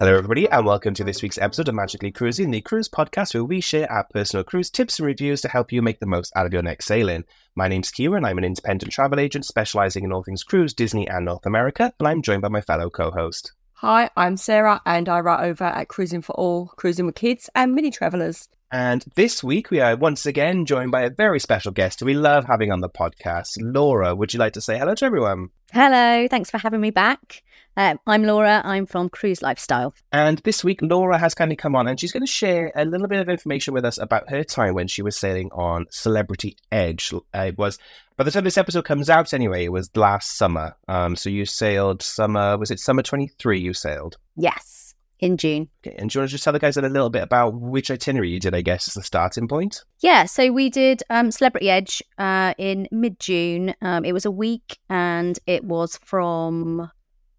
Hello, 0.00 0.16
everybody, 0.16 0.48
and 0.48 0.64
welcome 0.64 0.94
to 0.94 1.04
this 1.04 1.20
week's 1.20 1.36
episode 1.36 1.68
of 1.68 1.74
Magically 1.74 2.10
Cruising, 2.10 2.50
the 2.50 2.62
cruise 2.62 2.88
podcast 2.88 3.34
where 3.34 3.44
we 3.44 3.60
share 3.60 3.92
our 3.92 4.06
personal 4.10 4.42
cruise 4.42 4.70
tips 4.70 4.98
and 4.98 5.04
reviews 5.04 5.42
to 5.42 5.48
help 5.48 5.70
you 5.70 5.82
make 5.82 6.00
the 6.00 6.06
most 6.06 6.32
out 6.34 6.46
of 6.46 6.54
your 6.54 6.62
next 6.62 6.86
sailing. 6.86 7.22
My 7.54 7.68
name's 7.68 7.90
Kieran, 7.90 8.24
I'm 8.24 8.38
an 8.38 8.44
independent 8.44 8.92
travel 8.92 9.20
agent 9.20 9.44
specializing 9.44 10.04
in 10.04 10.10
all 10.10 10.22
things 10.22 10.42
cruise, 10.42 10.72
Disney, 10.72 11.06
and 11.06 11.26
North 11.26 11.44
America, 11.44 11.92
and 11.98 12.08
I'm 12.08 12.22
joined 12.22 12.40
by 12.40 12.48
my 12.48 12.62
fellow 12.62 12.88
co 12.88 13.10
host. 13.10 13.52
Hi, 13.74 14.08
I'm 14.16 14.38
Sarah, 14.38 14.80
and 14.86 15.06
I 15.06 15.20
write 15.20 15.44
over 15.46 15.64
at 15.64 15.88
Cruising 15.88 16.22
for 16.22 16.32
All, 16.32 16.68
cruising 16.78 17.04
with 17.04 17.14
kids 17.14 17.50
and 17.54 17.74
mini 17.74 17.90
travelers. 17.90 18.48
And 18.72 19.04
this 19.16 19.42
week 19.42 19.70
we 19.70 19.80
are 19.80 19.96
once 19.96 20.26
again 20.26 20.64
joined 20.64 20.92
by 20.92 21.02
a 21.02 21.10
very 21.10 21.40
special 21.40 21.72
guest 21.72 22.00
who 22.00 22.06
we 22.06 22.14
love 22.14 22.44
having 22.44 22.70
on 22.70 22.80
the 22.80 22.88
podcast. 22.88 23.58
Laura, 23.58 24.14
would 24.14 24.32
you 24.32 24.38
like 24.38 24.52
to 24.52 24.60
say 24.60 24.78
hello 24.78 24.94
to 24.94 25.04
everyone? 25.04 25.48
Hello, 25.72 26.28
thanks 26.28 26.50
for 26.50 26.58
having 26.58 26.80
me 26.80 26.90
back. 26.90 27.42
Um, 27.76 27.98
I'm 28.06 28.24
Laura. 28.24 28.60
I'm 28.64 28.86
from 28.86 29.08
Cruise 29.08 29.42
Lifestyle. 29.42 29.94
And 30.12 30.38
this 30.38 30.62
week, 30.62 30.80
Laura 30.82 31.18
has 31.18 31.34
kindly 31.34 31.56
come 31.56 31.74
on 31.74 31.88
and 31.88 31.98
she's 31.98 32.12
going 32.12 32.24
to 32.24 32.30
share 32.30 32.70
a 32.74 32.84
little 32.84 33.08
bit 33.08 33.20
of 33.20 33.28
information 33.28 33.74
with 33.74 33.84
us 33.84 33.98
about 33.98 34.30
her 34.30 34.44
time 34.44 34.74
when 34.74 34.86
she 34.86 35.02
was 35.02 35.16
sailing 35.16 35.50
on 35.52 35.86
Celebrity 35.90 36.56
Edge. 36.70 37.12
Uh, 37.12 37.38
it 37.38 37.58
was, 37.58 37.78
by 38.16 38.24
the 38.24 38.30
time 38.30 38.44
this 38.44 38.58
episode 38.58 38.84
comes 38.84 39.10
out 39.10 39.32
anyway, 39.32 39.64
it 39.64 39.72
was 39.72 39.96
last 39.96 40.36
summer. 40.36 40.76
Um, 40.86 41.16
so 41.16 41.30
you 41.30 41.44
sailed 41.44 42.02
summer, 42.02 42.56
was 42.56 42.70
it 42.70 42.78
summer 42.80 43.02
23 43.02 43.60
you 43.60 43.72
sailed? 43.72 44.16
Yes, 44.36 44.79
in 45.20 45.36
June. 45.36 45.68
Okay, 45.86 45.96
and 45.96 46.10
do 46.10 46.16
you 46.16 46.20
want 46.20 46.30
to 46.30 46.32
just 46.32 46.44
tell 46.44 46.52
the 46.52 46.58
guys 46.58 46.76
a 46.76 46.82
little 46.82 47.10
bit 47.10 47.22
about 47.22 47.54
which 47.54 47.90
itinerary 47.90 48.30
you 48.30 48.40
did, 48.40 48.54
I 48.54 48.62
guess, 48.62 48.88
as 48.88 48.94
the 48.94 49.02
starting 49.02 49.48
point? 49.48 49.84
Yeah, 50.00 50.24
so 50.24 50.50
we 50.50 50.70
did 50.70 51.02
um, 51.10 51.30
Celebrity 51.30 51.70
Edge 51.70 52.02
uh, 52.18 52.54
in 52.58 52.88
mid 52.90 53.20
June. 53.20 53.74
Um, 53.82 54.04
it 54.04 54.12
was 54.12 54.24
a 54.24 54.30
week 54.30 54.78
and 54.88 55.38
it 55.46 55.64
was 55.64 55.98
from 56.04 56.90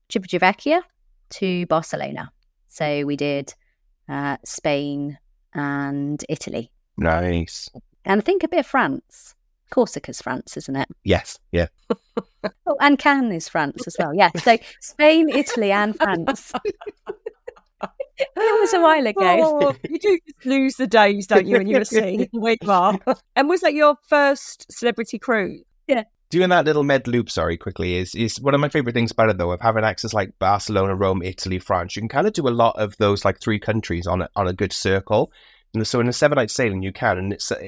Civitavecchia 0.09 0.81
to 1.31 1.65
Barcelona. 1.65 2.31
So 2.67 3.05
we 3.05 3.15
did 3.15 3.53
uh, 4.07 4.37
Spain 4.45 5.17
and 5.53 6.23
Italy. 6.29 6.71
Nice. 6.97 7.69
And 8.05 8.21
I 8.21 8.23
think 8.23 8.43
a 8.43 8.47
bit 8.47 8.59
of 8.59 8.67
France. 8.67 9.35
Corsica's 9.71 10.21
France, 10.21 10.57
isn't 10.57 10.75
it? 10.75 10.89
Yes, 11.03 11.39
yeah. 11.51 11.67
oh, 12.65 12.75
and 12.81 12.99
Cannes 12.99 13.31
is 13.31 13.47
France 13.47 13.87
as 13.87 13.95
well. 13.97 14.13
Yeah. 14.13 14.29
So 14.37 14.57
Spain, 14.81 15.29
Italy, 15.29 15.71
and 15.71 15.95
France. 15.95 16.51
it 18.17 18.61
was 18.61 18.73
a 18.73 18.81
while 18.81 19.05
ago. 19.07 19.21
Oh, 19.21 19.75
you 19.89 19.99
do 19.99 20.19
lose 20.45 20.75
the 20.75 20.87
days, 20.87 21.27
don't 21.27 21.47
you, 21.47 21.57
when 21.57 21.67
you're 21.67 21.83
seeing 21.83 22.27
where 22.31 22.57
you 22.61 22.71
are. 22.71 22.97
And 23.35 23.49
was 23.49 23.61
that 23.61 23.73
your 23.73 23.95
first 24.07 24.71
celebrity 24.71 25.19
cruise? 25.19 25.63
Yeah. 25.87 26.03
Doing 26.29 26.49
that 26.49 26.65
little 26.65 26.83
med 26.83 27.07
loop, 27.07 27.29
sorry, 27.29 27.57
quickly 27.57 27.95
is 27.95 28.15
is 28.15 28.39
one 28.39 28.53
of 28.53 28.61
my 28.61 28.69
favorite 28.69 28.93
things 28.93 29.11
about 29.11 29.29
it 29.29 29.37
though. 29.37 29.51
Of 29.51 29.59
having 29.59 29.83
access 29.83 30.13
like 30.13 30.39
Barcelona, 30.39 30.95
Rome, 30.95 31.21
Italy, 31.21 31.59
France, 31.59 31.95
you 31.95 32.01
can 32.01 32.07
kind 32.07 32.25
of 32.25 32.31
do 32.31 32.47
a 32.47 32.49
lot 32.49 32.79
of 32.79 32.95
those 32.97 33.25
like 33.25 33.41
three 33.41 33.59
countries 33.59 34.07
on 34.07 34.21
a, 34.21 34.29
on 34.37 34.47
a 34.47 34.53
good 34.53 34.71
circle. 34.71 35.31
And 35.73 35.85
so 35.85 35.99
in 35.99 36.07
a 36.07 36.13
seven 36.13 36.37
night 36.37 36.49
sailing, 36.49 36.83
you 36.83 36.93
can, 36.93 37.17
and 37.17 37.33
it's 37.33 37.51
uh, 37.51 37.59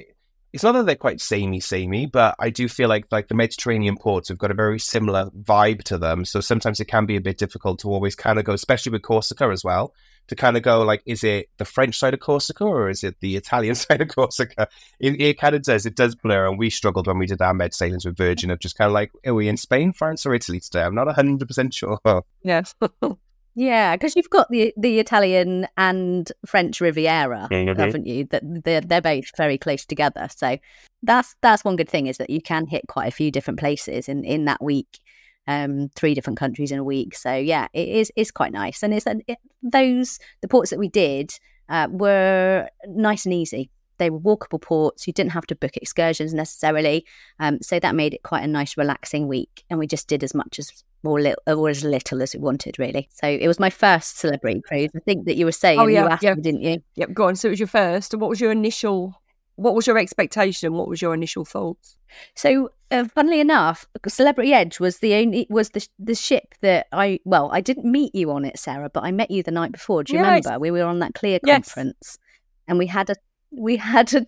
it's 0.54 0.64
not 0.64 0.74
that 0.74 0.86
they're 0.86 0.96
quite 0.96 1.20
samey, 1.20 1.60
samey, 1.60 2.06
but 2.06 2.36
I 2.38 2.52
do 2.52 2.70
feel 2.70 2.88
like 2.88 3.08
like 3.12 3.28
the 3.28 3.34
Mediterranean 3.34 3.98
ports 3.98 4.30
have 4.30 4.38
got 4.38 4.52
a 4.52 4.54
very 4.54 4.80
similar 4.80 5.32
vibe 5.32 5.84
to 5.86 5.98
them. 5.98 6.26
So 6.26 6.42
sometimes 6.42 6.80
it 6.80 6.86
can 6.86 7.08
be 7.08 7.16
a 7.16 7.22
bit 7.22 7.40
difficult 7.40 7.80
to 7.80 7.90
always 7.90 8.16
kind 8.16 8.38
of 8.38 8.46
go, 8.46 8.54
especially 8.54 8.92
with 8.92 9.02
Corsica 9.02 9.46
as 9.46 9.64
well, 9.64 9.96
to 10.28 10.36
kind 10.36 10.56
of 10.56 10.62
go 10.62 10.84
like, 10.84 11.02
is 11.08 11.24
it 11.24 11.50
the 11.58 11.66
French 11.66 11.98
side 11.98 12.14
of 12.14 12.20
Corsica 12.20 12.64
or 12.64 12.88
is 12.88 13.04
it 13.04 13.20
the 13.20 13.36
Italian 13.36 13.74
side 13.84 14.02
of 14.02 14.10
Corsica? 14.10 14.68
It, 15.00 15.20
it 15.20 15.40
kind 15.40 15.56
of 15.56 15.64
does. 15.64 15.88
It 15.88 15.96
does 15.96 16.14
blur, 16.14 16.48
and 16.48 16.60
we 16.60 16.70
struggled 16.70 17.08
when 17.08 17.18
we 17.18 17.26
did 17.26 17.42
our 17.42 17.56
med 17.56 17.74
sailings 17.74 18.06
with 18.06 18.16
Virgin 18.16 18.52
of 18.52 18.60
just 18.60 18.78
kind 18.78 18.88
of 18.90 18.94
like, 18.94 19.12
are 19.26 19.34
we 19.34 19.48
in 19.48 19.58
Spain, 19.58 19.92
France, 19.92 20.24
or 20.24 20.36
Italy 20.36 20.60
today? 20.60 20.84
I'm 20.84 20.94
not 20.94 21.14
hundred 21.16 21.48
percent 21.48 21.74
sure. 21.74 22.00
Yes. 22.44 22.76
Yeah, 23.56 23.96
because 23.96 24.16
you've 24.16 24.30
got 24.30 24.50
the 24.50 24.74
the 24.78 25.00
Italian 25.00 25.68
and 25.78 26.32
French 26.46 26.82
Riviera, 26.82 27.48
Mhm. 27.52 27.78
haven't 27.78 28.08
you? 28.08 28.26
That 28.26 28.42
they're 28.64 28.82
they're 28.82 29.02
both 29.02 29.26
very 29.38 29.58
close 29.58 29.86
together. 29.86 30.28
So 30.36 30.58
that's 31.04 31.36
that's 31.42 31.64
one 31.64 31.76
good 31.76 31.90
thing 31.90 32.08
is 32.08 32.18
that 32.18 32.30
you 32.30 32.42
can 32.42 32.66
hit 32.68 32.88
quite 32.88 33.08
a 33.08 33.12
few 33.12 33.30
different 33.32 33.60
places 33.60 34.10
in 34.10 34.24
in 34.24 34.46
that 34.46 34.62
week, 34.62 35.00
um, 35.48 35.90
three 35.96 36.14
different 36.16 36.40
countries 36.40 36.72
in 36.72 36.80
a 36.80 36.84
week. 36.84 37.16
So 37.16 37.36
yeah, 37.36 37.68
it 37.74 37.88
is 37.88 38.12
is 38.16 38.32
quite 38.32 38.54
nice, 38.54 38.82
and 38.82 38.94
it's 38.94 39.06
it, 39.06 39.38
those 39.62 40.20
the 40.42 40.48
ports 40.48 40.72
that 40.72 40.80
we 40.80 40.88
did 40.90 41.32
uh, 41.70 41.88
were 41.92 42.68
nice 42.88 43.26
and 43.26 43.34
easy. 43.34 43.70
They 43.98 44.10
were 44.10 44.20
walkable 44.20 44.62
ports. 44.62 45.08
You 45.08 45.14
didn't 45.14 45.32
have 45.32 45.46
to 45.48 45.56
book 45.56 45.78
excursions 45.78 46.34
necessarily, 46.34 47.06
um, 47.40 47.60
so 47.62 47.80
that 47.80 47.96
made 47.96 48.14
it 48.14 48.24
quite 48.24 48.44
a 48.44 48.48
nice, 48.48 48.78
relaxing 48.78 49.28
week. 49.28 49.64
And 49.70 49.80
we 49.80 49.88
just 49.88 50.08
did 50.08 50.24
as 50.24 50.34
much 50.34 50.60
as 50.60 50.84
or, 51.04 51.20
li- 51.20 51.36
or 51.48 51.70
as 51.70 51.84
little 51.84 52.22
as 52.22 52.34
we 52.34 52.40
wanted, 52.40 52.80
really. 52.80 53.10
So 53.12 53.28
it 53.28 53.48
was 53.48 53.60
my 53.60 53.70
first 53.70 54.18
celebrity 54.20 54.62
cruise. 54.62 54.90
I 54.96 55.00
think 55.00 55.26
that 55.26 55.36
you 55.36 55.46
were 55.46 55.52
saying, 55.52 55.80
Oh, 55.80 55.88
yeah, 55.88 56.04
you 56.04 56.10
asked 56.10 56.24
yeah. 56.24 56.34
me, 56.36 56.42
didn't 56.42 56.62
you? 56.62 56.84
Yep, 56.96 57.14
go 57.14 57.28
on. 57.28 57.36
So 57.36 57.50
it 57.50 57.52
was 57.52 57.60
your 57.60 57.68
first. 57.68 58.14
And 58.14 58.22
what 58.22 58.30
was 58.30 58.40
your 58.40 58.52
initial, 58.54 59.14
what 59.56 59.76
was 59.76 59.86
your 59.86 59.98
expectation? 59.98 60.74
What 60.74 60.88
was 60.88 61.02
your 61.02 61.14
initial 61.14 61.44
thoughts? 61.44 61.98
So, 62.36 62.70
uh, 62.92 63.06
funnily 63.06 63.40
enough, 63.40 63.86
Celebrity 64.08 64.54
Edge 64.54 64.80
was 64.80 65.00
the 65.00 65.16
only 65.16 65.48
was 65.50 65.72
the 65.72 65.86
the 65.98 66.14
ship 66.14 66.54
that 66.62 66.86
I 66.92 67.20
well, 67.26 67.50
I 67.52 67.60
didn't 67.60 67.92
meet 67.92 68.14
you 68.14 68.30
on 68.32 68.46
it, 68.46 68.60
Sarah, 68.60 68.90
but 68.90 69.04
I 69.04 69.12
met 69.12 69.32
you 69.32 69.42
the 69.42 69.50
night 69.52 69.72
before. 69.72 70.04
Do 70.04 70.14
you 70.14 70.20
Yes. 70.20 70.46
remember? 70.46 70.60
We 70.60 70.70
were 70.70 70.84
on 70.84 71.00
that 71.00 71.16
CLIA 71.16 71.40
Yes. 71.44 71.74
conference, 71.74 72.20
and 72.68 72.78
we 72.78 72.86
had 72.88 73.10
a 73.10 73.16
we 73.54 73.78
had 73.78 74.14
a 74.14 74.26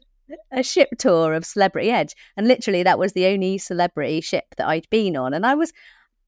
a 0.51 0.63
ship 0.63 0.89
tour 0.97 1.33
of 1.33 1.45
Celebrity 1.45 1.91
Edge, 1.91 2.15
and 2.35 2.47
literally 2.47 2.83
that 2.83 2.99
was 2.99 3.13
the 3.13 3.27
only 3.27 3.57
celebrity 3.57 4.21
ship 4.21 4.55
that 4.57 4.67
I'd 4.67 4.89
been 4.89 5.15
on, 5.15 5.33
and 5.33 5.45
I 5.45 5.55
was 5.55 5.71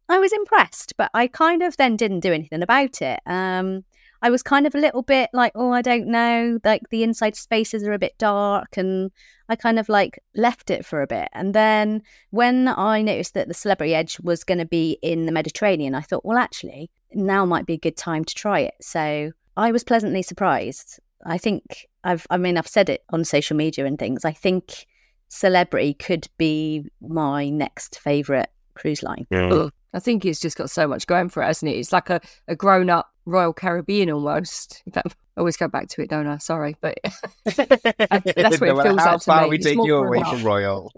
I 0.09 0.19
was 0.19 0.31
impressed, 0.31 0.93
but 0.97 1.09
I 1.13 1.27
kind 1.27 1.61
of 1.63 1.75
then 1.77 1.97
didn't 1.97 2.21
do 2.21 2.31
anything 2.31 2.63
about 2.63 3.01
it. 3.01 3.19
Um, 3.25 3.83
I 4.21 4.29
was 4.29 4.41
kind 4.41 4.65
of 4.65 4.73
a 4.73 4.79
little 4.79 5.01
bit 5.03 5.29
like, 5.33 5.51
oh, 5.53 5.71
I 5.71 5.81
don't 5.81 6.07
know, 6.07 6.59
like 6.63 6.83
the 6.89 7.03
inside 7.03 7.35
spaces 7.35 7.83
are 7.83 7.93
a 7.93 7.99
bit 7.99 8.17
dark, 8.17 8.77
and 8.77 9.11
I 9.49 9.55
kind 9.55 9.79
of 9.79 9.89
like 9.89 10.19
left 10.35 10.69
it 10.69 10.85
for 10.85 11.01
a 11.01 11.07
bit. 11.07 11.29
And 11.33 11.53
then 11.53 12.01
when 12.31 12.67
I 12.67 13.01
noticed 13.01 13.33
that 13.33 13.47
the 13.47 13.53
Celebrity 13.53 13.93
Edge 13.95 14.19
was 14.21 14.43
going 14.43 14.59
to 14.59 14.65
be 14.65 14.97
in 15.01 15.25
the 15.25 15.31
Mediterranean, 15.31 15.95
I 15.95 16.01
thought, 16.01 16.25
well, 16.25 16.37
actually, 16.37 16.89
now 17.13 17.45
might 17.45 17.65
be 17.65 17.73
a 17.73 17.79
good 17.79 17.97
time 17.97 18.25
to 18.25 18.35
try 18.35 18.59
it. 18.61 18.75
So 18.81 19.31
I 19.55 19.71
was 19.71 19.83
pleasantly 19.83 20.21
surprised. 20.21 20.99
I 21.27 21.37
think 21.37 21.87
I've, 22.03 22.25
I 22.29 22.37
mean, 22.37 22.57
I've 22.57 22.67
said 22.67 22.89
it 22.89 23.03
on 23.09 23.23
social 23.25 23.55
media 23.57 23.85
and 23.85 23.99
things. 23.99 24.25
I 24.25 24.31
think 24.31 24.85
Celebrity 25.29 25.93
could 25.93 26.27
be 26.37 26.85
my 27.01 27.49
next 27.49 27.99
favourite 27.99 28.47
cruise 28.75 29.03
line. 29.03 29.27
Ugh. 29.31 29.71
I 29.93 29.99
think 29.99 30.25
it's 30.25 30.39
just 30.39 30.57
got 30.57 30.69
so 30.69 30.87
much 30.87 31.05
going 31.07 31.27
for 31.29 31.43
it, 31.43 31.47
hasn't 31.47 31.71
it? 31.71 31.75
It's 31.77 31.91
like 31.91 32.09
a, 32.09 32.21
a 32.47 32.55
grown 32.55 32.89
up 32.89 33.09
Royal 33.25 33.51
Caribbean 33.51 34.09
almost. 34.09 34.83
I 34.95 35.01
always 35.37 35.57
go 35.57 35.67
back 35.67 35.89
to 35.89 36.01
it, 36.01 36.09
don't 36.09 36.27
I? 36.27 36.37
Sorry. 36.37 36.77
But 36.79 36.97
that's 37.43 37.57
what 37.57 37.71
it 37.71 38.37
No 38.61 38.75
matter 38.75 38.89
feels 38.89 38.99
how 38.99 39.11
like 39.11 39.19
to 39.19 39.25
far 39.25 39.43
me. 39.43 39.49
we 39.49 39.57
take 39.57 39.75
you 39.75 39.95
away 39.97 40.21
from 40.23 40.43
Royal. 40.43 40.91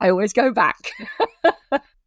I 0.00 0.10
always 0.10 0.32
go 0.32 0.52
back. 0.52 0.76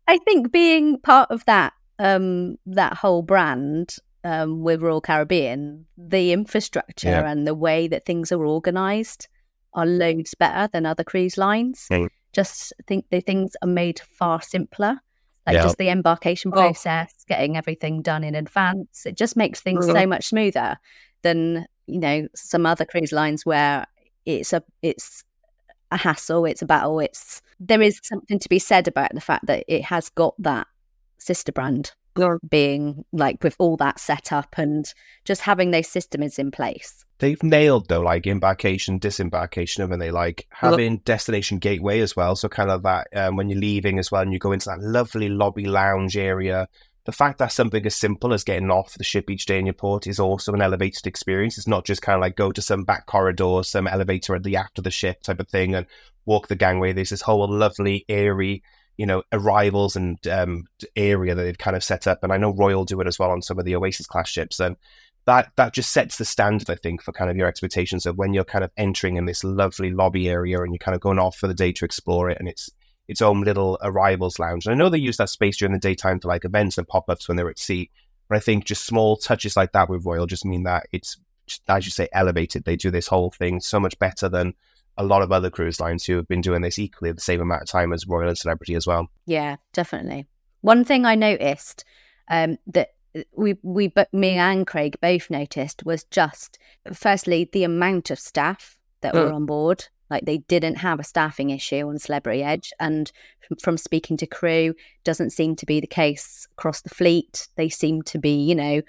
I 0.08 0.18
think 0.20 0.52
being 0.52 1.00
part 1.00 1.30
of 1.32 1.44
that 1.46 1.74
um 2.00 2.58
that 2.66 2.94
whole 2.96 3.22
brand 3.22 3.96
um 4.24 4.62
with 4.64 4.82
Royal 4.82 5.02
Caribbean, 5.02 5.86
the 5.98 6.32
infrastructure 6.32 7.10
Yeah. 7.10 7.30
and 7.30 7.46
the 7.48 7.56
way 7.56 7.88
that 7.88 8.06
things 8.06 8.32
are 8.32 8.46
organized 8.46 9.28
are 9.74 9.86
loads 9.86 10.34
better 10.36 10.70
than 10.72 10.86
other 10.86 11.04
cruise 11.04 11.38
lines. 11.38 11.88
Mm. 11.92 12.10
Just 12.32 12.74
think 12.88 13.06
the 13.10 13.22
things 13.22 13.56
are 13.62 13.68
made 13.68 14.00
far 14.00 14.42
simpler. 14.42 15.00
Like 15.46 15.56
Yeah. 15.56 15.64
just 15.64 15.78
the 15.78 15.90
embarkation 15.90 16.52
Oh. 16.54 16.58
process, 16.58 17.14
getting 17.28 17.58
everything 17.58 18.02
done 18.02 18.24
in 18.24 18.34
advance. 18.36 19.06
It 19.06 19.18
just 19.18 19.36
makes 19.36 19.60
things 19.62 19.86
so 19.86 19.94
Mhm. 19.94 20.10
much 20.10 20.28
smoother 20.28 20.78
than, 21.22 21.66
you 21.86 22.00
know, 22.00 22.28
some 22.36 22.66
other 22.66 22.86
cruise 22.86 23.12
lines 23.12 23.46
where 23.46 23.86
it's 24.26 24.54
a 24.54 24.64
it's 24.82 25.24
a 25.92 25.98
hassle, 25.98 26.46
it's 26.46 26.62
a 26.62 26.66
battle, 26.66 27.00
it's 27.00 27.42
there 27.60 27.82
is 27.82 28.00
something 28.04 28.40
to 28.40 28.50
be 28.50 28.58
said 28.60 28.88
about 28.88 29.14
the 29.14 29.22
fact 29.22 29.46
that 29.48 29.64
it 29.68 29.84
has 29.86 30.10
got 30.10 30.34
that 30.40 30.68
sister 31.18 31.52
brand 31.52 31.92
Yeah. 31.92 31.94
Being 32.50 33.06
like 33.12 33.44
with 33.44 33.56
all 33.60 33.78
that 33.78 34.00
set 34.00 34.32
up 34.32 34.56
and 34.58 34.86
just 35.26 35.42
having 35.42 35.72
those 35.72 35.88
systems 35.88 36.40
in 36.40 36.52
place. 36.52 37.06
They've 37.20 37.42
nailed 37.42 37.88
though, 37.88 38.02
like 38.02 38.28
embarkation, 38.28 38.98
disembarkation, 38.98 39.82
haven't 39.82 40.00
they? 40.00 40.12
Like 40.12 40.48
having 40.50 40.98
destination 41.00 41.58
gateway 41.58 42.00
as 42.02 42.16
well. 42.16 42.36
So 42.36 42.50
kind 42.50 42.70
of 42.70 42.84
that 42.84 43.08
um, 43.16 43.36
when 43.36 43.50
you're 43.50 43.60
leaving 43.60 44.00
as 44.00 44.12
well, 44.12 44.22
and 44.22 44.34
you 44.34 44.40
go 44.40 44.52
into 44.52 44.70
that 44.70 44.82
lovely 44.82 45.30
lobby 45.30 45.66
lounge 45.66 46.18
area. 46.18 46.68
The 47.06 47.12
fact 47.12 47.40
that 47.40 47.52
something 47.52 47.86
as 47.86 47.96
simple 47.96 48.34
as 48.34 48.46
getting 48.46 48.72
off 48.72 48.94
the 48.94 49.04
ship 49.04 49.30
each 49.30 49.46
day 49.46 49.60
in 49.60 49.66
your 49.66 49.74
port 49.74 50.08
is 50.08 50.22
also 50.22 50.54
an 50.54 50.62
elevated 50.62 51.06
experience. 51.06 51.58
It's 51.58 51.68
not 51.68 51.86
just 51.86 52.02
kind 52.02 52.16
of 52.16 52.22
like 52.22 52.38
go 52.38 52.52
to 52.54 52.62
some 52.62 52.86
back 52.86 53.08
corridor, 53.08 53.62
some 53.64 53.88
elevator 53.88 54.36
at 54.36 54.44
the 54.44 54.56
after 54.56 54.82
the 54.82 54.90
ship 54.90 55.22
type 55.22 55.42
of 55.42 55.50
thing, 55.50 55.76
and 55.76 55.86
walk 56.26 56.48
the 56.48 56.56
gangway. 56.56 56.94
There's 56.94 57.10
this 57.10 57.22
whole 57.22 57.46
lovely, 57.50 58.06
airy, 58.08 58.64
you 58.98 59.06
know, 59.06 59.24
arrivals 59.32 59.96
and 59.96 60.26
um, 60.28 60.66
area 60.96 61.34
that 61.36 61.44
they've 61.44 61.58
kind 61.58 61.76
of 61.76 61.84
set 61.84 62.08
up. 62.08 62.24
And 62.24 62.32
I 62.32 62.38
know 62.38 62.54
Royal 62.54 62.86
do 62.86 63.02
it 63.02 63.08
as 63.08 63.18
well 63.18 63.32
on 63.32 63.42
some 63.42 63.60
of 63.60 63.66
the 63.66 63.76
Oasis 63.76 64.06
class 64.06 64.30
ships. 64.30 64.60
And 64.60 64.76
that 65.26 65.52
that 65.56 65.74
just 65.74 65.92
sets 65.92 66.18
the 66.18 66.26
standard, 66.26 66.70
I 66.70 66.76
think, 66.76 67.02
for 67.02 67.12
kind 67.12 67.30
of 67.30 67.38
your 67.38 67.48
expectations 67.48 68.06
of 68.06 68.18
when 68.18 68.34
you're 68.34 68.44
kind 68.44 68.64
of 68.64 68.72
entering 68.78 69.16
in 69.16 69.26
this 69.26 69.44
lovely 69.44 69.92
lobby 69.92 70.30
area 70.30 70.62
and 70.62 70.74
you're 70.74 70.80
kind 70.80 70.96
of 70.96 71.02
going 71.02 71.20
off 71.20 71.38
for 71.38 71.48
the 71.48 71.54
day 71.54 71.72
to 71.72 71.86
explore 71.86 72.30
it, 72.30 72.38
and 72.40 72.48
it's 72.48 72.70
its 73.08 73.22
own 73.22 73.42
little 73.42 73.78
arrivals 73.82 74.40
lounge. 74.40 74.66
And 74.66 74.74
I 74.74 74.78
know 74.78 74.90
they 74.90 74.98
use 74.98 75.18
that 75.18 75.30
space 75.30 75.58
during 75.58 75.74
the 75.74 75.80
daytime 75.80 76.20
for 76.20 76.28
like 76.28 76.46
events 76.46 76.78
and 76.78 76.88
pop 76.88 77.10
ups 77.10 77.28
when 77.28 77.38
they're 77.38 77.50
at 77.50 77.60
sea. 77.60 77.90
But 78.30 78.38
I 78.38 78.40
think 78.40 78.66
just 78.66 78.86
small 78.86 79.18
touches 79.18 79.58
like 79.58 79.74
that 79.74 79.90
with 79.90 80.06
Royal 80.06 80.26
just 80.26 80.46
mean 80.46 80.64
that 80.64 80.88
it's, 80.92 81.18
as 81.68 81.86
you 81.86 81.92
say, 81.92 82.08
elevated. 82.14 82.64
They 82.64 82.76
do 82.76 82.92
this 82.92 83.08
whole 83.08 83.32
thing 83.32 83.60
so 83.60 83.80
much 83.80 83.98
better 84.00 84.30
than 84.30 84.54
a 84.98 85.04
lot 85.04 85.22
of 85.22 85.32
other 85.32 85.50
cruise 85.50 85.80
lines 85.80 86.06
who 86.06 86.16
have 86.16 86.28
been 86.28 86.42
doing 86.42 86.62
this 86.62 86.78
equally 86.80 87.12
the 87.12 87.22
same 87.22 87.42
amount 87.42 87.64
of 87.64 87.68
time 87.68 87.94
as 87.94 88.08
Royal 88.08 88.30
and 88.30 88.38
Celebrity 88.38 88.76
as 88.76 88.86
well. 88.86 89.08
Yeah, 89.26 89.56
definitely. 89.74 90.28
One 90.62 90.84
thing 90.86 91.06
I 91.06 91.16
noticed 91.16 91.84
um, 92.30 92.58
that 92.68 92.90
we 93.36 93.56
we 93.62 93.88
but 93.88 94.12
me 94.14 94.32
and 94.32 94.66
Craig 94.66 94.98
both 95.02 95.30
noticed 95.30 95.84
was 95.86 96.04
just 96.06 96.58
firstly 96.94 97.50
the 97.52 97.64
amount 97.64 98.10
of 98.12 98.20
staff 98.20 98.78
that 99.02 99.14
Mm. 99.14 99.24
were 99.26 99.34
on 99.34 99.46
board. 99.46 99.86
Like 100.10 100.26
they 100.26 100.40
didn't 100.40 100.76
have 100.76 101.00
a 101.00 101.04
staffing 101.04 101.50
issue 101.50 101.88
on 101.88 101.98
Celebrity 101.98 102.44
Edge, 102.44 102.72
and 102.80 103.12
from, 103.48 103.58
from 103.58 103.78
speaking 103.78 104.16
to 104.18 104.28
crew, 104.28 104.76
doesn't 105.04 105.32
seem 105.32 105.56
to 105.56 105.66
be 105.66 105.80
the 105.80 105.88
case 105.88 106.48
across 106.58 106.82
the 106.82 106.90
fleet. 106.90 107.48
They 107.56 107.70
seem 107.70 108.04
to 108.04 108.20
be, 108.20 108.36
you 108.36 108.54
know, 108.54 108.82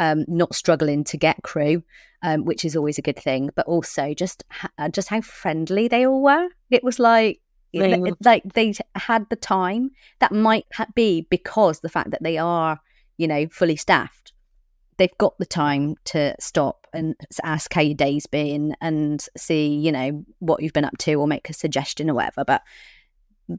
um, 0.00 0.24
not 0.26 0.54
struggling 0.54 1.04
to 1.04 1.16
get 1.16 1.42
crew, 1.42 1.84
um, 2.22 2.44
which 2.44 2.64
is 2.64 2.74
always 2.74 2.98
a 2.98 3.02
good 3.02 3.18
thing. 3.18 3.50
But 3.54 3.66
also 3.66 4.14
just 4.14 4.42
ha- 4.50 4.70
uh, 4.78 4.88
just 4.88 5.08
how 5.08 5.20
friendly 5.20 5.86
they 5.88 6.06
all 6.06 6.22
were. 6.22 6.48
It 6.70 6.82
was 6.82 6.98
like 6.98 7.40
Mm. 7.72 8.16
like 8.24 8.42
they 8.54 8.74
had 8.96 9.28
the 9.30 9.36
time. 9.36 9.92
That 10.18 10.32
might 10.32 10.66
ha- 10.74 10.86
be 10.94 11.26
because 11.30 11.80
the 11.80 11.88
fact 11.88 12.10
that 12.10 12.22
they 12.22 12.36
are, 12.36 12.80
you 13.16 13.28
know, 13.28 13.46
fully 13.48 13.76
staffed. 13.76 14.32
They've 14.96 15.18
got 15.18 15.38
the 15.38 15.46
time 15.46 15.94
to 16.06 16.34
stop 16.40 16.88
and 16.92 17.14
ask 17.44 17.72
how 17.72 17.80
your 17.82 17.94
day's 17.94 18.26
been 18.26 18.74
and 18.80 19.24
see, 19.36 19.68
you 19.68 19.92
know, 19.92 20.24
what 20.40 20.62
you've 20.62 20.72
been 20.72 20.84
up 20.84 20.98
to 20.98 21.14
or 21.14 21.28
make 21.28 21.48
a 21.48 21.54
suggestion 21.54 22.10
or 22.10 22.14
whatever. 22.14 22.44
But 22.44 22.62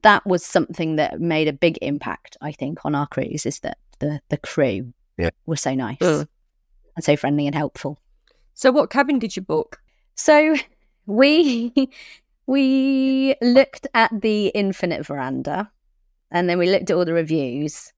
that 0.04 0.26
was 0.26 0.46
something 0.46 0.98
that 0.98 1.20
made 1.20 1.48
a 1.48 1.54
big 1.54 1.80
impact, 1.82 2.36
I 2.42 2.52
think, 2.52 2.86
on 2.86 2.96
our 2.96 3.08
cruise 3.08 3.46
is 3.46 3.60
that 3.62 3.78
the 4.00 4.20
the 4.30 4.38
crew 4.38 4.94
Yeah. 5.22 5.30
were 5.46 5.56
so 5.56 5.74
nice 5.74 5.98
Mm. 6.00 6.28
and 6.96 7.06
so 7.06 7.16
friendly 7.16 7.46
and 7.48 7.56
helpful. 7.56 8.00
So, 8.54 8.72
what 8.72 8.90
cabin 8.90 9.20
did 9.20 9.36
you 9.36 9.42
book? 9.42 9.80
So 10.16 10.56
we 11.06 11.74
we 12.48 13.36
looked 13.42 13.88
at 13.94 14.12
the 14.22 14.48
infinite 14.48 15.06
veranda 15.06 15.72
and 16.32 16.50
then 16.50 16.58
we 16.58 16.70
looked 16.70 16.90
at 16.90 16.96
all 16.98 17.06
the 17.06 17.14
reviews 17.14 17.94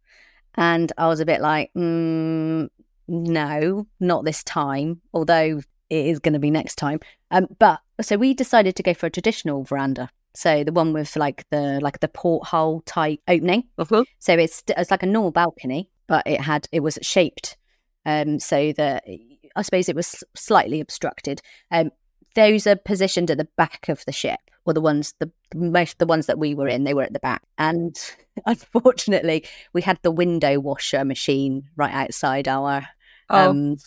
and 0.55 0.91
I 0.97 1.07
was 1.07 1.19
a 1.19 1.25
bit 1.25 1.41
like, 1.41 1.71
mm, 1.75 2.69
no, 3.07 3.87
not 3.99 4.25
this 4.25 4.43
time, 4.43 5.01
although 5.13 5.61
it 5.89 6.05
is 6.05 6.19
going 6.19 6.33
to 6.33 6.39
be 6.39 6.51
next 6.51 6.75
time. 6.75 6.99
Um, 7.31 7.47
but 7.59 7.79
so 8.01 8.17
we 8.17 8.33
decided 8.33 8.75
to 8.75 8.83
go 8.83 8.93
for 8.93 9.07
a 9.07 9.11
traditional 9.11 9.63
veranda. 9.63 10.09
So 10.35 10.63
the 10.63 10.71
one 10.71 10.93
with 10.93 11.15
like 11.15 11.45
the 11.51 11.79
like 11.81 11.99
the 11.99 12.07
porthole 12.07 12.81
type 12.81 13.19
opening. 13.27 13.65
Uh-huh. 13.77 14.03
So 14.19 14.33
it's 14.33 14.63
it's 14.67 14.91
like 14.91 15.03
a 15.03 15.07
normal 15.07 15.31
balcony, 15.31 15.89
but 16.13 16.27
it 16.27 16.41
had 16.41 16.67
it 16.71 16.81
was 16.81 16.99
shaped 17.01 17.57
um, 18.05 18.37
so 18.39 18.71
that 18.73 19.03
I 19.55 19.63
suppose 19.63 19.89
it 19.89 19.95
was 19.95 20.23
slightly 20.35 20.79
obstructed. 20.79 21.41
Um, 21.71 21.89
those 22.35 22.67
are 22.67 22.75
positioned 22.75 23.31
at 23.31 23.39
the 23.39 23.47
back 23.57 23.89
of 23.89 24.05
the 24.05 24.11
ship, 24.11 24.39
or 24.63 24.75
the 24.75 24.81
ones 24.81 25.15
the 25.17 25.31
most 25.55 25.97
the 25.97 26.05
ones 26.05 26.27
that 26.27 26.37
we 26.37 26.53
were 26.53 26.67
in, 26.67 26.83
they 26.83 26.93
were 26.93 27.01
at 27.01 27.13
the 27.13 27.19
back. 27.19 27.41
And 27.57 27.97
unfortunately, 28.45 29.43
we 29.73 29.81
had 29.81 29.97
the 30.03 30.11
window 30.11 30.59
washer 30.59 31.03
machine 31.03 31.63
right 31.75 31.91
outside 31.91 32.47
our 32.47 32.85
Oh, 33.31 33.49
um, 33.49 33.77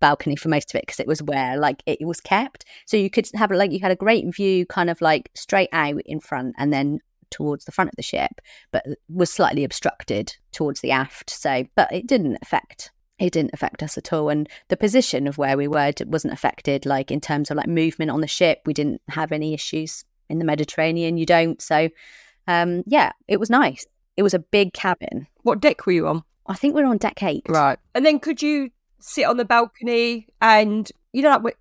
balcony 0.00 0.34
for 0.34 0.48
most 0.48 0.74
of 0.74 0.78
it 0.78 0.82
because 0.86 0.98
it 0.98 1.06
was 1.06 1.22
where 1.22 1.56
like 1.56 1.84
it 1.86 2.04
was 2.04 2.20
kept. 2.20 2.64
So 2.86 2.96
you 2.96 3.10
could 3.10 3.30
have 3.34 3.52
like 3.52 3.70
you 3.70 3.78
had 3.78 3.92
a 3.92 3.96
great 3.96 4.34
view, 4.34 4.66
kind 4.66 4.90
of 4.90 5.00
like 5.00 5.30
straight 5.34 5.68
out 5.70 6.02
in 6.04 6.18
front, 6.18 6.56
and 6.58 6.72
then 6.72 6.98
towards 7.30 7.64
the 7.64 7.72
front 7.72 7.90
of 7.90 7.96
the 7.96 8.02
ship, 8.02 8.40
but 8.72 8.84
was 9.08 9.30
slightly 9.30 9.64
obstructed 9.64 10.36
towards 10.52 10.80
the 10.80 10.90
aft. 10.90 11.30
So, 11.30 11.64
but 11.74 11.92
it 11.92 12.06
didn't 12.06 12.38
affect 12.42 12.90
it 13.18 13.32
didn't 13.32 13.54
affect 13.54 13.82
us 13.82 13.96
at 13.96 14.12
all 14.12 14.28
and 14.28 14.46
the 14.68 14.76
position 14.76 15.26
of 15.26 15.38
where 15.38 15.56
we 15.56 15.66
were 15.66 15.90
wasn't 16.04 16.34
affected 16.34 16.84
like 16.84 17.10
in 17.10 17.18
terms 17.18 17.50
of 17.50 17.56
like 17.56 17.66
movement 17.66 18.10
on 18.10 18.20
the 18.20 18.26
ship 18.26 18.60
we 18.66 18.74
didn't 18.74 19.00
have 19.08 19.32
any 19.32 19.54
issues 19.54 20.04
in 20.28 20.38
the 20.38 20.44
mediterranean 20.44 21.16
you 21.16 21.24
don't 21.24 21.62
so 21.62 21.88
um 22.46 22.82
yeah 22.84 23.10
it 23.26 23.40
was 23.40 23.48
nice 23.48 23.86
it 24.18 24.22
was 24.22 24.34
a 24.34 24.38
big 24.38 24.74
cabin 24.74 25.26
what 25.44 25.60
deck 25.60 25.86
were 25.86 25.92
you 25.92 26.06
on? 26.06 26.22
i 26.46 26.54
think 26.54 26.74
we 26.74 26.82
are 26.82 26.86
on 26.86 26.98
deck 26.98 27.22
eight 27.22 27.42
Right. 27.48 27.78
And 27.94 28.04
then 28.04 28.18
could 28.20 28.42
you 28.42 28.68
sit 29.06 29.24
on 29.24 29.36
the 29.36 29.44
balcony 29.44 30.26
and, 30.40 30.90
you 31.12 31.22
know, 31.22 31.38
like 31.38 31.56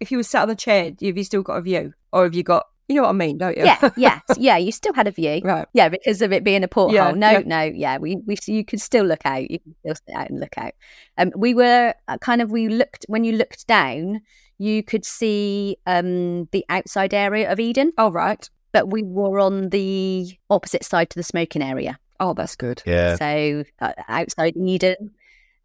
if 0.00 0.10
you 0.10 0.16
were 0.16 0.22
sat 0.22 0.42
on 0.42 0.48
the 0.48 0.56
chair, 0.56 0.84
have 0.84 1.16
you 1.16 1.24
still 1.24 1.42
got 1.42 1.56
a 1.58 1.62
view? 1.62 1.92
Or 2.12 2.24
have 2.24 2.34
you 2.34 2.42
got, 2.42 2.66
you 2.88 2.94
know 2.96 3.02
what 3.02 3.08
I 3.10 3.12
mean, 3.12 3.38
don't 3.38 3.56
you? 3.56 3.64
yeah 3.64 3.90
yeah 3.96 4.20
yeah 4.38 4.56
you 4.56 4.70
still 4.72 4.94
had 4.94 5.06
a 5.06 5.10
view 5.10 5.40
right. 5.44 5.66
yeah 5.72 5.88
because 5.88 6.22
of 6.22 6.32
it 6.32 6.44
being 6.44 6.62
a 6.64 6.68
porthole 6.68 6.94
Yeah, 6.94 7.10
no 7.12 7.30
yeah. 7.30 7.42
no 7.44 7.62
yeah 7.62 7.98
we, 7.98 8.16
we 8.26 8.36
you 8.46 8.64
could 8.64 8.80
still 8.80 9.04
look 9.04 9.20
out 9.24 9.50
you 9.50 9.58
can 9.60 9.74
still 9.80 9.94
sit 9.94 10.14
out 10.14 10.30
and 10.30 10.40
look 10.40 10.56
out 10.56 10.72
um 11.18 11.32
we 11.36 11.54
were 11.54 11.94
uh, 12.08 12.18
kind 12.18 12.40
of 12.42 12.50
we 12.50 12.68
looked 12.68 13.04
when 13.08 13.24
you 13.24 13.32
looked 13.32 13.66
down 13.66 14.20
you 14.58 14.82
could 14.82 15.04
see 15.04 15.76
um 15.86 16.46
the 16.52 16.64
outside 16.68 17.12
area 17.12 17.50
of 17.50 17.58
eden 17.60 17.92
Oh, 17.98 18.10
right. 18.10 18.48
but 18.72 18.90
we 18.90 19.02
were 19.02 19.40
on 19.40 19.70
the 19.70 20.30
opposite 20.50 20.84
side 20.84 21.10
to 21.10 21.16
the 21.18 21.22
smoking 21.22 21.62
area. 21.62 21.98
Oh, 22.20 22.32
that's 22.34 22.56
good. 22.56 22.82
Yeah. 22.86 23.16
So 23.16 23.64
uh, 23.80 23.92
outside 24.08 24.56
Eden, 24.56 25.10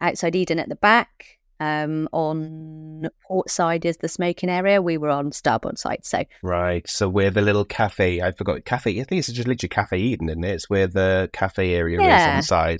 outside 0.01 0.35
Eden 0.35 0.59
at 0.59 0.67
the 0.67 0.75
back. 0.75 1.39
Um, 1.61 2.09
on 2.11 3.07
port 3.27 3.51
side 3.51 3.85
is 3.85 3.97
the 3.97 4.07
smoking 4.07 4.49
area. 4.49 4.81
We 4.81 4.97
were 4.97 5.09
on 5.11 5.31
starboard 5.31 5.77
side. 5.77 5.99
So 6.03 6.23
Right. 6.41 6.89
So 6.89 7.07
where 7.07 7.29
the 7.29 7.41
little 7.41 7.65
cafe, 7.65 8.19
I 8.19 8.31
forgot 8.31 8.65
cafe. 8.65 8.99
I 8.99 9.03
think 9.03 9.19
it's 9.19 9.31
just 9.31 9.47
literally 9.47 9.69
Cafe 9.69 9.95
Eden, 9.95 10.29
isn't 10.29 10.43
it? 10.43 10.55
It's 10.55 10.69
where 10.71 10.87
the 10.87 11.29
cafe 11.33 11.75
area 11.75 11.97
is 11.99 12.01
on 12.01 12.07
Yeah. 12.09 12.37
the 12.37 12.41
side. 12.43 12.79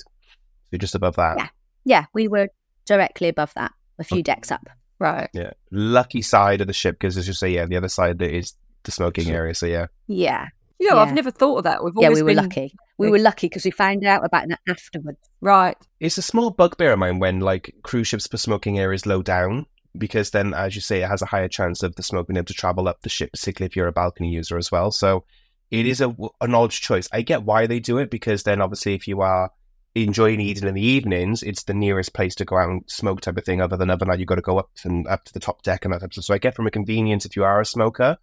So 0.71 0.77
just 0.79 0.95
above 0.95 1.17
that. 1.17 1.35
Yeah. 1.37 1.47
yeah, 1.85 2.05
we 2.15 2.27
were 2.27 2.47
directly 2.87 3.27
above 3.27 3.53
that, 3.53 3.71
a 3.99 4.03
few 4.03 4.23
decks 4.23 4.51
up. 4.51 4.67
Right. 4.97 5.29
Yeah. 5.31 5.51
Lucky 5.71 6.23
side 6.23 6.61
of 6.61 6.65
the 6.67 6.73
ship 6.73 6.95
because 6.99 7.17
as 7.17 7.27
you 7.27 7.33
say, 7.33 7.51
yeah, 7.51 7.67
the 7.67 7.77
other 7.77 7.87
side 7.89 8.17
that 8.17 8.35
is 8.35 8.55
the 8.83 8.91
smoking 8.91 9.29
area. 9.29 9.53
So 9.53 9.67
yeah. 9.67 9.87
Yeah, 10.07 10.47
You 10.79 10.89
know, 10.89 10.97
I've 10.97 11.13
never 11.13 11.29
thought 11.29 11.57
of 11.57 11.63
that. 11.65 11.83
We've 11.83 11.93
yeah, 11.97 12.07
always 12.07 12.23
we 12.23 12.23
were 12.23 12.35
been 12.35 12.43
lucky. 12.45 12.73
We 12.97 13.09
were 13.09 13.19
lucky 13.19 13.47
because 13.47 13.65
we 13.65 13.71
found 13.71 14.05
out 14.05 14.23
about 14.23 14.47
that 14.49 14.59
afterwards. 14.67 15.17
right. 15.41 15.77
It's 15.99 16.17
a 16.17 16.21
small 16.21 16.51
bugbear 16.51 16.93
of 16.93 16.99
mine 16.99 17.19
when 17.19 17.39
like 17.39 17.73
cruise 17.83 18.07
ships 18.07 18.27
for 18.27 18.37
smoking 18.37 18.77
areas 18.77 19.05
low 19.05 19.23
down 19.23 19.65
because 19.97 20.31
then, 20.31 20.53
as 20.53 20.75
you 20.75 20.81
say, 20.81 21.01
it 21.01 21.09
has 21.09 21.21
a 21.21 21.27
higher 21.27 21.47
chance 21.47 21.83
of 21.83 21.95
the 21.95 22.03
smoke 22.03 22.27
being 22.27 22.37
able 22.37 22.45
to 22.45 22.53
travel 22.53 22.87
up 22.87 23.01
the 23.01 23.09
ship, 23.09 23.31
particularly 23.31 23.67
if 23.67 23.75
you're 23.75 23.87
a 23.87 23.91
balcony 23.91 24.29
user 24.29 24.57
as 24.57 24.71
well. 24.71 24.91
So 24.91 25.25
it 25.69 25.85
is 25.85 26.01
a 26.01 26.15
an 26.41 26.53
odd 26.53 26.71
choice. 26.71 27.07
I 27.11 27.21
get 27.21 27.43
why 27.43 27.65
they 27.65 27.79
do 27.79 27.97
it 27.97 28.11
because 28.11 28.43
then 28.43 28.61
obviously 28.61 28.93
if 28.93 29.07
you 29.07 29.21
are 29.21 29.51
enjoying 29.95 30.39
eating 30.39 30.67
in 30.67 30.75
the 30.75 30.85
evenings, 30.85 31.43
it's 31.43 31.63
the 31.63 31.73
nearest 31.73 32.13
place 32.13 32.35
to 32.35 32.45
go 32.45 32.57
out 32.57 32.69
and 32.69 32.83
smoke 32.87 33.21
type 33.21 33.37
of 33.37 33.45
thing. 33.45 33.61
Other 33.61 33.77
than 33.77 33.89
other 33.89 34.05
night, 34.05 34.19
you 34.19 34.25
got 34.25 34.35
to 34.35 34.41
go 34.41 34.59
up 34.59 34.69
and 34.83 35.07
up 35.07 35.25
to 35.25 35.33
the 35.33 35.39
top 35.39 35.63
deck 35.63 35.83
and 35.83 35.93
that 35.93 35.99
type 35.99 36.09
of 36.09 36.13
stuff. 36.13 36.25
So 36.25 36.33
I 36.33 36.37
get 36.37 36.55
from 36.55 36.67
a 36.67 36.71
convenience 36.71 37.25
if 37.25 37.35
you 37.35 37.43
are 37.43 37.59
a 37.59 37.65
smoker. 37.65 38.17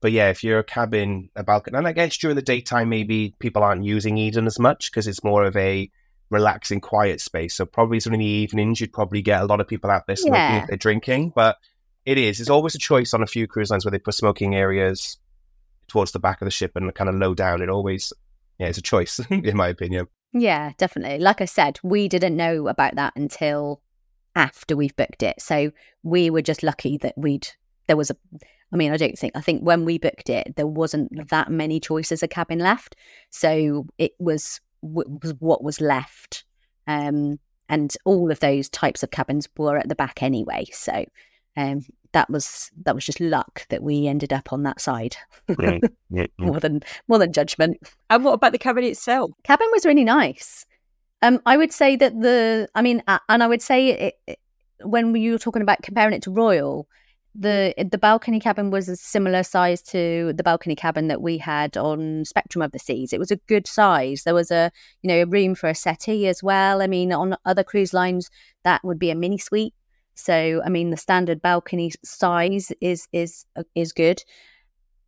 But 0.00 0.12
yeah, 0.12 0.30
if 0.30 0.42
you're 0.42 0.58
a 0.60 0.64
cabin, 0.64 1.28
a 1.36 1.42
balcony, 1.42 1.76
and 1.76 1.86
I 1.86 1.92
guess 1.92 2.16
during 2.16 2.36
the 2.36 2.42
daytime, 2.42 2.88
maybe 2.88 3.34
people 3.38 3.62
aren't 3.62 3.84
using 3.84 4.16
Eden 4.16 4.46
as 4.46 4.58
much 4.58 4.90
because 4.90 5.06
it's 5.06 5.22
more 5.22 5.44
of 5.44 5.56
a 5.56 5.90
relaxing, 6.30 6.80
quiet 6.80 7.20
space. 7.20 7.54
So 7.54 7.66
probably 7.66 7.98
during 7.98 8.20
the 8.20 8.24
evenings, 8.26 8.80
you'd 8.80 8.92
probably 8.92 9.20
get 9.20 9.42
a 9.42 9.46
lot 9.46 9.60
of 9.60 9.68
people 9.68 9.90
out 9.90 10.06
there 10.06 10.16
smoking 10.16 10.34
Yeah. 10.34 10.62
if 10.62 10.68
they're 10.68 10.76
drinking. 10.76 11.32
But 11.34 11.56
it 12.06 12.16
is. 12.16 12.40
It's 12.40 12.48
always 12.50 12.74
a 12.74 12.78
choice 12.78 13.12
on 13.12 13.22
a 13.22 13.26
few 13.26 13.46
cruise 13.46 13.70
lines 13.70 13.84
where 13.84 13.90
they 13.90 13.98
put 13.98 14.14
smoking 14.14 14.54
areas 14.54 15.18
towards 15.88 16.12
the 16.12 16.18
back 16.20 16.40
of 16.40 16.46
the 16.46 16.50
ship 16.50 16.72
and 16.76 16.94
kind 16.94 17.10
of 17.10 17.16
low 17.16 17.34
down. 17.34 17.60
It 17.60 17.68
always, 17.68 18.12
yeah, 18.58 18.68
it's 18.68 18.78
a 18.78 18.82
choice 18.82 19.18
in 19.30 19.56
my 19.56 19.68
opinion. 19.68 20.06
Yeah, 20.32 20.72
definitely. 20.78 21.18
Like 21.18 21.40
I 21.40 21.44
said, 21.46 21.78
we 21.82 22.08
didn't 22.08 22.36
know 22.36 22.68
about 22.68 22.94
that 22.94 23.12
until 23.16 23.82
after 24.36 24.76
we've 24.76 24.94
booked 24.96 25.22
it. 25.24 25.42
So 25.42 25.72
we 26.04 26.30
were 26.30 26.42
just 26.42 26.62
lucky 26.62 26.96
that 26.98 27.18
we'd 27.18 27.48
there 27.88 27.96
was 27.96 28.10
a 28.10 28.16
I 28.72 28.76
mean, 28.76 28.92
I 28.92 28.96
don't 28.96 29.18
think 29.18 29.32
I 29.36 29.40
think 29.40 29.62
when 29.62 29.84
we 29.84 29.98
booked 29.98 30.30
it 30.30 30.54
there 30.56 30.66
wasn't 30.66 31.28
that 31.28 31.50
many 31.50 31.80
choices 31.80 32.22
of 32.22 32.30
cabin 32.30 32.58
left. 32.58 32.96
So 33.30 33.86
it 33.98 34.12
was 34.18 34.60
was 34.82 35.34
what 35.38 35.62
was 35.62 35.80
left. 35.80 36.44
Um 36.86 37.38
and 37.68 37.94
all 38.04 38.30
of 38.30 38.40
those 38.40 38.68
types 38.68 39.02
of 39.02 39.10
cabins 39.10 39.48
were 39.56 39.76
at 39.76 39.88
the 39.88 39.94
back 39.94 40.22
anyway. 40.22 40.66
So 40.72 41.04
um 41.56 41.84
that 42.12 42.28
was 42.28 42.70
that 42.84 42.94
was 42.94 43.06
just 43.06 43.20
luck 43.20 43.66
that 43.68 43.82
we 43.82 44.06
ended 44.06 44.32
up 44.32 44.52
on 44.52 44.64
that 44.64 44.80
side 44.80 45.16
more 46.38 46.60
than 46.60 46.82
more 47.08 47.18
than 47.18 47.32
judgment. 47.32 47.78
And 48.08 48.24
what 48.24 48.32
about 48.32 48.52
the 48.52 48.58
cabin 48.58 48.84
itself? 48.84 49.30
cabin 49.44 49.68
was 49.72 49.86
really 49.86 50.04
nice. 50.04 50.66
Um, 51.22 51.40
I 51.46 51.56
would 51.56 51.72
say 51.72 51.96
that 51.96 52.18
the, 52.20 52.68
I 52.74 52.82
mean, 52.82 53.02
uh, 53.06 53.18
and 53.28 53.42
I 53.42 53.46
would 53.46 53.62
say 53.62 53.88
it, 53.88 54.14
it, 54.26 54.38
when 54.82 55.14
you 55.14 55.32
were 55.32 55.38
talking 55.38 55.62
about 55.62 55.82
comparing 55.82 56.14
it 56.14 56.22
to 56.22 56.30
Royal, 56.30 56.88
the 57.34 57.74
the 57.90 57.98
balcony 57.98 58.40
cabin 58.40 58.70
was 58.70 58.88
a 58.88 58.96
similar 58.96 59.42
size 59.42 59.82
to 59.82 60.32
the 60.34 60.42
balcony 60.42 60.74
cabin 60.74 61.08
that 61.08 61.22
we 61.22 61.38
had 61.38 61.76
on 61.76 62.24
Spectrum 62.24 62.62
of 62.62 62.72
the 62.72 62.78
Seas. 62.78 63.12
It 63.12 63.20
was 63.20 63.30
a 63.30 63.36
good 63.36 63.66
size. 63.66 64.24
There 64.24 64.34
was 64.34 64.50
a 64.50 64.72
you 65.02 65.08
know 65.08 65.22
a 65.22 65.26
room 65.26 65.54
for 65.54 65.68
a 65.68 65.74
settee 65.74 66.26
as 66.26 66.42
well. 66.42 66.82
I 66.82 66.86
mean, 66.86 67.12
on 67.12 67.36
other 67.44 67.62
cruise 67.62 67.94
lines 67.94 68.30
that 68.64 68.84
would 68.84 68.98
be 68.98 69.10
a 69.10 69.14
mini 69.14 69.38
suite. 69.38 69.74
So 70.14 70.60
I 70.64 70.68
mean, 70.68 70.90
the 70.90 70.96
standard 70.96 71.40
balcony 71.40 71.92
size 72.04 72.72
is 72.80 73.06
is 73.12 73.46
uh, 73.56 73.62
is 73.74 73.92
good. 73.92 74.22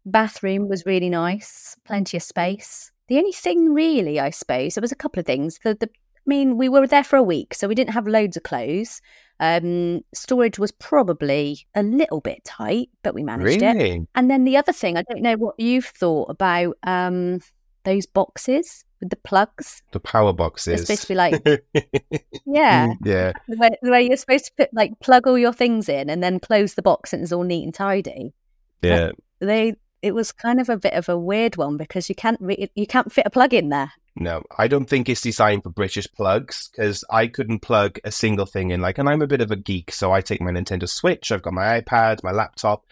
Bathroom 0.06 0.68
was 0.68 0.86
really 0.86 1.10
nice, 1.10 1.76
plenty 1.84 2.16
of 2.16 2.22
space. 2.22 2.90
The 3.08 3.18
only 3.18 3.32
thing 3.32 3.72
really, 3.72 4.18
I 4.18 4.30
suppose, 4.30 4.74
there 4.74 4.82
was 4.82 4.92
a 4.92 4.96
couple 4.96 5.20
of 5.20 5.26
things. 5.26 5.58
The, 5.62 5.74
the 5.74 5.88
I 5.88 6.26
mean, 6.26 6.56
we 6.56 6.68
were 6.68 6.86
there 6.86 7.02
for 7.02 7.16
a 7.16 7.22
week, 7.22 7.52
so 7.52 7.66
we 7.66 7.74
didn't 7.74 7.94
have 7.94 8.06
loads 8.06 8.36
of 8.36 8.44
clothes. 8.44 9.00
Um, 9.42 10.04
storage 10.14 10.61
was 10.61 10.70
probably 10.70 11.66
a 11.75 11.82
little 11.82 12.20
bit 12.20 12.44
tight, 12.44 12.90
but 13.02 13.12
we 13.12 13.25
managed 13.25 13.61
it. 13.61 14.08
And 14.14 14.30
then 14.30 14.44
the 14.44 14.56
other 14.56 14.72
thing, 14.72 14.96
I 14.96 15.02
don't 15.02 15.20
know 15.20 15.34
what 15.34 15.58
you've 15.58 15.87
thought 15.87 16.30
about 16.30 16.76
um, 16.84 17.40
those 17.82 18.06
boxes 18.06 18.84
with 19.00 19.11
the 19.11 19.16
plugs. 19.16 19.82
The 19.90 19.99
power 19.99 20.26
They're 20.26 20.34
boxes. 20.34 20.82
supposed 20.82 21.02
to 21.02 21.08
be 21.08 21.14
like, 21.16 21.42
yeah, 22.46 22.94
yeah. 23.04 23.32
where, 23.49 23.70
where 23.80 24.00
you're 24.00 24.16
supposed 24.16 24.44
to 24.44 24.52
put 24.56 24.72
like 24.72 24.92
plug 25.00 25.26
all 25.26 25.37
your 25.37 25.52
things 25.52 25.88
in 25.88 26.08
and 26.08 26.22
then 26.22 26.38
close 26.38 26.75
the 26.75 26.82
box 26.82 27.12
and 27.12 27.25
it's 27.25 27.32
all 27.32 27.42
neat 27.42 27.64
and 27.64 27.75
tidy. 27.75 28.32
Yeah. 28.80 29.11
They 29.40 29.75
it 30.02 30.14
was 30.14 30.30
kind 30.30 30.61
of 30.61 30.68
a 30.68 30.76
bit 30.76 30.94
of 30.94 31.08
a 31.08 31.18
weird 31.18 31.56
one 31.56 31.76
because 31.76 32.08
you 32.08 32.14
can't 32.14 32.38
re- 32.40 32.70
you 32.76 32.87
can't 32.87 33.12
fit 33.12 33.26
a 33.26 33.30
plug 33.30 33.52
in 33.52 33.70
there. 33.70 33.92
No, 34.14 34.42
I 34.59 34.69
don't 34.69 34.85
think 34.85 35.09
it's 35.09 35.23
designed 35.23 35.62
for 35.62 35.71
British 35.71 36.07
plugs 36.12 36.69
because 36.71 37.02
I 37.11 37.28
couldn't 37.28 37.61
plug 37.61 37.99
a 38.04 38.12
single 38.12 38.45
thing 38.45 38.71
in. 38.71 38.81
Like, 38.81 38.99
and 38.99 39.09
I'm 39.09 39.23
a 39.23 39.26
bit 39.26 39.40
of 39.40 39.50
a 39.50 39.57
geek, 39.57 39.90
so 39.90 40.12
I 40.12 40.21
take 40.21 40.40
my 40.42 40.50
Nintendo 40.50 40.88
Switch, 40.88 41.33
I've 41.33 41.42
got 41.42 41.54
my 41.54 41.81
iPad, 41.81 42.23
my 42.23 42.31
laptop. 42.33 42.85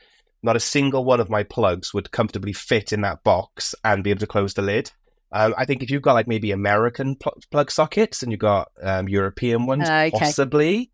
Not 0.42 0.56
a 0.56 0.60
single 0.60 1.04
one 1.04 1.20
of 1.20 1.28
my 1.28 1.42
plugs 1.42 1.92
would 1.92 2.10
comfortably 2.10 2.54
fit 2.54 2.94
in 2.94 3.02
that 3.02 3.22
box 3.22 3.74
and 3.84 4.02
be 4.02 4.08
able 4.08 4.20
to 4.20 4.26
close 4.26 4.54
the 4.54 4.62
lid. 4.62 4.90
Um, 5.32 5.54
I 5.58 5.66
think 5.66 5.82
if 5.82 5.90
you've 5.90 6.00
got 6.02 6.14
like 6.14 6.26
maybe 6.26 6.50
American 6.52 7.16
pl- 7.16 7.36
plug 7.50 7.70
sockets 7.70 8.22
and 8.22 8.32
you've 8.32 8.40
got 8.40 8.70
um, 8.82 9.06
European 9.06 9.66
ones, 9.66 9.82
Okay. 9.88 10.10
possibly, 10.10 10.90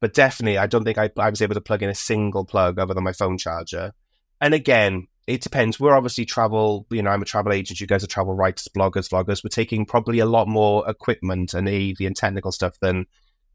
but 0.00 0.12
definitely, 0.12 0.58
I 0.58 0.66
don't 0.66 0.82
think 0.82 0.98
I, 0.98 1.10
I 1.16 1.30
was 1.30 1.40
able 1.40 1.54
to 1.54 1.60
plug 1.60 1.84
in 1.84 1.88
a 1.88 1.94
single 1.94 2.44
plug 2.44 2.80
other 2.80 2.94
than 2.94 3.04
my 3.04 3.12
phone 3.12 3.38
charger. 3.38 3.92
And 4.40 4.52
again, 4.54 5.06
it 5.28 5.42
depends. 5.42 5.78
We're 5.78 5.94
obviously 5.94 6.24
travel, 6.24 6.86
you 6.88 7.02
know, 7.02 7.10
I'm 7.10 7.20
a 7.20 7.26
travel 7.26 7.52
agent. 7.52 7.82
You 7.82 7.86
guys 7.86 8.02
are 8.02 8.06
travel 8.06 8.32
writers, 8.32 8.66
bloggers, 8.74 9.10
vloggers. 9.10 9.44
We're 9.44 9.50
taking 9.50 9.84
probably 9.84 10.20
a 10.20 10.26
lot 10.26 10.48
more 10.48 10.88
equipment 10.88 11.52
and 11.52 11.68
AV 11.68 11.96
and 12.00 12.16
technical 12.16 12.50
stuff 12.50 12.80
than 12.80 13.04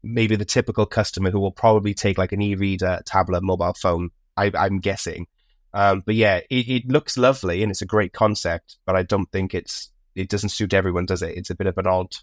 maybe 0.00 0.36
the 0.36 0.44
typical 0.44 0.86
customer 0.86 1.32
who 1.32 1.40
will 1.40 1.50
probably 1.50 1.92
take 1.92 2.16
like 2.16 2.30
an 2.30 2.40
e-reader, 2.40 3.00
tablet, 3.04 3.42
mobile 3.42 3.74
phone. 3.74 4.10
I, 4.36 4.52
I'm 4.54 4.78
guessing. 4.78 5.26
Um, 5.72 6.04
but 6.06 6.14
yeah, 6.14 6.42
it, 6.48 6.68
it 6.68 6.86
looks 6.86 7.18
lovely 7.18 7.64
and 7.64 7.72
it's 7.72 7.82
a 7.82 7.86
great 7.86 8.12
concept, 8.12 8.76
but 8.86 8.94
I 8.94 9.02
don't 9.02 9.30
think 9.32 9.52
it's 9.52 9.90
it 10.14 10.28
doesn't 10.28 10.50
suit 10.50 10.74
everyone, 10.74 11.06
does 11.06 11.22
it? 11.22 11.36
It's 11.36 11.50
a 11.50 11.56
bit 11.56 11.66
of 11.66 11.76
an 11.76 11.88
odd 11.88 12.14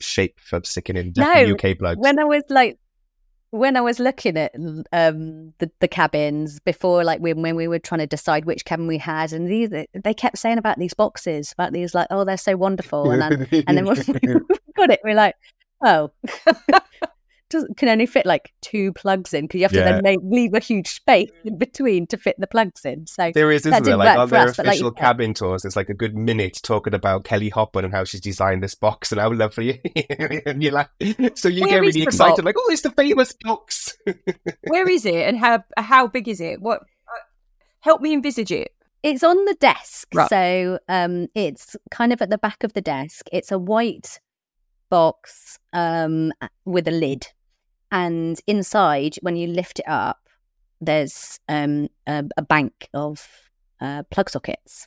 shape 0.00 0.40
for 0.40 0.62
sticking 0.64 0.96
in 0.96 1.12
No, 1.14 1.32
UK 1.32 1.76
plugs. 1.78 2.00
When 2.00 2.18
I 2.18 2.24
was 2.24 2.44
like 2.48 2.78
when 3.54 3.76
I 3.76 3.80
was 3.82 4.00
looking 4.00 4.36
at 4.36 4.52
um, 4.92 5.54
the 5.58 5.70
the 5.78 5.86
cabins 5.86 6.58
before, 6.58 7.04
like 7.04 7.20
when 7.20 7.40
when 7.40 7.54
we 7.54 7.68
were 7.68 7.78
trying 7.78 8.00
to 8.00 8.06
decide 8.06 8.46
which 8.46 8.64
cabin 8.64 8.88
we 8.88 8.98
had, 8.98 9.32
and 9.32 9.48
these 9.48 9.70
they 9.70 10.12
kept 10.14 10.38
saying 10.38 10.58
about 10.58 10.80
these 10.80 10.92
boxes, 10.92 11.52
about 11.52 11.72
these 11.72 11.94
like, 11.94 12.08
oh, 12.10 12.24
they're 12.24 12.36
so 12.36 12.56
wonderful, 12.56 13.12
and 13.12 13.22
then 13.22 13.64
and 13.68 13.78
then 13.78 13.84
we 13.86 13.94
got 14.76 14.90
it, 14.90 15.00
we're 15.04 15.14
like, 15.14 15.36
oh, 15.84 16.10
can 17.50 17.88
only 17.88 18.06
fit 18.06 18.26
like 18.26 18.52
two 18.62 18.92
plugs 18.94 19.32
in 19.34 19.44
because 19.44 19.58
you 19.58 19.64
have 19.64 19.72
to 19.72 19.78
Yeah. 19.78 19.92
then 19.92 20.02
make, 20.02 20.18
leave 20.22 20.54
a 20.54 20.58
huge 20.60 20.88
space 20.88 21.30
in 21.44 21.56
between 21.58 22.06
to 22.08 22.16
fit 22.16 22.36
the 22.38 22.46
plugs 22.46 22.84
in. 22.84 23.06
So 23.06 23.30
There 23.34 23.50
is, 23.52 23.62
That 23.62 23.74
isn't 23.74 23.84
there? 23.84 23.96
Like 23.96 24.16
work 24.16 24.18
on 24.18 24.28
their 24.30 24.48
us, 24.48 24.56
but 24.56 24.66
like 24.66 24.78
you 24.80 24.86
official 24.86 24.92
cabin 24.92 25.34
tours, 25.34 25.64
it's 25.64 25.76
like 25.76 25.88
a 25.88 25.94
good 25.94 26.16
minute 26.16 26.60
talking 26.62 26.94
about 26.94 27.24
Kelly 27.24 27.50
Hoppen 27.50 27.84
and 27.84 27.92
how 27.92 28.04
she's 28.04 28.20
designed 28.20 28.62
this 28.62 28.74
box 28.74 29.12
and 29.12 29.20
how 29.20 29.32
lovely. 29.32 29.80
You 29.94 30.02
and 30.46 30.62
you're 30.62 30.72
like, 30.72 30.88
so 31.34 31.48
you 31.48 31.62
Where 31.62 31.70
get 31.70 31.80
really 31.80 32.02
excited, 32.02 32.36
box? 32.36 32.44
like, 32.44 32.56
oh, 32.58 32.70
it's 32.72 32.82
the 32.82 32.90
famous 32.90 33.34
box. 33.42 33.96
Where 34.68 34.88
is 34.88 35.04
it, 35.06 35.26
and 35.28 35.38
how 35.38 35.62
how 35.76 36.06
big 36.06 36.28
is 36.28 36.40
it? 36.40 36.60
What? 36.60 36.80
uh, 36.80 37.20
Help 37.80 38.00
me 38.00 38.12
envisage 38.14 38.50
it. 38.52 38.72
It's 39.02 39.22
on 39.22 39.44
the 39.44 39.54
desk. 39.60 40.08
Right. 40.14 40.30
So 40.30 40.78
um, 40.88 41.28
it's 41.34 41.76
kind 41.90 42.12
of 42.12 42.22
at 42.22 42.30
the 42.30 42.38
back 42.38 42.64
of 42.64 42.72
the 42.72 42.80
desk. 42.80 43.26
It's 43.32 43.52
a 43.52 43.58
white 43.58 44.18
box 44.94 45.58
um, 45.72 46.32
with 46.64 46.86
a 46.86 46.92
lid. 46.92 47.26
And 47.90 48.40
inside, 48.46 49.16
when 49.22 49.34
you 49.34 49.48
lift 49.48 49.80
it 49.80 49.88
up, 49.88 50.20
there's 50.80 51.40
um, 51.48 51.88
a, 52.06 52.24
a 52.36 52.42
bank 52.42 52.88
of 52.94 53.26
uh, 53.80 54.04
plug 54.12 54.30
sockets 54.30 54.86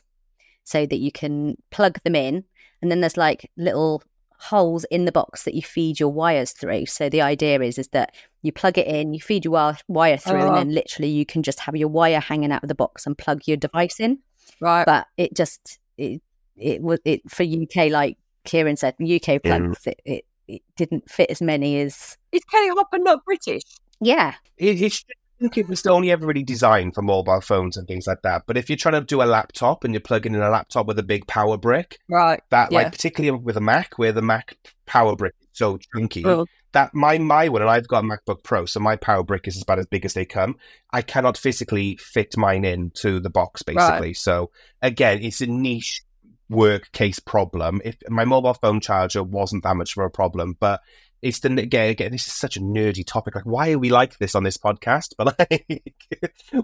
so 0.64 0.86
that 0.86 0.98
you 0.98 1.12
can 1.12 1.56
plug 1.70 1.94
them 2.04 2.14
in. 2.14 2.44
And 2.80 2.90
then 2.90 3.00
there's 3.02 3.18
like 3.18 3.50
little 3.58 4.02
holes 4.40 4.84
in 4.90 5.04
the 5.04 5.12
box 5.12 5.42
that 5.44 5.54
you 5.54 5.62
feed 5.62 6.00
your 6.00 6.12
wires 6.12 6.52
through. 6.52 6.86
So 6.86 7.10
the 7.10 7.22
idea 7.22 7.60
is 7.60 7.76
is 7.76 7.88
that 7.88 8.14
you 8.40 8.50
plug 8.52 8.78
it 8.78 8.86
in, 8.86 9.12
you 9.12 9.20
feed 9.20 9.44
your 9.44 9.52
wire, 9.52 9.76
wire 9.88 10.16
through, 10.16 10.40
Oh. 10.40 10.48
and 10.48 10.56
then 10.56 10.74
literally 10.74 11.08
you 11.10 11.26
can 11.26 11.42
just 11.42 11.60
have 11.60 11.76
your 11.76 11.88
wire 11.88 12.20
hanging 12.20 12.52
out 12.52 12.62
of 12.62 12.68
the 12.68 12.74
box 12.74 13.04
and 13.06 13.18
plug 13.18 13.42
your 13.46 13.56
device 13.58 14.00
in. 14.00 14.20
Right. 14.60 14.86
But 14.86 15.06
it 15.18 15.34
just 15.36 15.78
it 15.98 16.22
it 16.56 16.80
was 16.80 16.98
it 17.04 17.20
for 17.28 17.42
UK 17.42 17.90
like 17.90 18.16
Kieran 18.48 18.76
said 18.76 18.94
UK 19.00 19.42
plugs 19.42 19.86
it, 19.86 20.00
it 20.04 20.24
it 20.48 20.62
didn't 20.76 21.10
fit 21.10 21.30
as 21.30 21.42
many 21.42 21.80
as 21.80 22.16
Is 22.32 22.42
Kelly 22.50 22.70
Hoppen 22.70 23.04
not 23.04 23.24
British? 23.24 23.62
yeah 24.00 24.34
It, 24.56 24.80
it's, 24.80 25.04
I 25.10 25.14
think 25.42 25.58
it 25.58 25.68
was 25.68 25.86
only 25.86 26.10
ever 26.10 26.26
really 26.26 26.42
designed 26.42 26.94
for 26.94 27.02
mobile 27.02 27.40
phones 27.40 27.76
and 27.76 27.86
things 27.86 28.06
like 28.08 28.22
that. 28.22 28.42
But 28.46 28.56
if 28.56 28.68
you're 28.68 28.76
trying 28.76 29.00
to 29.00 29.02
do 29.02 29.22
a 29.22 29.24
laptop 29.24 29.84
and 29.84 29.94
you're 29.94 30.00
plugging 30.00 30.34
in 30.34 30.40
a 30.40 30.50
laptop 30.50 30.86
with 30.86 30.98
a 30.98 31.02
big 31.04 31.26
power 31.28 31.56
brick, 31.56 31.98
Right. 32.08 32.40
that 32.50 32.72
Yeah. 32.72 32.78
like 32.78 32.92
particularly 32.92 33.38
with 33.38 33.56
a 33.56 33.60
Mac, 33.60 33.98
where 33.98 34.10
the 34.12 34.22
Mac 34.22 34.56
power 34.86 35.14
brick 35.14 35.34
is 35.40 35.46
so 35.52 35.78
chunky, 35.94 36.24
Well, 36.24 36.46
that 36.72 36.92
my 36.94 37.18
my 37.18 37.48
one 37.48 37.62
and 37.62 37.70
I've 37.70 37.86
got 37.86 38.04
a 38.04 38.06
MacBook 38.06 38.42
Pro, 38.42 38.64
so 38.66 38.80
my 38.80 38.96
power 38.96 39.22
brick 39.22 39.46
is 39.46 39.62
about 39.62 39.78
as 39.78 39.86
big 39.86 40.04
as 40.04 40.14
they 40.14 40.24
come. 40.24 40.56
I 40.92 41.02
cannot 41.02 41.38
physically 41.38 41.96
fit 41.96 42.36
mine 42.36 42.64
into 42.64 43.20
the 43.20 43.30
box 43.30 43.62
basically. 43.62 44.14
So 44.14 44.50
again, 44.82 45.22
it's 45.22 45.40
a 45.40 45.46
niche 45.46 46.02
work 46.48 46.90
case 46.92 47.18
problem. 47.18 47.80
If 47.84 47.96
my 48.08 48.24
mobile 48.24 48.54
phone 48.54 48.80
charger 48.80 49.22
wasn't 49.22 49.64
that 49.64 49.76
much 49.76 49.96
of 49.96 50.04
a 50.04 50.10
problem, 50.10 50.56
but 50.58 50.80
it's 51.20 51.40
the 51.40 51.52
again, 51.52 51.90
again 51.90 52.12
this 52.12 52.26
is 52.26 52.32
such 52.32 52.56
a 52.56 52.60
nerdy 52.60 53.04
topic. 53.06 53.34
Like 53.34 53.46
why 53.46 53.72
are 53.72 53.78
we 53.78 53.90
like 53.90 54.18
this 54.18 54.34
on 54.34 54.44
this 54.44 54.56
podcast? 54.56 55.14
But 55.18 55.38
like 55.38 55.94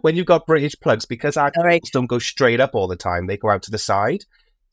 when 0.01 0.17
you've 0.17 0.27
got 0.27 0.47
British 0.47 0.75
plugs, 0.81 1.05
because 1.05 1.37
our 1.37 1.51
cables 1.51 1.91
don't 1.91 2.07
go 2.07 2.19
straight 2.19 2.61
up 2.61 2.75
all 2.75 2.89
the 2.89 2.97
time, 2.97 3.27
they 3.27 3.37
go 3.37 3.51
out 3.51 3.63
to 3.65 3.71
the 3.71 3.79
side. 3.79 4.25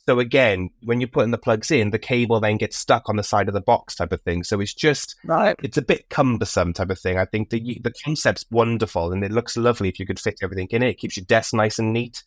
So 0.07 0.19
again, 0.19 0.71
when 0.83 0.99
you're 0.99 1.07
putting 1.07 1.31
the 1.31 1.37
plugs 1.37 1.69
in, 1.69 1.91
the 1.91 1.99
cable 1.99 2.39
then 2.39 2.57
gets 2.57 2.75
stuck 2.75 3.07
on 3.07 3.17
the 3.17 3.23
side 3.23 3.47
of 3.47 3.53
the 3.53 3.61
box 3.61 3.95
type 3.95 4.11
of 4.11 4.21
thing. 4.21 4.43
So 4.43 4.59
it's 4.59 4.73
just 4.73 5.15
right. 5.23 5.55
it's 5.61 5.77
a 5.77 5.83
bit 5.83 6.09
cumbersome 6.09 6.73
type 6.73 6.89
of 6.89 6.99
thing. 6.99 7.17
I 7.17 7.25
think 7.25 7.49
the 7.49 7.79
the 7.83 7.93
concept's 8.03 8.45
wonderful 8.49 9.11
and 9.11 9.23
it 9.23 9.31
looks 9.31 9.57
lovely 9.57 9.89
if 9.89 9.99
you 9.99 10.05
could 10.05 10.19
fit 10.19 10.39
everything 10.41 10.67
in 10.71 10.83
it. 10.83 10.89
It 10.89 10.97
keeps 10.97 11.17
your 11.17 11.25
desk 11.25 11.53
nice 11.53 11.79
and 11.79 11.93
neat. 11.93 12.23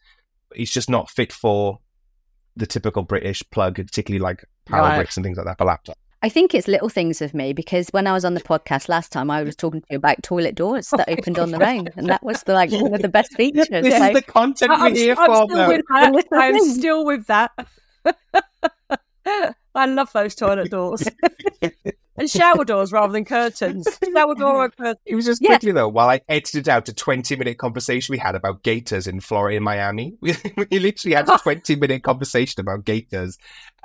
It's 0.55 0.73
just 0.73 0.89
not 0.89 1.11
fit 1.11 1.33
for 1.33 1.81
the 2.57 2.67
typical 2.67 3.03
British 3.03 3.43
plug, 3.51 3.77
particularly 3.77 4.21
like 4.23 4.45
power 4.67 4.83
Right. 4.83 4.97
bricks 4.97 5.17
and 5.17 5.25
things 5.25 5.37
like 5.37 5.47
that 5.47 5.59
for 5.59 5.65
laptop. 5.65 5.97
I 6.23 6.29
think 6.31 6.55
it's 6.55 6.67
little 6.69 6.89
things 6.89 7.21
of 7.21 7.35
me 7.35 7.53
because 7.53 7.89
when 7.91 8.07
I 8.07 8.13
was 8.13 8.25
on 8.25 8.33
the 8.33 8.41
podcast 8.41 8.89
last 8.89 9.13
time 9.13 9.31
I 9.31 9.43
was 9.43 9.55
talking 9.55 9.83
to 9.83 9.87
you 9.91 9.97
about 9.99 10.23
toilet 10.23 10.55
doors 10.55 10.89
that 10.97 11.07
opened 11.11 11.39
on 11.39 11.51
their 11.51 11.63
own 11.63 11.89
and 11.97 12.09
that 12.09 12.23
was 12.23 12.43
the, 12.45 12.55
like 12.55 12.71
one 12.73 12.95
of 12.95 13.03
the 13.03 13.11
best 13.11 13.33
features 13.37 13.69
this 13.69 13.95
So- 13.95 14.05
is 14.07 14.15
the 14.15 14.23
content 14.23 14.71
I'm, 14.73 14.93
we're 14.93 14.99
here 14.99 15.15
I'm 15.19 15.27
for. 15.27 15.47
still 15.51 15.69
with 15.69 15.85
that. 15.91 16.25
I'm 16.33 16.61
still 16.61 17.05
with 17.05 17.27
that. 17.27 17.51
I 19.75 19.87
love 19.87 20.13
those 20.13 20.35
toilet 20.35 20.71
doors 20.71 21.07
and 22.17 22.31
shower 22.31 22.65
doors 22.65 22.93
rather 22.93 23.13
than 23.13 23.25
curtains. 23.25 23.87
Shower 24.15 24.35
door 24.35 24.65
or 24.65 24.69
curtain. 24.71 24.97
It 25.05 25.15
was 25.15 25.25
just 25.27 25.43
Yeah. 25.43 25.49
quickly 25.49 25.73
though, 25.73 25.89
while 25.89 26.09
I 26.09 26.21
edited 26.29 26.69
out 26.69 26.89
a 26.89 26.93
twenty-minute 26.95 27.59
conversation 27.59 28.13
we 28.13 28.19
had 28.19 28.35
about 28.35 28.63
gators 28.63 29.07
in 29.07 29.21
Florida, 29.21 29.57
in 29.57 29.63
Miami. 29.63 30.17
We, 30.21 30.35
we 30.71 30.79
literally 30.79 31.15
had 31.17 31.29
a 31.29 31.39
twenty-minute 31.43 32.03
conversation 32.03 32.61
about 32.61 32.85
gators, 32.85 33.39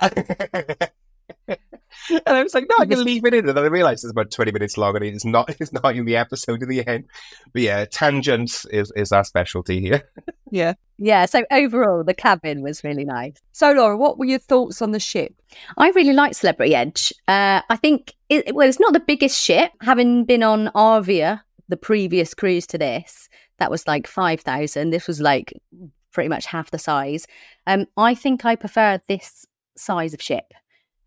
and 1.50 2.22
I 2.26 2.42
was 2.42 2.54
like, 2.54 2.66
"No, 2.68 2.76
I 2.78 2.86
can 2.86 3.04
leave 3.04 3.24
it 3.24 3.34
in." 3.34 3.48
And 3.48 3.56
then 3.56 3.64
I 3.64 3.68
realised 3.68 4.04
it's 4.04 4.10
about 4.12 4.30
twenty 4.30 4.52
minutes 4.52 4.76
long, 4.78 4.96
and 4.96 5.04
it's 5.04 5.24
not. 5.24 5.50
It's 5.60 5.72
not 5.72 5.94
in 5.96 6.04
the 6.06 6.16
episode 6.16 6.62
in 6.62 6.68
the 6.68 6.86
end. 6.86 7.04
But 7.52 7.62
yeah, 7.62 7.84
tangents 7.84 8.64
is 8.66 8.92
is 8.96 9.12
our 9.12 9.24
specialty 9.24 9.80
here. 9.80 10.02
Yeah. 10.52 10.74
yeah 10.98 11.26
so 11.26 11.44
overall 11.52 12.02
the 12.02 12.12
cabin 12.12 12.60
was 12.60 12.82
really 12.82 13.04
nice 13.04 13.36
So, 13.52 13.70
Laura, 13.70 13.96
what 13.96 14.18
were 14.18 14.24
your 14.24 14.40
thoughts 14.40 14.82
on 14.82 14.90
the 14.90 14.98
ship? 14.98 15.32
I 15.78 15.90
really 15.90 16.12
like 16.12 16.34
Celebrity 16.34 16.74
Edge. 16.74 17.12
Uh, 17.28 17.60
I 17.70 17.76
think 17.76 18.14
it, 18.28 18.52
well, 18.52 18.68
it's 18.68 18.80
not 18.80 18.92
the 18.92 18.98
biggest 18.98 19.40
ship. 19.40 19.70
Having 19.80 20.24
been 20.24 20.42
on 20.42 20.66
Arvia, 20.74 21.42
the 21.68 21.76
previous 21.76 22.34
cruise 22.34 22.66
to 22.66 22.78
this, 22.78 23.28
that 23.58 23.70
was 23.70 23.86
like 23.86 24.08
five 24.08 24.40
thousand. 24.40 24.90
This 24.90 25.06
was 25.06 25.20
like 25.20 25.52
pretty 26.12 26.28
much 26.28 26.46
half 26.46 26.72
the 26.72 26.78
size. 26.78 27.26
Um, 27.68 27.86
I 27.96 28.16
think 28.16 28.44
I 28.44 28.56
prefer 28.56 29.00
this 29.06 29.46
size 29.76 30.14
of 30.14 30.20
ship. 30.20 30.52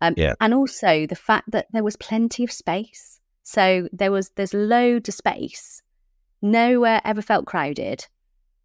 Um, 0.08 0.14
Yeah. 0.16 0.34
and 0.40 0.52
also 0.54 1.06
the 1.06 1.16
fact 1.16 1.50
that 1.52 1.66
there 1.72 1.84
was 1.84 1.96
plenty 1.96 2.44
of 2.44 2.52
space. 2.52 3.20
So 3.42 3.88
there 3.92 4.10
was 4.12 4.30
there's 4.36 4.54
loads 4.54 5.08
of 5.08 5.14
space. 5.14 5.82
Nowhere 6.42 7.00
ever 7.04 7.22
felt 7.22 7.46
crowded. 7.46 8.06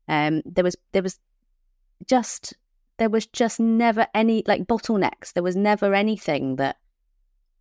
Um, 0.07 0.41
there 0.45 0.63
was 0.63 0.75
there 0.93 1.03
was 1.03 1.19
just 2.07 2.53
there 2.97 3.09
was 3.09 3.25
just 3.27 3.59
never 3.59 4.07
any 4.13 4.43
like 4.47 4.65
bottlenecks. 4.67 5.33
There 5.33 5.43
was 5.43 5.55
never 5.55 5.93
anything 5.93 6.57
that 6.57 6.77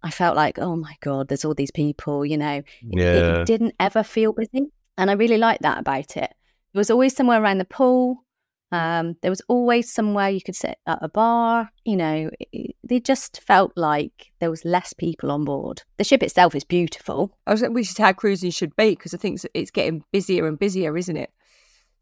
I 0.03 0.11
felt 0.11 0.37
like, 0.37 0.59
oh 0.59 0.77
my 0.77 0.95
god, 1.01 1.29
there's 1.29 1.45
all 1.45 1.55
these 1.55 1.71
people. 1.71 2.25
You 2.25 2.39
know, 2.39 2.63
It- 2.83 3.41
it, 3.41 3.47
didn't 3.47 3.75
ever 3.81 4.03
feel 4.03 4.33
busy, 4.33 4.67
and 4.97 5.11
I 5.11 5.15
really 5.15 5.39
liked 5.39 5.63
that 5.63 5.79
about 5.79 6.17
it. 6.17 6.35
There 6.73 6.81
was 6.81 6.91
always 6.91 7.15
somewhere 7.17 7.43
around 7.43 7.59
the 7.59 7.65
pool. 7.65 8.25
Um, 8.71 9.17
there 9.23 9.31
was 9.31 9.41
always 9.49 9.93
somewhere 9.93 10.29
you 10.29 10.43
could 10.43 10.57
sit 10.57 10.79
at 10.87 10.99
a 11.01 11.09
bar. 11.09 11.71
You 11.85 11.97
know, 11.97 12.31
it, 12.53 12.77
it 12.89 13.05
just 13.05 13.41
felt 13.43 13.73
like 13.77 14.33
there 14.41 14.51
was 14.51 14.65
less 14.65 14.93
people 14.93 15.31
on 15.31 15.45
board. 15.45 15.83
The 15.97 16.05
ship 16.05 16.23
itself 16.23 16.55
is 16.55 16.65
beautiful. 16.65 17.37
I 17.47 17.53
was, 17.53 17.63
which 17.63 17.91
is 17.91 17.99
how 17.99 18.13
cruising 18.13 18.51
should 18.51 18.77
be 18.77 18.91
because 18.91 19.15
I 19.15 19.17
think 19.17 19.41
it's 19.55 19.71
getting 19.71 20.05
busier 20.13 20.47
and 20.47 20.59
busier, 20.59 20.97
isn't 20.97 21.17
it? 21.17 21.33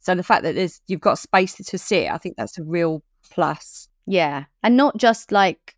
So 0.00 0.14
the 0.14 0.23
fact 0.23 0.42
that 0.42 0.54
there's 0.54 0.80
you've 0.87 1.00
got 1.00 1.18
space 1.18 1.54
to 1.54 1.78
sit, 1.78 2.11
I 2.11 2.18
think 2.18 2.37
that's 2.37 2.58
a 2.58 2.64
real 2.64 3.02
plus. 3.30 3.88
Yeah, 4.06 4.44
and 4.62 4.76
not 4.76 4.96
just 4.96 5.32
like, 5.32 5.76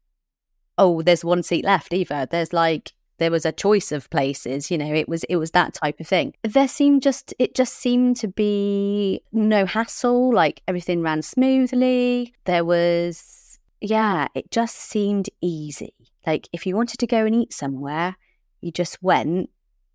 oh, 0.76 1.02
there's 1.02 1.24
one 1.24 1.42
seat 1.42 1.64
left 1.64 1.94
either. 1.94 2.26
There's 2.30 2.52
like 2.52 2.92
there 3.18 3.30
was 3.30 3.44
a 3.44 3.52
choice 3.52 3.92
of 3.92 4.08
places 4.10 4.70
you 4.70 4.78
know 4.78 4.92
it 4.92 5.08
was 5.08 5.24
it 5.24 5.36
was 5.36 5.50
that 5.52 5.74
type 5.74 6.00
of 6.00 6.06
thing. 6.06 6.34
There 6.42 6.68
seemed 6.68 7.02
just 7.02 7.34
it 7.38 7.54
just 7.54 7.74
seemed 7.74 8.16
to 8.18 8.28
be 8.28 9.22
no 9.32 9.66
hassle 9.66 10.32
like 10.32 10.62
everything 10.66 11.02
ran 11.02 11.22
smoothly. 11.22 12.34
There 12.44 12.64
was 12.64 13.58
yeah 13.80 14.28
it 14.34 14.50
just 14.50 14.76
seemed 14.76 15.28
easy. 15.40 15.94
Like 16.26 16.48
if 16.52 16.66
you 16.66 16.76
wanted 16.76 16.98
to 16.98 17.06
go 17.06 17.24
and 17.24 17.34
eat 17.34 17.52
somewhere 17.52 18.16
you 18.60 18.72
just 18.72 19.02
went 19.02 19.50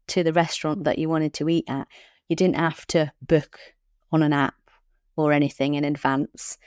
to 0.08 0.24
the 0.24 0.34
restaurant 0.34 0.84
that 0.84 1.00
you 1.00 1.10
wanted 1.10 1.34
to 1.34 1.50
eat 1.50 1.66
at. 1.68 1.88
You 2.30 2.36
didn't 2.36 2.56
have 2.56 2.86
to 2.88 3.12
book 3.22 3.60
on 4.12 4.24
an 4.24 4.34
app 4.34 4.56
or 5.16 5.34
anything 5.34 5.74
in 5.74 5.86
advance. 5.86 6.58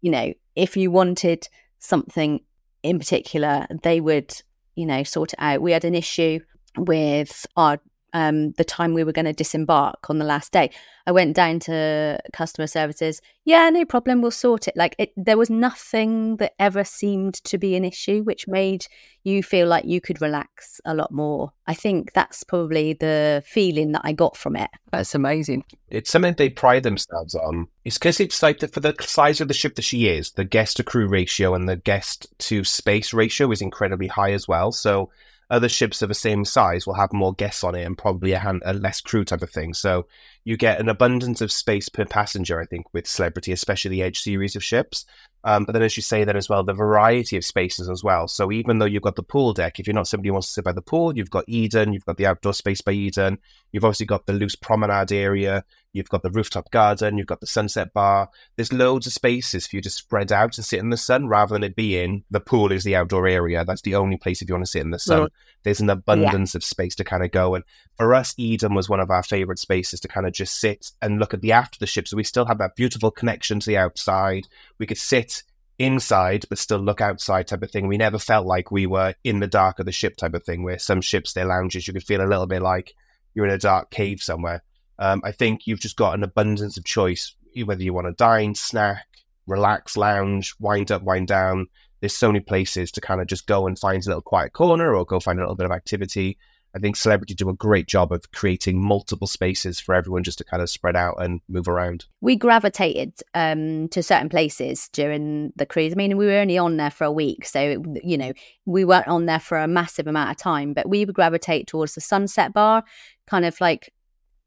You 0.00 0.10
know 0.10 0.34
if 0.54 0.76
you 0.76 0.90
wanted 0.90 1.48
something 1.78 2.40
in 2.82 2.98
particular 2.98 3.66
they 3.82 4.00
would 4.00 4.42
you 4.74 4.86
know, 4.86 5.02
sort 5.02 5.32
it 5.32 5.38
out. 5.38 5.62
We 5.62 5.72
had 5.72 5.84
an 5.84 5.94
issue 5.94 6.40
with 6.76 7.46
our 7.56 7.80
um, 8.14 8.52
the 8.52 8.64
time 8.64 8.94
we 8.94 9.04
were 9.04 9.12
going 9.12 9.24
to 9.26 9.32
disembark 9.32 10.08
on 10.08 10.18
the 10.18 10.24
last 10.24 10.52
day. 10.52 10.70
I 11.06 11.12
went 11.12 11.36
down 11.36 11.58
to 11.60 12.18
customer 12.32 12.66
services. 12.66 13.20
Yeah, 13.44 13.68
no 13.68 13.84
problem. 13.84 14.22
We'll 14.22 14.30
sort 14.30 14.68
it. 14.68 14.74
Like 14.76 14.94
it, 14.98 15.12
there 15.16 15.36
was 15.36 15.50
nothing 15.50 16.36
that 16.36 16.54
ever 16.58 16.84
seemed 16.84 17.34
to 17.44 17.58
be 17.58 17.76
an 17.76 17.84
issue, 17.84 18.22
which 18.22 18.48
made 18.48 18.86
you 19.24 19.42
feel 19.42 19.68
like 19.68 19.84
you 19.84 20.00
could 20.00 20.22
relax 20.22 20.80
a 20.86 20.94
lot 20.94 21.10
more. 21.10 21.52
I 21.66 21.74
think 21.74 22.12
that's 22.14 22.44
probably 22.44 22.94
the 22.94 23.42
feeling 23.44 23.92
that 23.92 24.02
I 24.04 24.12
got 24.12 24.36
from 24.36 24.56
it. 24.56 24.70
That's 24.92 25.14
amazing. 25.14 25.64
It's 25.90 26.10
something 26.10 26.34
they 26.34 26.50
pride 26.50 26.84
themselves 26.84 27.34
on. 27.34 27.66
It's 27.84 27.98
because 27.98 28.20
it's 28.20 28.42
like 28.42 28.60
the, 28.60 28.68
for 28.68 28.80
the 28.80 28.94
size 29.00 29.40
of 29.40 29.48
the 29.48 29.54
ship 29.54 29.74
that 29.74 29.82
she 29.82 30.08
is, 30.08 30.32
the 30.32 30.44
guest 30.44 30.78
to 30.78 30.84
crew 30.84 31.08
ratio 31.08 31.54
and 31.54 31.68
the 31.68 31.76
guest 31.76 32.28
to 32.38 32.64
space 32.64 33.12
ratio 33.12 33.50
is 33.50 33.60
incredibly 33.60 34.06
high 34.06 34.32
as 34.32 34.48
well. 34.48 34.72
So 34.72 35.10
other 35.50 35.68
ships 35.68 36.02
of 36.02 36.08
the 36.08 36.14
same 36.14 36.44
size 36.44 36.86
will 36.86 36.94
have 36.94 37.12
more 37.12 37.34
guests 37.34 37.64
on 37.64 37.74
it 37.74 37.84
and 37.84 37.98
probably 37.98 38.32
a, 38.32 38.38
hand, 38.38 38.62
a 38.64 38.72
less 38.72 39.00
crew 39.00 39.24
type 39.24 39.42
of 39.42 39.50
thing. 39.50 39.74
So 39.74 40.06
you 40.44 40.56
get 40.56 40.80
an 40.80 40.88
abundance 40.88 41.40
of 41.40 41.52
space 41.52 41.88
per 41.88 42.04
passenger, 42.04 42.60
I 42.60 42.66
think, 42.66 42.86
with 42.92 43.06
Celebrity, 43.06 43.52
especially 43.52 43.90
the 43.90 44.02
Edge 44.02 44.20
series 44.20 44.56
of 44.56 44.64
ships. 44.64 45.04
Um, 45.46 45.64
but 45.64 45.72
then, 45.72 45.82
as 45.82 45.96
you 45.96 46.02
say, 46.02 46.24
then 46.24 46.36
as 46.36 46.48
well, 46.48 46.64
the 46.64 46.72
variety 46.72 47.36
of 47.36 47.44
spaces 47.44 47.90
as 47.90 48.02
well. 48.02 48.26
So 48.28 48.50
even 48.50 48.78
though 48.78 48.86
you've 48.86 49.02
got 49.02 49.16
the 49.16 49.22
pool 49.22 49.52
deck, 49.52 49.78
if 49.78 49.86
you're 49.86 49.94
not 49.94 50.08
somebody 50.08 50.28
who 50.28 50.32
wants 50.32 50.48
to 50.48 50.54
sit 50.54 50.64
by 50.64 50.72
the 50.72 50.80
pool, 50.80 51.16
you've 51.16 51.30
got 51.30 51.44
Eden, 51.46 51.92
you've 51.92 52.06
got 52.06 52.16
the 52.16 52.26
outdoor 52.26 52.54
space 52.54 52.80
by 52.80 52.92
Eden, 52.92 53.38
you've 53.70 53.84
obviously 53.84 54.06
got 54.06 54.24
the 54.24 54.32
loose 54.32 54.56
promenade 54.56 55.12
area, 55.12 55.62
you've 55.92 56.08
got 56.08 56.22
the 56.22 56.30
rooftop 56.30 56.70
garden, 56.70 57.18
you've 57.18 57.26
got 57.26 57.40
the 57.40 57.46
sunset 57.46 57.92
bar. 57.92 58.28
There's 58.56 58.72
loads 58.72 59.06
of 59.06 59.12
spaces 59.12 59.66
for 59.66 59.76
you 59.76 59.82
to 59.82 59.90
spread 59.90 60.32
out 60.32 60.56
and 60.56 60.64
sit 60.64 60.80
in 60.80 60.90
the 60.90 60.96
sun 60.96 61.28
rather 61.28 61.54
than 61.54 61.62
it 61.62 61.76
being 61.76 62.24
the 62.30 62.40
pool 62.40 62.72
is 62.72 62.84
the 62.84 62.96
outdoor 62.96 63.26
area. 63.26 63.64
That's 63.64 63.82
the 63.82 63.94
only 63.96 64.16
place 64.16 64.40
if 64.40 64.48
you 64.48 64.54
want 64.54 64.64
to 64.64 64.70
sit 64.70 64.82
in 64.82 64.90
the 64.90 64.98
sun. 64.98 65.28
There's 65.62 65.80
an 65.80 65.90
abundance 65.90 66.54
yeah. 66.54 66.58
of 66.58 66.64
space 66.64 66.94
to 66.96 67.04
kind 67.04 67.24
of 67.24 67.30
go. 67.30 67.54
And 67.54 67.64
for 67.96 68.14
us, 68.14 68.34
Eden 68.36 68.74
was 68.74 68.88
one 68.88 69.00
of 69.00 69.10
our 69.10 69.22
favorite 69.22 69.58
spaces 69.58 70.00
to 70.00 70.08
kind 70.08 70.26
of 70.26 70.32
just 70.32 70.60
sit 70.60 70.90
and 71.00 71.18
look 71.18 71.32
at 71.32 71.40
the 71.40 71.52
after 71.52 71.78
the 71.78 71.86
ship. 71.86 72.06
So 72.06 72.16
we 72.16 72.24
still 72.24 72.44
have 72.46 72.58
that 72.58 72.76
beautiful 72.76 73.10
connection 73.10 73.60
to 73.60 73.66
the 73.66 73.78
outside. 73.78 74.46
We 74.78 74.86
could 74.86 74.98
sit 74.98 75.33
inside 75.78 76.44
but 76.48 76.58
still 76.58 76.78
look 76.78 77.00
outside 77.00 77.46
type 77.46 77.62
of 77.62 77.70
thing. 77.70 77.86
We 77.86 77.96
never 77.96 78.18
felt 78.18 78.46
like 78.46 78.70
we 78.70 78.86
were 78.86 79.14
in 79.24 79.40
the 79.40 79.46
dark 79.46 79.78
of 79.78 79.86
the 79.86 79.92
ship 79.92 80.16
type 80.16 80.34
of 80.34 80.44
thing, 80.44 80.62
where 80.62 80.78
some 80.78 81.00
ships, 81.00 81.32
their 81.32 81.46
lounges, 81.46 81.86
you 81.86 81.92
could 81.92 82.04
feel 82.04 82.24
a 82.24 82.28
little 82.28 82.46
bit 82.46 82.62
like 82.62 82.94
you're 83.34 83.46
in 83.46 83.52
a 83.52 83.58
dark 83.58 83.90
cave 83.90 84.22
somewhere. 84.22 84.62
Um, 84.98 85.20
I 85.24 85.32
think 85.32 85.66
you've 85.66 85.80
just 85.80 85.96
got 85.96 86.14
an 86.14 86.22
abundance 86.22 86.76
of 86.76 86.84
choice, 86.84 87.34
whether 87.64 87.82
you 87.82 87.92
want 87.92 88.06
to 88.06 88.12
dine, 88.12 88.54
snack, 88.54 89.06
relax, 89.46 89.96
lounge, 89.96 90.54
wind 90.60 90.92
up, 90.92 91.02
wind 91.02 91.28
down. 91.28 91.66
There's 92.00 92.14
so 92.14 92.28
many 92.28 92.40
places 92.40 92.92
to 92.92 93.00
kind 93.00 93.20
of 93.20 93.26
just 93.26 93.46
go 93.46 93.66
and 93.66 93.78
find 93.78 94.02
a 94.04 94.08
little 94.08 94.22
quiet 94.22 94.52
corner 94.52 94.94
or 94.94 95.04
go 95.04 95.20
find 95.20 95.38
a 95.38 95.42
little 95.42 95.56
bit 95.56 95.66
of 95.66 95.72
activity. 95.72 96.38
I 96.74 96.80
think 96.80 96.96
Celebrity 96.96 97.34
do 97.34 97.48
a 97.48 97.54
great 97.54 97.86
job 97.86 98.10
of 98.10 98.32
creating 98.32 98.82
multiple 98.82 99.28
spaces 99.28 99.78
for 99.78 99.94
everyone 99.94 100.24
just 100.24 100.38
to 100.38 100.44
kind 100.44 100.60
of 100.60 100.68
spread 100.68 100.96
out 100.96 101.22
and 101.22 101.40
move 101.48 101.68
around. 101.68 102.06
We 102.20 102.34
gravitated 102.34 103.12
um, 103.32 103.88
to 103.88 104.02
certain 104.02 104.28
places 104.28 104.88
during 104.88 105.52
the 105.54 105.66
cruise. 105.66 105.92
I 105.92 105.96
mean, 105.96 106.16
we 106.16 106.26
were 106.26 106.38
only 106.38 106.58
on 106.58 106.76
there 106.76 106.90
for 106.90 107.04
a 107.04 107.12
week, 107.12 107.46
so 107.46 107.82
you 108.02 108.18
know 108.18 108.32
we 108.66 108.84
weren't 108.84 109.08
on 109.08 109.26
there 109.26 109.38
for 109.38 109.58
a 109.58 109.68
massive 109.68 110.08
amount 110.08 110.32
of 110.32 110.36
time. 110.36 110.74
But 110.74 110.88
we 110.88 111.04
would 111.04 111.14
gravitate 111.14 111.68
towards 111.68 111.94
the 111.94 112.00
Sunset 112.00 112.52
Bar, 112.52 112.82
kind 113.26 113.44
of 113.44 113.60
like 113.60 113.92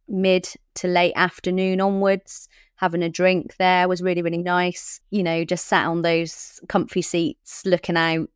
mid 0.10 0.50
to 0.76 0.88
late 0.88 1.14
afternoon 1.16 1.80
onwards. 1.80 2.50
Having 2.76 3.04
a 3.04 3.10
drink 3.10 3.56
there 3.58 3.88
was 3.88 4.04
really 4.04 4.22
really 4.22 4.38
nice. 4.38 5.00
You 5.12 5.24
know, 5.24 5.46
just 5.46 5.68
sat 5.68 5.88
on 5.88 6.02
those 6.02 6.60
comfy 6.68 7.02
seats, 7.02 7.66
looking 7.66 7.96
out 7.96 8.30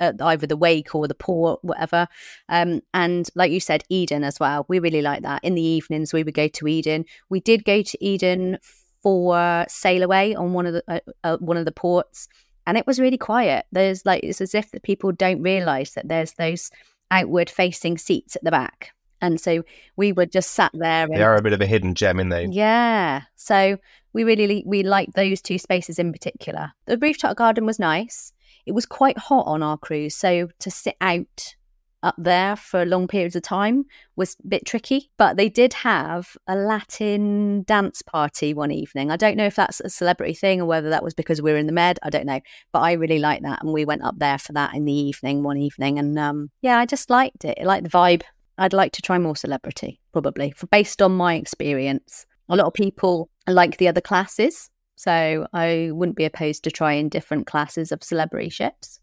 at 0.00 0.20
either 0.20 0.46
the 0.46 0.56
wake 0.56 0.94
or 0.94 1.08
the 1.08 1.14
port, 1.14 1.60
whatever. 1.62 2.08
Um, 2.48 2.80
and 2.94 3.28
like 3.34 3.52
you 3.52 3.60
said, 3.60 3.84
Eden 3.88 4.24
as 4.24 4.38
well. 4.40 4.64
We 4.68 4.78
really 4.78 5.02
like 5.02 5.22
that. 5.22 5.42
In 5.44 5.54
the 5.54 5.62
evenings, 5.62 6.12
we 6.12 6.22
would 6.22 6.34
go 6.34 6.48
to 6.48 6.68
Eden. 6.68 7.04
We 7.28 7.40
did 7.40 7.64
go 7.64 7.82
to 7.82 8.04
Eden 8.04 8.58
for 9.02 9.64
sail 9.68 10.02
away 10.02 10.34
on 10.34 10.52
one 10.52 10.66
of 10.66 10.74
the 10.74 10.82
uh, 10.88 11.00
uh, 11.24 11.36
one 11.38 11.56
of 11.56 11.64
the 11.64 11.72
ports, 11.72 12.28
and 12.66 12.76
it 12.76 12.86
was 12.86 13.00
really 13.00 13.18
quiet. 13.18 13.66
There's 13.72 14.04
like 14.04 14.24
it's 14.24 14.40
as 14.40 14.54
if 14.54 14.70
the 14.70 14.80
people 14.80 15.12
don't 15.12 15.42
realise 15.42 15.92
that 15.92 16.08
there's 16.08 16.32
those 16.32 16.70
outward 17.10 17.48
facing 17.48 17.98
seats 17.98 18.36
at 18.36 18.44
the 18.44 18.50
back. 18.50 18.92
And 19.20 19.40
so 19.40 19.64
we 19.96 20.12
were 20.12 20.26
just 20.26 20.52
sat 20.52 20.70
there. 20.74 21.04
And, 21.04 21.16
they 21.16 21.22
are 21.22 21.36
a 21.36 21.42
bit 21.42 21.52
of 21.52 21.60
a 21.60 21.66
hidden 21.66 21.94
gem, 21.94 22.20
in 22.20 22.28
there. 22.28 22.42
Yeah. 22.42 23.22
So 23.34 23.78
we 24.12 24.24
really 24.24 24.62
we 24.66 24.82
liked 24.82 25.14
those 25.14 25.40
two 25.40 25.58
spaces 25.58 25.98
in 25.98 26.12
particular. 26.12 26.72
The 26.86 26.98
rooftop 26.98 27.36
garden 27.36 27.66
was 27.66 27.78
nice 27.78 28.32
it 28.68 28.74
was 28.74 28.86
quite 28.86 29.16
hot 29.16 29.46
on 29.46 29.62
our 29.62 29.78
cruise. 29.78 30.14
So 30.14 30.48
to 30.58 30.70
sit 30.70 30.94
out 31.00 31.54
up 32.02 32.14
there 32.18 32.54
for 32.54 32.84
long 32.84 33.08
periods 33.08 33.34
of 33.34 33.42
time 33.42 33.84
was 34.14 34.36
a 34.44 34.48
bit 34.48 34.66
tricky. 34.66 35.10
But 35.16 35.36
they 35.36 35.48
did 35.48 35.72
have 35.72 36.36
a 36.46 36.54
Latin 36.54 37.62
dance 37.62 38.02
party 38.02 38.54
one 38.54 38.70
evening. 38.70 39.10
I 39.10 39.16
don't 39.16 39.36
know 39.36 39.46
if 39.46 39.56
that's 39.56 39.80
a 39.80 39.88
celebrity 39.88 40.34
thing 40.34 40.60
or 40.60 40.66
whether 40.66 40.90
that 40.90 41.02
was 41.02 41.14
because 41.14 41.42
we 41.42 41.50
were 41.50 41.56
in 41.56 41.66
the 41.66 41.72
Med. 41.72 41.98
I 42.02 42.10
don't 42.10 42.26
know. 42.26 42.40
But 42.72 42.80
I 42.80 42.92
really 42.92 43.18
liked 43.18 43.42
that. 43.42 43.62
And 43.62 43.72
we 43.72 43.86
went 43.86 44.04
up 44.04 44.18
there 44.18 44.38
for 44.38 44.52
that 44.52 44.74
in 44.74 44.84
the 44.84 44.92
evening, 44.92 45.42
one 45.42 45.56
evening. 45.56 45.98
And 45.98 46.18
um, 46.18 46.50
yeah, 46.60 46.78
I 46.78 46.86
just 46.86 47.10
liked 47.10 47.44
it. 47.44 47.58
I 47.60 47.64
liked 47.64 47.84
the 47.84 47.90
vibe. 47.90 48.22
I'd 48.58 48.72
like 48.72 48.92
to 48.92 49.02
try 49.02 49.18
more 49.18 49.36
celebrity, 49.36 50.00
probably, 50.12 50.50
for 50.50 50.66
based 50.66 51.00
on 51.00 51.12
my 51.12 51.34
experience. 51.34 52.26
A 52.48 52.56
lot 52.56 52.66
of 52.66 52.74
people 52.74 53.30
like 53.46 53.78
the 53.78 53.88
other 53.88 54.00
classes. 54.00 54.68
So 54.98 55.46
I 55.52 55.90
wouldn't 55.92 56.16
be 56.16 56.24
opposed 56.24 56.64
to 56.64 56.72
trying 56.72 57.08
different 57.08 57.46
classes 57.46 57.92
of 57.92 58.02
celebrity 58.02 58.48
ships. 58.48 58.98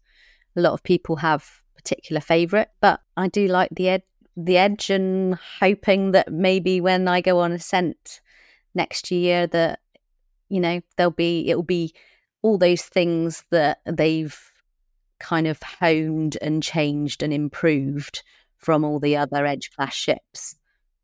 A 0.54 0.60
lot 0.60 0.74
of 0.74 0.82
people 0.82 1.16
have 1.16 1.62
particular 1.74 2.20
favourite, 2.20 2.68
but 2.82 3.00
I 3.16 3.28
do 3.28 3.48
like 3.48 3.70
the 3.74 3.88
ed- 3.88 4.02
the 4.36 4.58
edge 4.58 4.90
and 4.90 5.36
hoping 5.58 6.10
that 6.10 6.30
maybe 6.30 6.82
when 6.82 7.08
I 7.08 7.22
go 7.22 7.38
on 7.38 7.50
ascent 7.50 8.20
next 8.74 9.10
year 9.10 9.46
that 9.46 9.80
you 10.50 10.60
know 10.60 10.82
there'll 10.98 11.12
be 11.12 11.48
it'll 11.48 11.62
be 11.62 11.94
all 12.42 12.58
those 12.58 12.82
things 12.82 13.44
that 13.50 13.78
they've 13.86 14.38
kind 15.18 15.46
of 15.46 15.62
honed 15.62 16.36
and 16.42 16.62
changed 16.62 17.22
and 17.22 17.32
improved 17.32 18.22
from 18.58 18.84
all 18.84 19.00
the 19.00 19.16
other 19.16 19.46
edge 19.46 19.70
class 19.74 19.94
ships 19.94 20.56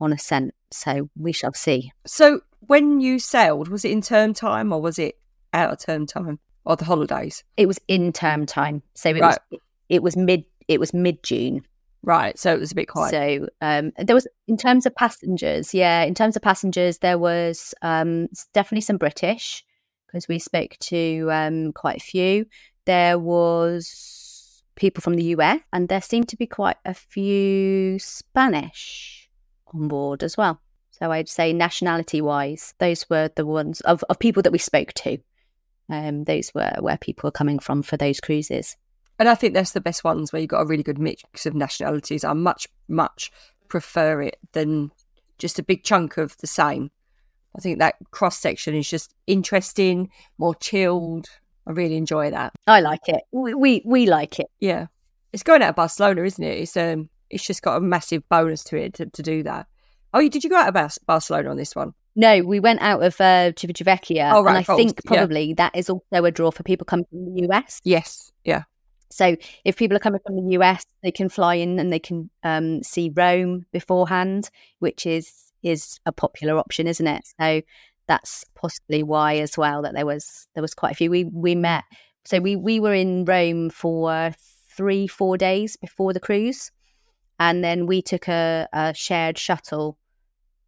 on 0.02 0.12
ascent. 0.12 0.52
So 0.70 1.08
we 1.16 1.32
shall 1.32 1.54
see. 1.54 1.92
So 2.06 2.42
when 2.66 3.00
you 3.00 3.18
sailed, 3.18 3.68
was 3.68 3.84
it 3.84 3.90
in 3.90 4.00
term 4.00 4.34
time 4.34 4.72
or 4.72 4.80
was 4.80 4.98
it 4.98 5.18
out 5.52 5.72
of 5.72 5.78
term 5.78 6.06
time 6.06 6.38
or 6.64 6.76
the 6.76 6.84
holidays? 6.84 7.42
It 7.56 7.66
was 7.66 7.80
in 7.88 8.12
term 8.12 8.46
time, 8.46 8.82
so 8.94 9.10
it 9.10 9.20
right. 9.20 9.38
was 9.50 9.60
it 9.88 10.02
was 10.02 10.16
mid 10.16 10.44
it 10.68 10.80
was 10.80 10.94
mid 10.94 11.22
June. 11.22 11.62
Right, 12.04 12.36
so 12.36 12.52
it 12.52 12.58
was 12.58 12.72
a 12.72 12.74
bit 12.74 12.88
quiet. 12.88 13.10
So 13.12 13.48
um, 13.60 13.92
there 13.96 14.16
was, 14.16 14.26
in 14.48 14.56
terms 14.56 14.86
of 14.86 14.94
passengers, 14.96 15.72
yeah, 15.72 16.02
in 16.02 16.14
terms 16.14 16.34
of 16.34 16.42
passengers, 16.42 16.98
there 16.98 17.16
was 17.16 17.74
um, 17.80 18.26
definitely 18.52 18.80
some 18.80 18.96
British 18.96 19.64
because 20.06 20.26
we 20.26 20.40
spoke 20.40 20.76
to 20.80 21.28
um, 21.30 21.72
quite 21.72 21.98
a 21.98 22.04
few. 22.04 22.46
There 22.86 23.20
was 23.20 24.64
people 24.74 25.00
from 25.00 25.14
the 25.14 25.22
US, 25.36 25.60
and 25.72 25.88
there 25.88 26.02
seemed 26.02 26.28
to 26.30 26.36
be 26.36 26.46
quite 26.46 26.76
a 26.84 26.92
few 26.94 28.00
Spanish 28.00 29.30
on 29.72 29.86
board 29.86 30.24
as 30.24 30.36
well. 30.36 30.60
So 31.02 31.10
I'd 31.10 31.28
say 31.28 31.52
nationality 31.52 32.20
wise, 32.20 32.74
those 32.78 33.10
were 33.10 33.28
the 33.34 33.44
ones 33.44 33.80
of, 33.80 34.04
of 34.08 34.20
people 34.20 34.40
that 34.44 34.52
we 34.52 34.58
spoke 34.58 34.92
to. 34.92 35.18
Um, 35.90 36.22
those 36.22 36.52
were 36.54 36.76
where 36.78 36.96
people 36.96 37.26
were 37.26 37.32
coming 37.32 37.58
from 37.58 37.82
for 37.82 37.96
those 37.96 38.20
cruises. 38.20 38.76
And 39.18 39.28
I 39.28 39.34
think 39.34 39.52
that's 39.52 39.72
the 39.72 39.80
best 39.80 40.04
ones 40.04 40.32
where 40.32 40.38
you've 40.38 40.50
got 40.50 40.60
a 40.60 40.64
really 40.64 40.84
good 40.84 41.00
mix 41.00 41.44
of 41.44 41.56
nationalities. 41.56 42.22
I 42.22 42.34
much, 42.34 42.68
much 42.86 43.32
prefer 43.66 44.22
it 44.22 44.38
than 44.52 44.92
just 45.38 45.58
a 45.58 45.64
big 45.64 45.82
chunk 45.82 46.18
of 46.18 46.36
the 46.36 46.46
same. 46.46 46.92
I 47.56 47.60
think 47.60 47.80
that 47.80 47.96
cross 48.12 48.38
section 48.38 48.76
is 48.76 48.88
just 48.88 49.12
interesting, 49.26 50.08
more 50.38 50.54
chilled. 50.54 51.26
I 51.66 51.72
really 51.72 51.96
enjoy 51.96 52.30
that. 52.30 52.52
I 52.68 52.78
like 52.78 53.08
it. 53.08 53.24
We 53.32 53.54
we, 53.54 53.82
we 53.84 54.06
like 54.06 54.38
it. 54.38 54.52
Yeah, 54.60 54.86
it's 55.32 55.42
going 55.42 55.62
out 55.62 55.70
of 55.70 55.76
Barcelona, 55.76 56.22
isn't 56.22 56.44
it? 56.44 56.60
It's 56.60 56.76
um, 56.76 57.10
it's 57.28 57.44
just 57.44 57.62
got 57.62 57.78
a 57.78 57.80
massive 57.80 58.22
bonus 58.28 58.62
to 58.64 58.76
it 58.76 58.94
to, 58.94 59.06
to 59.06 59.22
do 59.22 59.42
that. 59.42 59.66
Oh, 60.12 60.20
you 60.20 60.30
did 60.30 60.44
you 60.44 60.50
go 60.50 60.56
out 60.56 60.68
of 60.68 60.74
Bar- 60.74 60.90
Barcelona 61.06 61.50
on 61.50 61.56
this 61.56 61.74
one? 61.74 61.94
No, 62.14 62.42
we 62.42 62.60
went 62.60 62.82
out 62.82 63.02
of 63.02 63.18
uh, 63.20 63.52
Civitavecchia, 63.52 64.32
Oh, 64.34 64.42
right, 64.42 64.50
and 64.50 64.58
I 64.58 64.62
course, 64.64 64.76
think 64.76 65.00
yeah. 65.04 65.08
probably 65.08 65.54
that 65.54 65.74
is 65.74 65.88
also 65.88 66.24
a 66.24 66.30
draw 66.30 66.50
for 66.50 66.62
people 66.62 66.84
coming 66.84 67.06
from 67.10 67.34
the 67.34 67.48
US. 67.48 67.80
Yes, 67.84 68.30
yeah, 68.44 68.64
So 69.10 69.36
if 69.64 69.76
people 69.76 69.96
are 69.96 70.00
coming 70.00 70.20
from 70.26 70.36
the 70.36 70.52
US, 70.58 70.84
they 71.02 71.10
can 71.10 71.28
fly 71.30 71.54
in 71.54 71.78
and 71.78 71.90
they 71.92 71.98
can 71.98 72.28
um, 72.42 72.82
see 72.82 73.10
Rome 73.14 73.64
beforehand, 73.72 74.50
which 74.80 75.06
is 75.06 75.52
is 75.62 76.00
a 76.04 76.12
popular 76.12 76.58
option, 76.58 76.86
isn't 76.86 77.06
it? 77.06 77.22
So 77.40 77.62
that's 78.08 78.44
possibly 78.54 79.02
why 79.02 79.36
as 79.36 79.56
well 79.56 79.80
that 79.82 79.94
there 79.94 80.04
was 80.06 80.48
there 80.54 80.62
was 80.62 80.74
quite 80.74 80.92
a 80.92 80.96
few. 80.96 81.10
We 81.10 81.24
we 81.24 81.54
met. 81.54 81.84
So 82.24 82.38
we 82.40 82.56
we 82.56 82.78
were 82.78 82.94
in 82.94 83.24
Rome 83.24 83.70
for 83.70 84.34
three 84.76 85.06
four 85.06 85.38
days 85.38 85.76
before 85.76 86.12
the 86.12 86.20
cruise, 86.20 86.70
and 87.38 87.64
then 87.64 87.86
we 87.86 88.02
took 88.02 88.28
a, 88.28 88.68
a 88.72 88.92
shared 88.94 89.38
shuttle, 89.38 89.96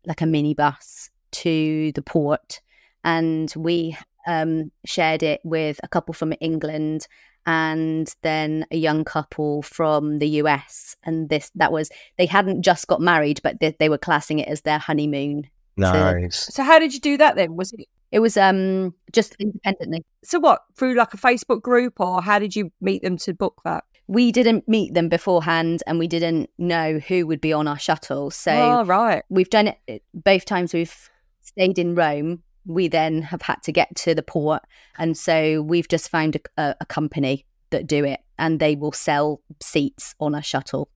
like 0.06 0.22
a 0.22 0.24
minibus, 0.24 1.10
to 1.32 1.92
the 1.92 2.02
port, 2.02 2.60
and 3.02 3.52
we 3.56 3.96
um, 4.26 4.70
shared 4.84 5.22
it 5.22 5.40
with 5.44 5.80
a 5.82 5.88
couple 5.88 6.14
from 6.14 6.32
England 6.40 7.06
and 7.46 8.14
then 8.22 8.64
a 8.70 8.76
young 8.76 9.04
couple 9.04 9.62
from 9.62 10.18
the 10.18 10.28
US. 10.40 10.96
And 11.04 11.28
this 11.28 11.50
that 11.56 11.72
was 11.72 11.90
they 12.16 12.26
hadn't 12.26 12.62
just 12.62 12.86
got 12.86 13.00
married, 13.00 13.40
but 13.42 13.60
they, 13.60 13.76
they 13.78 13.88
were 13.88 13.98
classing 13.98 14.38
it 14.38 14.48
as 14.48 14.62
their 14.62 14.78
honeymoon. 14.78 15.48
Nice. 15.76 16.54
So 16.54 16.62
how 16.62 16.78
did 16.78 16.94
you 16.94 17.00
do 17.00 17.16
that 17.18 17.36
then? 17.36 17.56
Was 17.56 17.72
it 17.72 17.86
It 18.12 18.20
was 18.20 18.36
um 18.36 18.94
just 19.12 19.36
independently. 19.38 20.04
so 20.22 20.38
what 20.38 20.62
through 20.76 20.94
like 20.94 21.14
a 21.14 21.18
Facebook 21.18 21.62
group 21.62 22.00
or 22.00 22.22
how 22.22 22.38
did 22.38 22.56
you 22.56 22.70
meet 22.80 23.02
them 23.02 23.16
to 23.18 23.34
book 23.34 23.60
that? 23.64 23.84
We 24.06 24.32
didn't 24.32 24.68
meet 24.68 24.92
them 24.94 25.08
beforehand, 25.08 25.82
and 25.86 25.98
we 25.98 26.06
didn't 26.08 26.50
know 26.58 26.98
who 26.98 27.26
would 27.26 27.40
be 27.40 27.52
on 27.52 27.66
our 27.66 27.78
shuttle. 27.78 28.30
So 28.30 28.52
oh, 28.52 28.84
right. 28.84 29.22
we've 29.30 29.48
done 29.50 29.72
it 29.86 30.02
both 30.12 30.44
times. 30.44 30.74
We've 30.74 30.94
stayed 31.40 31.78
in 31.78 31.94
Rome. 31.94 32.42
We 32.66 32.88
then 32.88 33.22
have 33.22 33.42
had 33.42 33.62
to 33.64 33.72
get 33.72 33.94
to 33.96 34.14
the 34.14 34.22
port, 34.22 34.62
and 34.98 35.16
so 35.16 35.62
we've 35.62 35.88
just 35.88 36.08
found 36.10 36.36
a, 36.36 36.40
a, 36.62 36.76
a 36.82 36.86
company 36.86 37.46
that 37.70 37.86
do 37.86 38.04
it, 38.04 38.20
and 38.38 38.60
they 38.60 38.74
will 38.76 38.92
sell 38.92 39.40
seats 39.62 40.14
on 40.20 40.34
a 40.34 40.42
shuttle. 40.42 40.88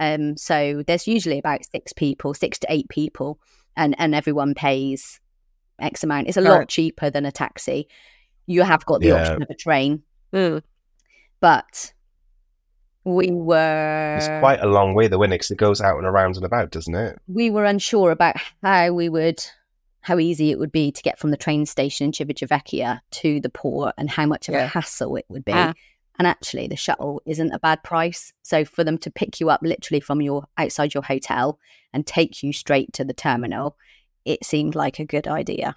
Um, 0.00 0.36
so 0.36 0.82
there's 0.86 1.06
usually 1.06 1.38
about 1.38 1.64
six 1.70 1.92
people, 1.92 2.34
six 2.34 2.58
to 2.60 2.66
eight 2.70 2.88
people, 2.88 3.38
and 3.76 3.94
and 3.98 4.14
everyone 4.14 4.54
pays 4.54 5.20
X 5.78 6.02
amount. 6.04 6.28
It's 6.28 6.36
a 6.36 6.40
lot 6.42 6.58
Right. 6.58 6.68
cheaper 6.68 7.10
than 7.10 7.24
a 7.26 7.32
taxi. 7.32 7.88
You 8.46 8.62
have 8.62 8.84
got 8.86 9.00
the 9.00 9.08
Yeah. 9.08 9.20
option 9.20 9.42
of 9.42 9.50
a 9.50 9.54
train, 9.54 10.02
Mm. 10.32 10.62
but 11.40 11.92
we 13.04 13.30
were 13.30 14.16
It's 14.16 14.28
quite 14.40 14.60
a 14.60 14.66
long 14.66 14.94
way, 14.94 15.08
though, 15.08 15.22
isn't 15.22 15.32
it? 15.32 15.38
'Cause 15.38 15.50
it 15.50 15.58
goes 15.58 15.80
out 15.80 15.96
and 15.98 16.06
around 16.06 16.36
and 16.36 16.44
about, 16.44 16.70
doesn't 16.70 16.94
it? 16.94 17.18
we 17.28 17.50
were 17.50 17.64
unsure 17.64 18.10
about 18.10 18.36
how 18.62 18.92
we 18.92 19.08
would 19.08 19.44
how 20.02 20.18
easy 20.18 20.50
it 20.50 20.58
would 20.58 20.70
be 20.72 20.92
to 20.92 21.02
get 21.02 21.18
from 21.18 21.30
the 21.30 21.36
train 21.36 21.64
station 21.64 22.04
in 22.04 22.12
Civitavecchia 22.12 23.00
to 23.10 23.40
the 23.40 23.48
port 23.48 23.94
and 23.96 24.10
how 24.10 24.26
much 24.26 24.48
of 24.50 24.54
Yeah. 24.54 24.64
a 24.64 24.66
hassle 24.66 25.16
it 25.16 25.24
would 25.30 25.46
be. 25.46 25.52
Ah. 25.54 25.72
And 26.18 26.28
actually 26.28 26.66
the 26.68 26.76
shuttle 26.76 27.22
isn't 27.24 27.52
a 27.52 27.58
bad 27.58 27.82
price. 27.82 28.32
So 28.42 28.66
for 28.66 28.84
them 28.84 28.98
to 28.98 29.10
pick 29.10 29.40
you 29.40 29.48
up 29.48 29.60
literally 29.62 30.00
from 30.00 30.20
your 30.20 30.44
outside 30.58 30.92
your 30.92 31.02
hotel 31.04 31.58
and 31.94 32.06
take 32.06 32.42
you 32.42 32.52
straight 32.52 32.92
to 32.92 33.04
the 33.04 33.14
terminal, 33.14 33.76
it 34.26 34.44
seemed 34.44 34.74
like 34.74 34.98
a 34.98 35.06
good 35.06 35.26
idea. 35.26 35.74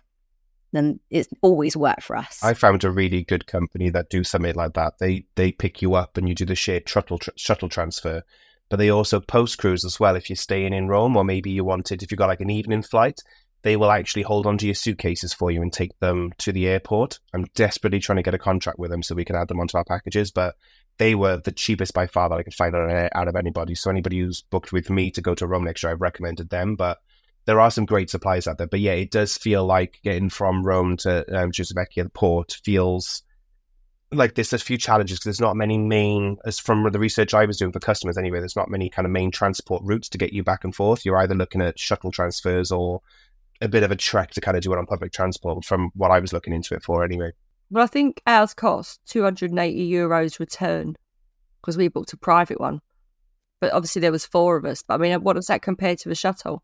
And 0.74 1.00
it's 1.10 1.30
always 1.42 1.78
worked 1.78 2.04
for 2.04 2.16
us. 2.16 2.44
I 2.44 2.54
found 2.54 2.84
a 2.84 2.92
really 2.92 3.24
good 3.24 3.48
company 3.48 3.90
that 3.90 4.10
do 4.10 4.24
something 4.24 4.56
like 4.56 4.74
that. 4.74 4.94
They 5.00 5.26
they 5.36 5.52
pick 5.52 5.82
you 5.82 5.96
up 5.96 6.18
and 6.18 6.28
you 6.28 6.36
do 6.36 6.46
the 6.46 6.56
shared 6.56 6.88
shuttle 6.90 7.18
tr- 7.18 7.30
shuttle 7.38 7.70
transfer, 7.70 8.24
but 8.70 8.78
they 8.78 8.90
also 8.90 9.20
post 9.20 9.58
cruise 9.58 9.86
as 9.86 10.00
well. 10.00 10.16
If 10.16 10.30
you're 10.30 10.36
staying 10.36 10.74
in 10.74 10.88
Rome, 10.88 11.16
or 11.16 11.24
maybe 11.24 11.52
you 11.52 11.64
wanted, 11.64 12.04
if 12.04 12.12
you 12.12 12.18
got 12.18 12.28
like 12.28 12.42
an 12.42 12.50
evening 12.50 12.82
flight, 12.82 13.22
they 13.64 13.76
will 13.76 13.92
actually 13.92 14.22
hold 14.24 14.46
onto 14.46 14.66
your 14.66 14.76
suitcases 14.76 15.34
for 15.34 15.52
you 15.52 15.62
and 15.62 15.74
take 15.74 15.98
them 16.00 16.32
to 16.40 16.52
the 16.52 16.68
airport. 16.68 17.20
I'm 17.34 17.46
desperately 17.56 18.00
trying 18.00 18.18
to 18.18 18.24
get 18.24 18.34
a 18.34 18.40
contract 18.40 18.80
with 18.80 18.92
them 18.92 19.04
so 19.04 19.16
we 19.16 19.26
can 19.26 19.36
add 19.36 19.48
them 19.48 19.60
onto 19.60 19.78
our 19.78 19.86
packages, 19.86 20.32
but 20.32 20.56
they 20.98 21.16
were 21.16 21.38
the 21.38 21.52
cheapest 21.52 21.94
by 21.94 22.08
far 22.08 22.30
that 22.30 22.40
I 22.40 22.44
could 22.44 22.54
find 22.54 22.76
out, 22.76 23.10
out 23.14 23.28
of 23.28 23.36
anybody. 23.36 23.76
So 23.76 23.90
anybody 23.90 24.20
who's 24.20 24.42
booked 24.42 24.72
with 24.72 24.90
me 24.90 25.12
to 25.12 25.22
go 25.22 25.36
to 25.36 25.48
Rome 25.48 25.64
next 25.64 25.84
year, 25.84 25.92
I've 25.92 26.02
recommended 26.02 26.50
them. 26.50 26.76
But 26.76 27.00
there 27.48 27.62
are 27.62 27.72
some 27.72 27.86
great 27.86 28.10
supplies 28.10 28.46
out 28.46 28.58
there. 28.58 28.68
But 28.68 28.82
yeah, 28.82 28.92
it 28.92 29.10
does 29.10 29.38
feel 29.38 29.66
like 29.66 30.00
getting 30.04 30.30
from 30.30 30.64
Rome 30.64 30.98
to 30.98 31.20
um, 31.36 31.52
Civitavecchia, 31.52 32.04
the 32.04 32.10
port, 32.10 32.60
feels 32.64 33.24
like 34.12 34.36
there's 34.36 34.54
a 34.54 34.60
few 34.60 34.78
challenges 34.78 35.18
because 35.18 35.26
there's 35.26 35.42
not 35.42 35.56
many 35.56 35.78
main, 35.78 36.38
as 36.46 36.60
from 36.60 36.90
the 36.92 37.00
research 37.00 37.34
I 37.34 37.46
was 37.46 37.58
doing 37.58 37.72
for 37.72 37.80
customers 37.80 38.18
anyway, 38.18 38.40
there's 38.40 38.56
not 38.56 38.70
many 38.70 38.90
kind 38.90 39.06
of 39.06 39.12
main 39.12 39.32
transport 39.32 39.82
routes 39.84 40.10
to 40.10 40.18
get 40.18 40.34
you 40.34 40.44
back 40.44 40.66
and 40.66 40.76
forth. 40.76 41.06
You're 41.06 41.18
either 41.18 41.36
looking 41.36 41.62
at 41.62 41.80
shuttle 41.80 42.12
transfers 42.12 42.72
or 42.72 43.02
a 43.62 43.70
bit 43.70 43.84
of 43.84 43.92
a 43.92 43.96
trek 43.96 44.32
to 44.32 44.42
kind 44.42 44.58
of 44.58 44.64
do 44.64 44.74
it 44.74 44.78
on 44.78 44.86
public 44.86 45.14
transport 45.14 45.64
from 45.64 45.90
what 45.96 46.12
I 46.12 46.20
was 46.20 46.34
looking 46.34 46.54
into 46.54 46.76
it 46.76 46.84
for 46.84 47.04
anyway. 47.04 47.32
Well, 47.70 47.84
I 47.84 47.88
think 47.88 48.22
ours 48.28 48.54
cost 48.54 49.00
280 49.08 49.90
euros 49.90 50.40
return 50.40 50.98
because 51.62 51.78
we 51.78 51.88
booked 51.88 52.14
a 52.14 52.18
private 52.18 52.60
one. 52.60 52.82
But 53.62 53.74
obviously 53.74 54.02
there 54.02 54.12
was 54.12 54.26
four 54.26 54.58
of 54.58 54.66
us. 54.66 54.84
But 54.84 54.96
I 54.96 54.98
mean, 54.98 55.22
what 55.24 55.38
does 55.38 55.48
that 55.48 55.62
compare 55.62 55.96
to 55.96 56.10
the 56.10 56.16
shuttle? 56.16 56.62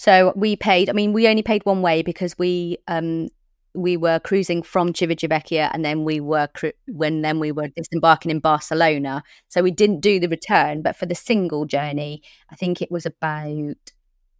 So 0.00 0.32
we 0.34 0.56
paid. 0.56 0.88
I 0.88 0.94
mean, 0.94 1.12
we 1.12 1.28
only 1.28 1.42
paid 1.42 1.62
one 1.66 1.82
way 1.82 2.00
because 2.00 2.34
we 2.38 2.78
um 2.88 3.28
we 3.74 3.98
were 3.98 4.18
cruising 4.18 4.62
from 4.62 4.94
Civitavecchia 4.94 5.70
and 5.74 5.84
then 5.84 6.04
we 6.04 6.20
were 6.20 6.48
cru- 6.54 6.72
when 6.88 7.20
then 7.20 7.38
we 7.38 7.52
were 7.52 7.68
disembarking 7.68 8.30
in 8.30 8.38
Barcelona. 8.38 9.22
So 9.48 9.62
we 9.62 9.70
didn't 9.70 10.00
do 10.00 10.18
the 10.18 10.30
return, 10.30 10.80
but 10.80 10.96
for 10.96 11.04
the 11.04 11.14
single 11.14 11.66
journey, 11.66 12.22
I 12.50 12.54
think 12.54 12.80
it 12.80 12.90
was 12.90 13.04
about 13.04 13.76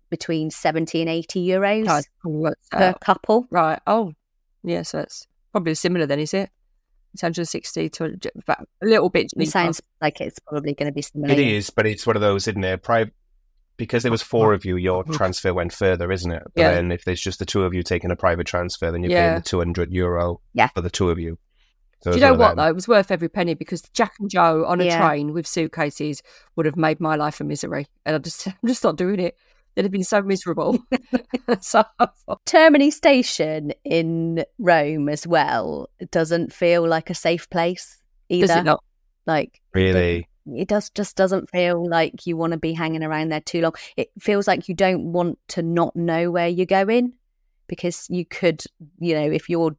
between 0.09 0.51
seventy 0.51 1.03
and 1.03 1.11
eighty 1.11 1.47
euros 1.47 1.85
God, 1.85 2.55
per 2.71 2.79
out. 2.79 3.01
couple. 3.03 3.47
Right. 3.51 3.81
Oh, 3.87 4.15
yeah. 4.65 4.81
So 4.81 5.01
it's 5.01 5.27
probably 5.53 5.75
similar 5.75 6.07
then, 6.07 6.21
is 6.21 6.33
it? 6.33 6.49
It's 7.13 7.23
160 7.23 7.91
to 7.91 8.05
about 8.37 8.67
a 8.83 8.87
little 8.87 9.11
bit. 9.11 9.27
It 9.27 9.31
cheaper. 9.33 9.51
sounds 9.51 9.83
like 10.01 10.23
it's 10.23 10.39
probably 10.39 10.73
going 10.73 10.87
to 10.87 10.95
be 10.95 11.03
similar. 11.03 11.35
It 11.35 11.41
is, 11.41 11.69
but 11.69 11.87
it's 11.87 12.07
one 12.07 12.17
of 12.17 12.23
those, 12.23 12.49
isn't 12.49 12.65
it? 12.65 12.83
Pri- 12.83 13.11
because 13.81 14.05
there 14.05 14.13
was 14.13 14.23
four 14.23 14.53
of 14.53 14.65
you, 14.65 14.77
your 14.77 15.03
transfer 15.03 15.53
went 15.53 15.73
further, 15.73 16.13
isn't 16.13 16.31
it? 16.31 16.43
But 16.55 16.61
Yeah. 16.63 16.71
then 16.75 16.93
if 16.93 17.05
there's 17.05 17.21
just 17.21 17.39
the 17.41 17.45
two 17.47 17.65
of 17.65 17.75
you 17.75 17.83
taking 17.83 18.13
a 18.13 18.17
private 18.17 18.47
transfer, 18.47 18.93
then 18.93 19.03
you're 19.03 19.11
Yeah. 19.11 19.23
paying 19.23 19.35
the 19.35 19.41
200 19.43 19.91
euro 19.93 20.41
Yeah. 20.55 20.69
for 20.69 20.83
the 20.83 20.91
two 20.91 21.11
of 21.11 21.19
you. 21.19 21.39
So 22.03 22.13
Do 22.13 22.19
you 22.19 22.25
know 22.25 22.35
what 22.35 22.57
though? 22.57 22.69
It 22.69 22.75
was 22.75 22.87
worth 22.87 23.11
every 23.11 23.29
penny 23.29 23.55
because 23.55 23.83
Jack 23.93 24.13
and 24.21 24.31
Joe 24.31 24.65
on 24.67 24.81
a 24.81 24.85
Yeah. 24.85 24.99
train 24.99 25.33
with 25.33 25.47
suitcases 25.47 26.23
would 26.57 26.65
have 26.67 26.77
made 26.77 27.01
my 27.01 27.17
life 27.17 27.41
a 27.41 27.45
misery, 27.45 27.89
and 28.07 28.15
I'm 28.17 28.23
just, 28.23 28.47
I'm 28.63 28.69
just 28.69 28.85
not 28.85 28.97
doing 28.97 29.19
it. 29.19 29.37
They'd 29.75 29.85
have 29.85 29.93
been 29.93 30.05
so 30.05 30.23
miserable. 30.23 30.79
so 31.61 31.85
Termini 32.47 32.91
Station 32.93 33.73
in 33.85 34.45
Rome 34.59 35.09
as 35.09 35.27
well 35.27 35.89
doesn't 36.11 36.53
feel 36.53 36.87
like 36.87 37.11
a 37.11 37.15
safe 37.15 37.49
place 37.51 38.01
either. 38.29 38.47
does 38.47 38.57
it 38.57 38.65
not? 38.65 38.83
Like 39.27 39.61
Really? 39.75 40.29
It 40.57 40.69
does 40.69 40.91
just 40.91 41.17
doesn't 41.17 41.51
feel 41.51 41.89
like 41.89 42.27
you 42.27 42.37
want 42.37 42.53
to 42.53 42.59
be 42.59 42.73
hanging 42.73 43.03
around 43.03 43.31
there 43.31 43.41
too 43.41 43.61
long. 43.61 43.75
It 43.97 44.11
feels 44.19 44.47
like 44.47 44.69
you 44.69 44.75
don't 44.75 45.13
want 45.13 45.39
to 45.49 45.63
not 45.63 45.95
know 45.97 46.31
where 46.31 46.49
you're 46.49 46.67
going 46.67 47.15
because 47.67 48.07
you 48.11 48.25
could, 48.25 48.63
you 48.99 49.15
know, 49.15 49.31
if 49.31 49.49
you're 49.49 49.77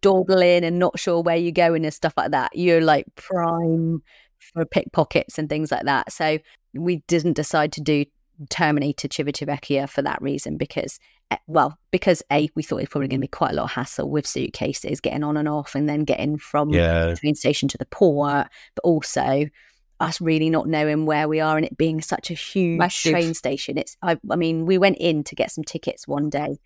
dawdling 0.00 0.64
and 0.64 0.78
not 0.78 0.98
sure 0.98 1.22
where 1.22 1.36
you're 1.36 1.52
going 1.52 1.84
and 1.84 1.94
stuff 1.94 2.14
like 2.16 2.32
that, 2.32 2.50
you're 2.54 2.82
like 2.82 3.06
prime 3.16 4.02
for 4.38 4.64
pickpockets 4.64 5.38
and 5.38 5.48
things 5.48 5.72
like 5.72 5.84
that. 5.84 6.12
So 6.12 6.38
we 6.74 7.02
didn't 7.08 7.34
decide 7.34 7.72
to 7.72 7.80
do 7.80 8.04
Termini 8.50 8.94
to 8.96 9.08
Civitavecchia 9.08 9.88
for 9.88 10.02
that 10.02 10.20
reason 10.22 10.56
because, 10.56 10.98
eh, 11.30 11.36
well, 11.46 11.78
because 11.90 12.22
A, 12.30 12.48
we 12.54 12.62
thought 12.62 12.76
it 12.78 12.82
was 12.82 12.88
probably 12.88 13.08
going 13.08 13.20
to 13.20 13.24
be 13.24 13.28
quite 13.28 13.52
a 13.52 13.54
lot 13.54 13.64
of 13.64 13.70
hassle 13.72 14.08
with 14.10 14.26
suitcases 14.26 15.00
getting 15.00 15.24
on 15.24 15.36
and 15.36 15.48
off 15.48 15.74
and 15.74 15.88
then 15.88 16.04
getting 16.04 16.38
from 16.38 16.70
Yeah. 16.70 17.14
train 17.14 17.34
station 17.34 17.68
to 17.68 17.78
the 17.78 17.86
port, 17.86 18.46
but 18.74 18.82
also 18.84 19.46
us 20.00 20.20
really 20.20 20.48
not 20.48 20.68
knowing 20.68 21.06
where 21.06 21.26
we 21.28 21.40
are 21.40 21.56
and 21.56 21.66
it 21.66 21.76
being 21.76 22.00
such 22.00 22.30
a 22.30 22.34
huge 22.34 22.78
Massive. 22.78 23.10
train 23.12 23.34
station. 23.34 23.76
It's 23.76 23.96
I, 24.02 24.16
I 24.30 24.36
mean, 24.36 24.64
we 24.64 24.78
went 24.78 24.98
in 24.98 25.24
to 25.24 25.34
get 25.34 25.50
some 25.50 25.64
tickets 25.64 26.06
one 26.06 26.30
day 26.30 26.58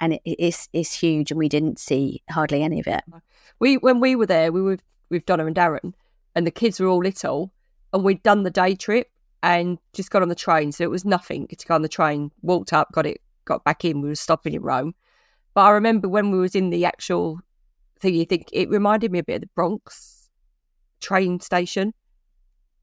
and 0.00 0.14
it, 0.14 0.22
it 0.24 0.40
is 0.40 0.68
it's 0.72 0.92
huge 0.98 1.30
and 1.30 1.38
we 1.38 1.48
didn't 1.48 1.78
see 1.78 2.22
hardly 2.28 2.60
any 2.64 2.80
of 2.80 2.88
it. 2.88 3.04
We 3.60 3.76
when 3.76 4.00
we 4.00 4.16
were 4.16 4.26
there, 4.26 4.50
we 4.50 4.60
were 4.62 4.78
with 5.10 5.26
Donna 5.26 5.46
and 5.46 5.54
Darren, 5.54 5.92
and 6.34 6.44
the 6.44 6.50
kids 6.50 6.80
were 6.80 6.88
all 6.88 6.98
little, 7.04 7.52
and 7.92 8.02
we'd 8.02 8.22
done 8.24 8.42
the 8.42 8.50
day 8.50 8.74
trip 8.74 9.08
and 9.42 9.78
just 9.92 10.10
got 10.10 10.22
on 10.22 10.28
the 10.28 10.34
train, 10.34 10.72
so 10.72 10.84
it 10.84 10.90
was 10.90 11.04
nothing 11.04 11.46
to 11.48 11.66
go 11.66 11.74
on 11.74 11.82
the 11.82 11.88
train. 11.88 12.30
Walked 12.42 12.72
up, 12.72 12.92
got 12.92 13.06
it, 13.06 13.20
got 13.44 13.64
back 13.64 13.84
in. 13.84 14.00
We 14.00 14.08
were 14.08 14.14
stopping 14.14 14.54
in 14.54 14.62
Rome, 14.62 14.94
but 15.54 15.62
I 15.62 15.70
remember 15.70 16.08
when 16.08 16.30
we 16.30 16.38
was 16.38 16.54
in 16.54 16.70
the 16.70 16.84
actual 16.84 17.40
thing, 18.00 18.14
you 18.14 18.24
think 18.24 18.48
it 18.52 18.68
reminded 18.68 19.12
me 19.12 19.18
a 19.18 19.24
bit 19.24 19.36
of 19.36 19.40
the 19.42 19.50
Bronx 19.54 20.28
train 21.00 21.40
station. 21.40 21.92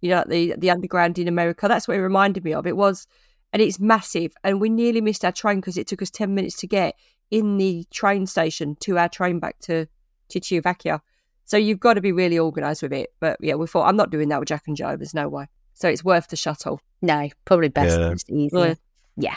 You 0.02 0.12
know, 0.12 0.24
the 0.28 0.56
the 0.58 0.70
underground 0.70 1.20
in 1.20 1.28
America. 1.28 1.68
That's 1.68 1.88
what 1.88 1.98
it 1.98 2.02
reminded 2.02 2.44
me 2.44 2.54
of. 2.54 2.66
It 2.66 2.78
was 2.78 3.08
and 3.52 3.62
it's 3.62 3.80
massive. 3.80 4.34
And 4.44 4.62
we 4.62 4.70
nearly 4.70 5.02
missed 5.02 5.26
our 5.26 5.32
train 5.32 5.58
because 5.60 5.78
it 5.78 5.88
took 5.88 6.02
us 6.02 6.10
ten 6.10 6.36
minutes 6.36 6.58
to 6.58 6.68
get 6.68 6.96
in 7.32 7.58
the 7.58 7.86
train 7.92 8.26
station 8.26 8.76
to 8.82 8.98
our 8.98 9.10
train 9.10 9.40
back 9.40 9.60
to 9.60 9.88
Chiovakia. 10.30 11.02
So 11.46 11.58
you've 11.58 11.80
got 11.80 11.96
to 11.96 12.02
be 12.02 12.12
really 12.12 12.38
organised 12.40 12.84
with 12.84 12.94
it. 12.94 13.12
But 13.20 13.38
yeah, 13.42 13.56
we 13.56 13.68
thought 13.68 13.88
I'm 13.88 13.98
not 13.98 14.12
doing 14.12 14.30
that 14.30 14.40
with 14.40 14.50
Jack 14.50 14.64
and 14.68 14.78
Joe. 14.78 14.96
There's 14.96 15.14
no 15.14 15.28
way. 15.28 15.48
So 15.80 15.88
it's 15.90 16.04
worth 16.04 16.28
the 16.28 16.36
shuttle. 16.36 16.82
No, 17.02 17.30
probably 17.46 17.70
best 17.70 17.98
Yeah. 17.98 18.10
just 18.14 18.30
easy. 18.30 18.58
Yeah. 18.58 18.76
Yeah. 19.18 19.36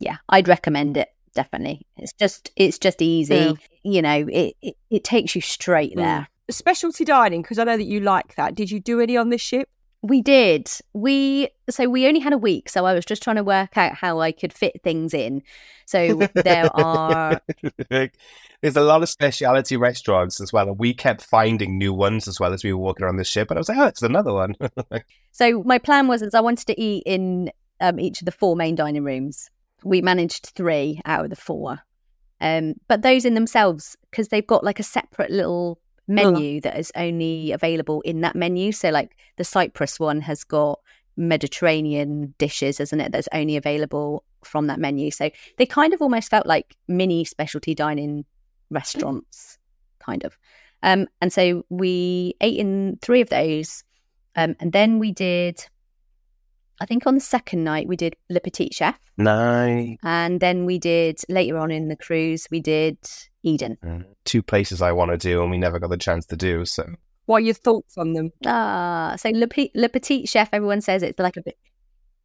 yeah, 0.00 0.16
I'd 0.28 0.48
recommend 0.48 0.96
it 0.96 1.08
definitely. 1.34 1.86
It's 1.98 2.12
just 2.14 2.50
it's 2.56 2.78
just 2.78 3.00
easy. 3.02 3.34
Yeah. 3.34 3.52
You 3.84 4.02
know, 4.02 4.26
it, 4.32 4.54
it 4.62 4.74
it 4.90 5.04
takes 5.04 5.34
you 5.34 5.40
straight 5.40 5.92
Mm. 5.92 5.96
there. 5.96 6.28
Specialty 6.50 7.04
dining 7.04 7.42
because 7.42 7.58
I 7.58 7.64
know 7.64 7.76
that 7.76 7.84
you 7.84 8.00
like 8.00 8.34
that. 8.36 8.54
Did 8.54 8.70
you 8.70 8.80
do 8.80 9.00
any 9.00 9.16
on 9.16 9.30
this 9.30 9.40
ship? 9.42 9.68
We 10.06 10.22
did. 10.22 10.70
We 10.92 11.48
so 11.68 11.88
we 11.88 12.06
only 12.06 12.20
had 12.20 12.32
a 12.32 12.38
week, 12.38 12.68
so 12.68 12.86
I 12.86 12.94
was 12.94 13.04
just 13.04 13.22
trying 13.22 13.36
to 13.36 13.44
work 13.44 13.76
out 13.76 13.94
how 13.94 14.20
I 14.20 14.30
could 14.30 14.52
fit 14.52 14.80
things 14.82 15.12
in. 15.12 15.42
So 15.84 16.28
there 16.34 16.70
are 16.74 17.40
There's 18.60 18.76
a 18.76 18.82
lot 18.82 19.02
of 19.02 19.08
specialty 19.08 19.76
restaurants 19.76 20.40
as 20.40 20.52
well, 20.52 20.68
and 20.68 20.78
we 20.78 20.94
kept 20.94 21.22
finding 21.22 21.76
new 21.76 21.92
ones 21.92 22.26
as 22.28 22.40
well 22.40 22.52
as 22.52 22.64
we 22.64 22.72
were 22.72 22.78
walking 22.78 23.04
around 23.04 23.16
the 23.16 23.24
ship. 23.24 23.50
And 23.50 23.58
I 23.58 23.60
was 23.60 23.68
like, 23.68 23.78
"Oh, 23.78 23.86
it's 23.86 24.02
another 24.02 24.32
one." 24.32 24.54
So 25.32 25.62
my 25.64 25.76
plan 25.76 26.08
was 26.08 26.22
is 26.22 26.32
I 26.32 26.40
wanted 26.40 26.66
to 26.68 26.80
eat 26.80 27.02
in 27.04 27.50
um, 27.82 28.00
each 28.00 28.22
of 28.22 28.24
the 28.24 28.32
four 28.32 28.56
main 28.56 28.74
dining 28.74 29.04
rooms. 29.04 29.50
We 29.84 30.00
managed 30.00 30.46
three 30.46 31.02
out 31.04 31.24
of 31.24 31.30
the 31.30 31.36
four, 31.36 31.80
um, 32.40 32.76
but 32.88 33.02
those 33.02 33.26
in 33.26 33.34
themselves 33.34 33.98
because 34.10 34.28
they've 34.28 34.46
got 34.46 34.64
like 34.64 34.80
a 34.80 34.82
separate 34.82 35.30
little 35.30 35.78
menu 36.08 36.60
that 36.60 36.78
is 36.78 36.92
only 36.96 37.52
available 37.52 38.00
in 38.02 38.20
that 38.20 38.36
menu. 38.36 38.72
So 38.72 38.90
like 38.90 39.16
the 39.36 39.44
Cyprus 39.44 39.98
one 39.98 40.20
has 40.20 40.44
got 40.44 40.80
Mediterranean 41.16 42.34
dishes, 42.38 42.80
isn't 42.80 43.00
it? 43.00 43.12
That's 43.12 43.28
only 43.32 43.56
available 43.56 44.24
from 44.44 44.66
that 44.68 44.78
menu. 44.78 45.10
So 45.10 45.30
they 45.58 45.66
kind 45.66 45.92
of 45.94 46.02
almost 46.02 46.30
felt 46.30 46.46
like 46.46 46.76
mini 46.88 47.24
specialty 47.24 47.74
dining 47.74 48.24
restaurants, 48.70 49.58
kind 49.98 50.24
of. 50.24 50.36
Um, 50.82 51.08
and 51.20 51.32
so 51.32 51.64
we 51.68 52.34
ate 52.40 52.58
in 52.58 52.98
three 53.02 53.20
of 53.20 53.28
those. 53.28 53.82
Um, 54.36 54.54
and 54.60 54.72
then 54.72 54.98
we 54.98 55.12
did, 55.12 55.66
I 56.80 56.86
think 56.86 57.06
on 57.06 57.14
the 57.14 57.20
second 57.20 57.64
night, 57.64 57.88
we 57.88 57.96
did 57.96 58.14
Le 58.28 58.38
Petit 58.40 58.68
Chef. 58.72 58.98
nice. 59.16 59.96
And 60.02 60.38
then 60.40 60.66
we 60.66 60.78
did, 60.78 61.20
later 61.28 61.56
on 61.56 61.70
in 61.70 61.88
the 61.88 61.96
cruise, 61.96 62.46
we 62.50 62.60
did 62.60 62.98
Eden. 63.46 64.04
Two 64.24 64.42
places 64.42 64.82
I 64.82 64.92
want 64.92 65.12
to 65.12 65.16
do, 65.16 65.40
and 65.42 65.50
we 65.50 65.58
never 65.58 65.78
got 65.78 65.90
the 65.90 65.96
chance 65.96 66.26
to 66.26 66.36
do. 66.36 66.64
So 66.64 66.84
What 67.26 67.36
are 67.38 67.40
your 67.40 67.54
thoughts 67.54 67.96
on 67.96 68.12
them? 68.12 68.32
Ah, 68.44 69.14
so 69.16 69.30
Le, 69.30 69.46
Pe- 69.46 69.70
Le 69.74 69.88
Petit 69.88 70.26
Chef, 70.26 70.48
everyone 70.52 70.80
says 70.80 71.02
it's 71.02 71.18
like 71.18 71.36
a 71.36 71.42
bit, 71.42 71.56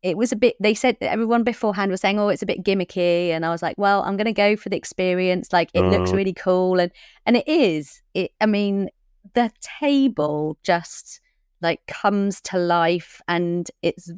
it 0.01 0.17
was 0.17 0.31
a 0.31 0.35
bit, 0.35 0.55
they 0.59 0.73
said, 0.73 0.97
everyone 1.01 1.43
beforehand 1.43 1.91
was 1.91 2.01
saying, 2.01 2.19
oh, 2.19 2.29
it's 2.29 2.41
a 2.41 2.47
bit 2.47 2.63
gimmicky. 2.63 3.29
And 3.29 3.45
I 3.45 3.49
was 3.49 3.61
like, 3.61 3.77
well, 3.77 4.01
I'm 4.03 4.17
going 4.17 4.25
to 4.25 4.33
go 4.33 4.55
for 4.55 4.69
the 4.69 4.77
experience. 4.77 5.53
Like, 5.53 5.69
it 5.75 5.81
looks 5.81 6.11
Mm. 6.11 6.15
really 6.15 6.33
cool. 6.33 6.79
And, 6.79 6.91
and 7.25 7.37
it 7.37 7.47
is. 7.47 8.01
It, 8.15 8.31
I 8.41 8.47
mean, 8.47 8.89
the 9.35 9.51
table 9.79 10.57
just 10.63 11.21
like 11.61 11.85
comes 11.85 12.41
to 12.41 12.57
life 12.57 13.21
and 13.27 13.69
it's 13.83 14.11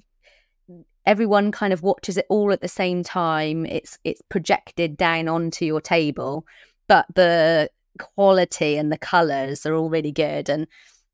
everyone 1.06 1.52
kind 1.52 1.74
of 1.74 1.84
watches 1.84 2.16
it 2.18 2.26
all 2.30 2.54
at 2.54 2.62
the 2.62 2.68
same 2.70 3.04
time 3.04 3.66
it's 3.66 4.00
it's 4.06 4.22
projected 4.30 4.96
down 4.96 5.28
onto 5.28 5.66
your 5.66 5.82
table 5.82 6.46
but 6.94 7.08
the 7.16 7.68
quality 7.98 8.78
and 8.78 8.92
the 8.92 9.00
colors 9.00 9.66
are 9.66 9.74
all 9.74 9.90
really 9.90 10.12
good. 10.12 10.48
And 10.48 10.68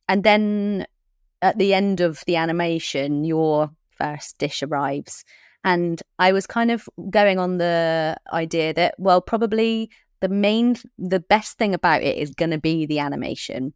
and 0.10 0.26
then 0.26 0.86
at 1.42 1.58
the 1.58 1.74
end 1.74 2.02
of 2.02 2.22
the 2.28 2.36
animation 2.36 3.24
your 3.24 3.72
first 3.92 4.38
dish 4.40 4.62
arrives. 4.62 5.24
And 5.64 6.02
i 6.26 6.34
was 6.34 6.46
kind 6.46 6.70
of 6.70 6.90
going 7.10 7.40
on 7.40 7.60
the 7.60 8.18
idea 8.34 8.74
that 8.74 8.96
well 8.98 9.22
probably 9.22 9.90
the 10.20 10.28
main 10.28 10.76
the 10.98 11.22
best 11.22 11.58
thing 11.58 11.74
about 11.74 12.02
it 12.02 12.18
is 12.18 12.36
going 12.42 12.52
to 12.52 12.58
be 12.70 12.86
the 12.86 13.00
animation. 13.00 13.74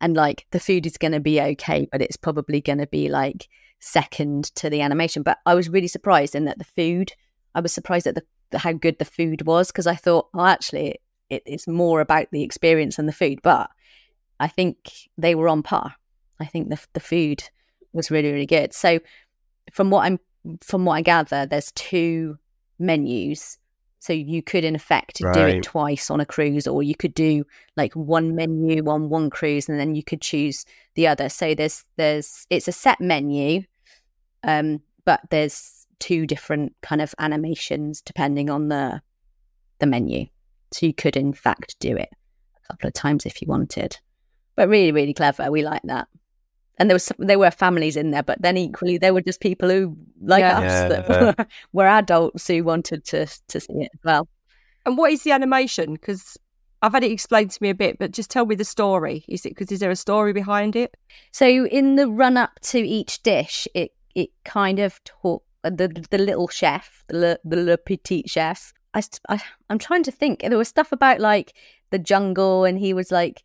And 0.00 0.14
like 0.14 0.46
the 0.52 0.60
food 0.60 0.86
is 0.86 0.98
going 0.98 1.16
to 1.18 1.26
be 1.30 1.40
okay 1.40 1.88
but 1.90 2.00
it's 2.00 2.24
probably 2.26 2.60
going 2.60 2.82
to 2.86 2.86
be 2.86 3.08
like 3.08 3.48
second 3.80 4.54
to 4.54 4.70
the 4.70 4.82
animation. 4.82 5.24
But 5.24 5.38
i 5.46 5.54
was 5.56 5.68
really 5.68 5.88
surprised 5.96 6.36
in 6.36 6.44
that 6.44 6.58
the 6.58 6.72
food 6.78 7.12
i 7.56 7.60
was 7.60 7.72
surprised 7.72 8.06
at 8.06 8.14
the, 8.14 8.22
the 8.50 8.58
how 8.58 8.72
good 8.72 8.98
the 8.98 9.04
food 9.04 9.46
was 9.46 9.68
because 9.68 9.86
i 9.86 9.94
thought 9.94 10.28
oh 10.34 10.44
actually 10.44 10.98
it, 11.30 11.42
it's 11.46 11.66
more 11.66 12.00
about 12.00 12.28
the 12.30 12.42
experience 12.42 12.96
than 12.96 13.06
the 13.06 13.12
food. 13.12 13.40
But 13.42 13.70
i 14.40 14.48
think 14.48 15.08
they 15.16 15.34
were 15.34 15.48
on 15.48 15.62
par. 15.62 15.94
I 16.38 16.44
think 16.44 16.68
the, 16.68 16.78
the 16.92 17.00
food 17.00 17.42
was 17.92 18.10
really 18.10 18.32
really 18.32 18.46
good. 18.46 18.72
So 18.72 19.00
from 19.72 19.90
what 19.90 20.04
i'm 20.04 20.20
from 20.62 20.84
what 20.84 20.94
i 20.94 21.02
gather 21.02 21.46
there's 21.46 21.72
two 21.72 22.38
menus. 22.78 23.58
So 23.98 24.12
you 24.12 24.40
could 24.40 24.62
in 24.62 24.76
effect 24.76 25.16
do 25.32 25.40
it 25.40 25.64
twice 25.64 26.10
on 26.10 26.20
a 26.20 26.26
cruise 26.26 26.68
or 26.68 26.80
you 26.82 26.94
could 26.94 27.14
do 27.14 27.44
like 27.76 27.92
one 27.94 28.36
menu 28.36 28.88
on 28.88 29.08
one 29.08 29.30
cruise 29.30 29.68
and 29.68 29.80
then 29.80 29.96
you 29.96 30.04
could 30.04 30.20
choose 30.20 30.64
the 30.94 31.08
other. 31.08 31.28
So 31.28 31.54
there's 31.54 31.82
there's 31.96 32.46
it's 32.48 32.68
a 32.68 32.72
set 32.72 33.00
menu 33.00 33.62
um 34.44 34.80
but 35.04 35.20
there's 35.30 35.75
two 36.00 36.26
different 36.26 36.74
kind 36.82 37.00
of 37.00 37.14
animations 37.18 38.02
depending 38.02 38.50
on 38.50 38.68
the 38.68 39.00
the 39.78 39.86
menu 39.86 40.26
so 40.72 40.86
you 40.86 40.94
could 40.94 41.16
in 41.16 41.32
fact 41.32 41.76
do 41.80 41.96
it 41.96 42.08
a 42.56 42.66
couple 42.68 42.88
of 42.88 42.94
times 42.94 43.24
if 43.26 43.40
you 43.42 43.48
wanted 43.48 43.98
but 44.56 44.68
really 44.68 44.92
really 44.92 45.14
clever 45.14 45.50
we 45.50 45.62
like 45.62 45.82
that 45.84 46.08
and 46.78 46.90
there 46.90 46.94
was 46.94 47.04
some, 47.04 47.16
there 47.18 47.38
were 47.38 47.50
families 47.50 47.96
in 47.96 48.10
there 48.10 48.22
but 48.22 48.40
then 48.42 48.56
equally 48.56 48.98
there 48.98 49.14
were 49.14 49.22
just 49.22 49.40
people 49.40 49.68
who 49.70 49.96
like 50.20 50.40
Yeah. 50.40 50.58
us 50.60 50.88
that 50.88 51.04
Yeah. 51.08 51.20
were, 51.20 51.46
were 51.72 51.86
adults 51.86 52.46
who 52.48 52.64
wanted 52.64 53.04
to 53.06 53.26
to 53.48 53.60
see 53.60 53.72
it 53.74 53.90
as 53.94 54.00
well 54.04 54.28
And 54.86 54.96
what 54.96 55.12
is 55.12 55.22
the 55.24 55.32
animation? 55.32 55.94
Because 55.94 56.36
I've 56.82 56.92
had 56.92 57.02
it 57.02 57.10
explained 57.10 57.50
to 57.50 57.62
me 57.62 57.70
a 57.70 57.74
bit, 57.74 57.98
but 57.98 58.12
just 58.12 58.30
tell 58.30 58.46
me 58.46 58.54
the 58.54 58.64
story. 58.64 59.24
Is 59.26 59.44
it 59.44 59.48
because 59.50 59.72
is 59.72 59.80
there 59.80 59.90
a 59.90 59.96
story 59.96 60.32
behind 60.32 60.76
it? 60.76 60.94
So 61.32 61.46
in 61.66 61.96
the 61.96 62.06
run 62.08 62.36
up 62.36 62.60
to 62.70 62.78
each 62.78 63.22
dish, 63.24 63.66
it 63.74 63.90
it 64.14 64.30
kind 64.44 64.78
of 64.78 65.00
taught 65.04 65.42
the 65.70 66.06
the 66.10 66.18
little 66.18 66.48
chef, 66.48 67.04
the 67.08 67.18
le, 67.18 67.38
the 67.44 67.56
le 67.56 67.76
petit 67.76 68.24
chef. 68.26 68.72
I, 68.94 69.02
I 69.28 69.40
I'm 69.70 69.78
trying 69.78 70.02
to 70.04 70.10
think. 70.10 70.40
There 70.40 70.58
was 70.58 70.68
stuff 70.68 70.92
about 70.92 71.20
like 71.20 71.54
the 71.90 71.98
jungle, 71.98 72.64
and 72.64 72.78
he 72.78 72.94
was 72.94 73.10
like 73.10 73.42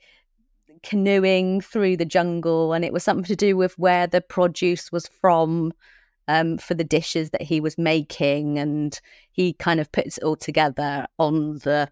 canoeing 0.83 1.61
through 1.61 1.97
the 1.97 2.05
jungle, 2.05 2.73
and 2.73 2.83
it 2.83 2.93
was 2.93 3.03
something 3.03 3.25
to 3.25 3.35
do 3.35 3.55
with 3.57 3.77
where 3.77 4.07
the 4.07 4.21
produce 4.21 4.91
was 4.91 5.07
from. 5.07 5.73
Um, 6.27 6.59
for 6.59 6.75
the 6.75 6.83
dishes 6.85 7.31
that 7.31 7.41
he 7.41 7.59
was 7.59 7.77
making, 7.77 8.57
and 8.57 8.97
he 9.31 9.53
kind 9.53 9.79
of 9.79 9.91
puts 9.91 10.17
it 10.17 10.23
all 10.23 10.37
together 10.37 11.07
on 11.17 11.57
the 11.59 11.89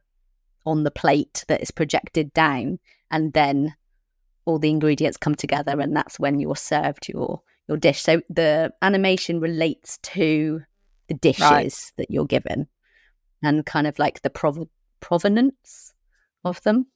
on 0.65 0.83
the 0.83 0.91
plate 0.91 1.43
that 1.47 1.61
is 1.61 1.71
projected 1.71 2.31
down, 2.33 2.79
and 3.11 3.33
then 3.33 3.75
all 4.49 4.59
the 4.59 4.69
ingredients 4.69 5.17
come 5.17 5.35
together 5.35 5.79
and 5.79 5.95
that's 5.95 6.19
when 6.19 6.39
you're 6.39 6.55
served 6.55 7.07
your 7.07 7.41
your 7.69 7.77
dish 7.77 8.01
so 8.01 8.21
the 8.29 8.73
animation 8.81 9.39
relates 9.39 9.97
to 9.99 10.61
the 11.07 11.13
dishes 11.13 11.41
Right. 11.41 11.91
that 11.97 12.11
you're 12.11 12.25
given 12.25 12.67
and 13.41 13.65
kind 13.65 13.87
of 13.87 13.97
like 13.99 14.21
the 14.23 14.29
prov- 14.29 14.67
provenance 14.99 15.93
of 16.43 16.61
them 16.63 16.87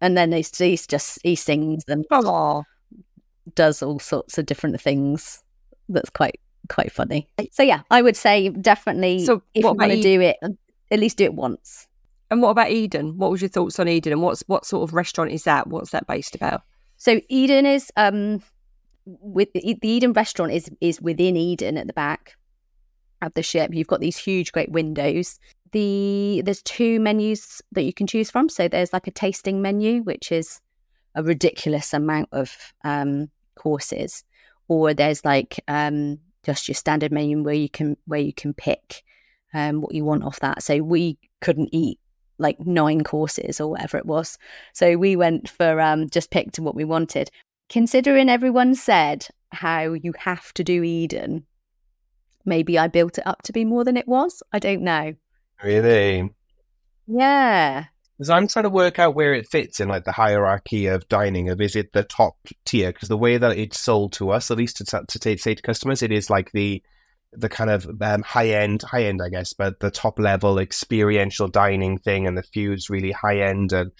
and 0.00 0.16
then 0.16 0.30
he's, 0.32 0.56
he's 0.56 0.86
just 0.86 1.18
he 1.24 1.34
sings 1.34 1.82
and 1.88 2.04
Oh, 2.10 2.62
does 3.54 3.82
all 3.82 3.98
sorts 3.98 4.38
of 4.38 4.46
different 4.46 4.80
things 4.80 5.42
that's 5.88 6.10
quite 6.10 6.38
quite 6.68 6.92
funny 6.92 7.26
so 7.50 7.62
yeah 7.62 7.80
i 7.90 8.02
would 8.02 8.16
say 8.16 8.50
definitely 8.50 9.24
So 9.24 9.42
if 9.54 9.64
you 9.64 9.72
want 9.72 9.90
to 9.92 10.02
do 10.02 10.20
it 10.20 10.36
at 10.90 10.98
least 11.00 11.16
do 11.16 11.24
it 11.24 11.34
once 11.34 11.86
and 12.30 12.42
what 12.42 12.50
about 12.50 12.70
Eden? 12.70 13.16
What 13.16 13.30
was 13.30 13.40
your 13.40 13.48
thoughts 13.48 13.80
on 13.80 13.88
Eden? 13.88 14.12
And 14.12 14.20
what's 14.20 14.42
what 14.48 14.66
sort 14.66 14.82
of 14.86 14.92
restaurant 14.92 15.30
is 15.30 15.44
that? 15.44 15.66
What's 15.68 15.92
that 15.92 16.06
based 16.06 16.34
about? 16.34 16.60
So 16.98 17.22
Eden 17.30 17.64
is 17.64 17.90
um 17.96 18.42
with 19.20 19.52
the 19.52 19.62
Eden 19.82 20.12
restaurant 20.12 20.52
is 20.52 20.70
is 20.80 21.00
within 21.00 21.36
Eden 21.36 21.76
at 21.78 21.86
the 21.86 21.92
back 21.92 22.36
of 23.22 23.32
the 23.34 23.42
ship. 23.42 23.72
You've 23.72 23.86
got 23.86 24.00
these 24.00 24.16
huge 24.16 24.52
great 24.52 24.70
windows. 24.70 25.38
The 25.72 26.42
there's 26.44 26.62
two 26.62 27.00
menus 27.00 27.62
that 27.72 27.82
you 27.82 27.92
can 27.92 28.06
choose 28.06 28.30
from. 28.30 28.48
So 28.48 28.68
there's 28.68 28.92
like 28.92 29.06
a 29.06 29.12
tasting 29.12 29.62
menu, 29.62 30.02
which 30.02 30.30
is 30.32 30.60
a 31.14 31.22
ridiculous 31.22 31.92
amount 31.92 32.28
of 32.32 32.54
um 32.84 33.30
courses, 33.54 34.24
or 34.68 34.94
there's 34.94 35.24
like 35.24 35.60
um 35.68 36.18
just 36.44 36.68
your 36.68 36.74
standard 36.74 37.12
menu 37.12 37.42
where 37.42 37.54
you 37.54 37.68
can 37.68 37.96
where 38.06 38.20
you 38.20 38.32
can 38.32 38.54
pick 38.54 39.02
um 39.54 39.80
what 39.80 39.94
you 39.94 40.04
want 40.04 40.24
off 40.24 40.40
that. 40.40 40.62
So 40.62 40.82
we 40.82 41.18
couldn't 41.40 41.70
eat 41.72 41.98
like 42.38 42.58
nine 42.60 43.02
courses 43.02 43.60
or 43.60 43.68
whatever 43.68 43.98
it 43.98 44.06
was. 44.06 44.38
So 44.72 44.96
we 44.96 45.16
went 45.16 45.48
for 45.48 45.80
um 45.80 46.08
just 46.08 46.30
picked 46.30 46.58
what 46.58 46.74
we 46.74 46.84
wanted. 46.84 47.30
Considering 47.68 48.28
everyone 48.28 48.74
said 48.74 49.26
how 49.52 49.92
you 49.92 50.12
have 50.18 50.52
to 50.54 50.64
do 50.64 50.82
Eden, 50.82 51.44
maybe 52.44 52.78
I 52.78 52.88
built 52.88 53.18
it 53.18 53.26
up 53.26 53.42
to 53.42 53.52
be 53.52 53.64
more 53.64 53.84
than 53.84 53.96
it 53.96 54.08
was. 54.08 54.42
I 54.52 54.58
don't 54.58 54.82
know. 54.82 55.14
really, 55.62 56.30
Yeah. 57.06 57.84
because 58.16 58.30
I'm 58.30 58.48
trying 58.48 58.62
to 58.64 58.70
work 58.70 58.98
out 58.98 59.14
where 59.14 59.34
it 59.34 59.48
fits 59.48 59.80
in 59.80 59.88
like 59.88 60.04
the 60.04 60.12
hierarchy 60.12 60.86
of 60.86 61.08
dining. 61.08 61.48
Of 61.48 61.60
is 61.60 61.76
it 61.76 61.92
the 61.92 62.04
top 62.04 62.36
tier? 62.64 62.92
Because 62.92 63.08
the 63.08 63.16
way 63.16 63.36
that 63.38 63.58
it's 63.58 63.78
sold 63.80 64.12
to 64.14 64.30
us, 64.30 64.50
at 64.50 64.56
least 64.58 64.76
to, 64.78 64.84
to 64.84 65.18
say, 65.20 65.36
say 65.36 65.54
to 65.54 65.62
customers, 65.62 66.02
it 66.02 66.12
is 66.12 66.30
like 66.30 66.50
the 66.52 66.82
the 67.34 67.48
kind 67.50 67.68
of 67.68 67.86
um, 68.00 68.22
high 68.22 68.48
end, 68.48 68.80
high 68.82 69.04
end, 69.04 69.20
I 69.22 69.28
guess, 69.28 69.52
but 69.52 69.80
the 69.80 69.90
top 69.90 70.18
level 70.18 70.58
experiential 70.58 71.46
dining 71.46 71.98
thing, 71.98 72.26
and 72.26 72.38
the 72.38 72.42
food's 72.42 72.88
really 72.88 73.12
high 73.12 73.40
end 73.40 73.72
and 73.72 73.92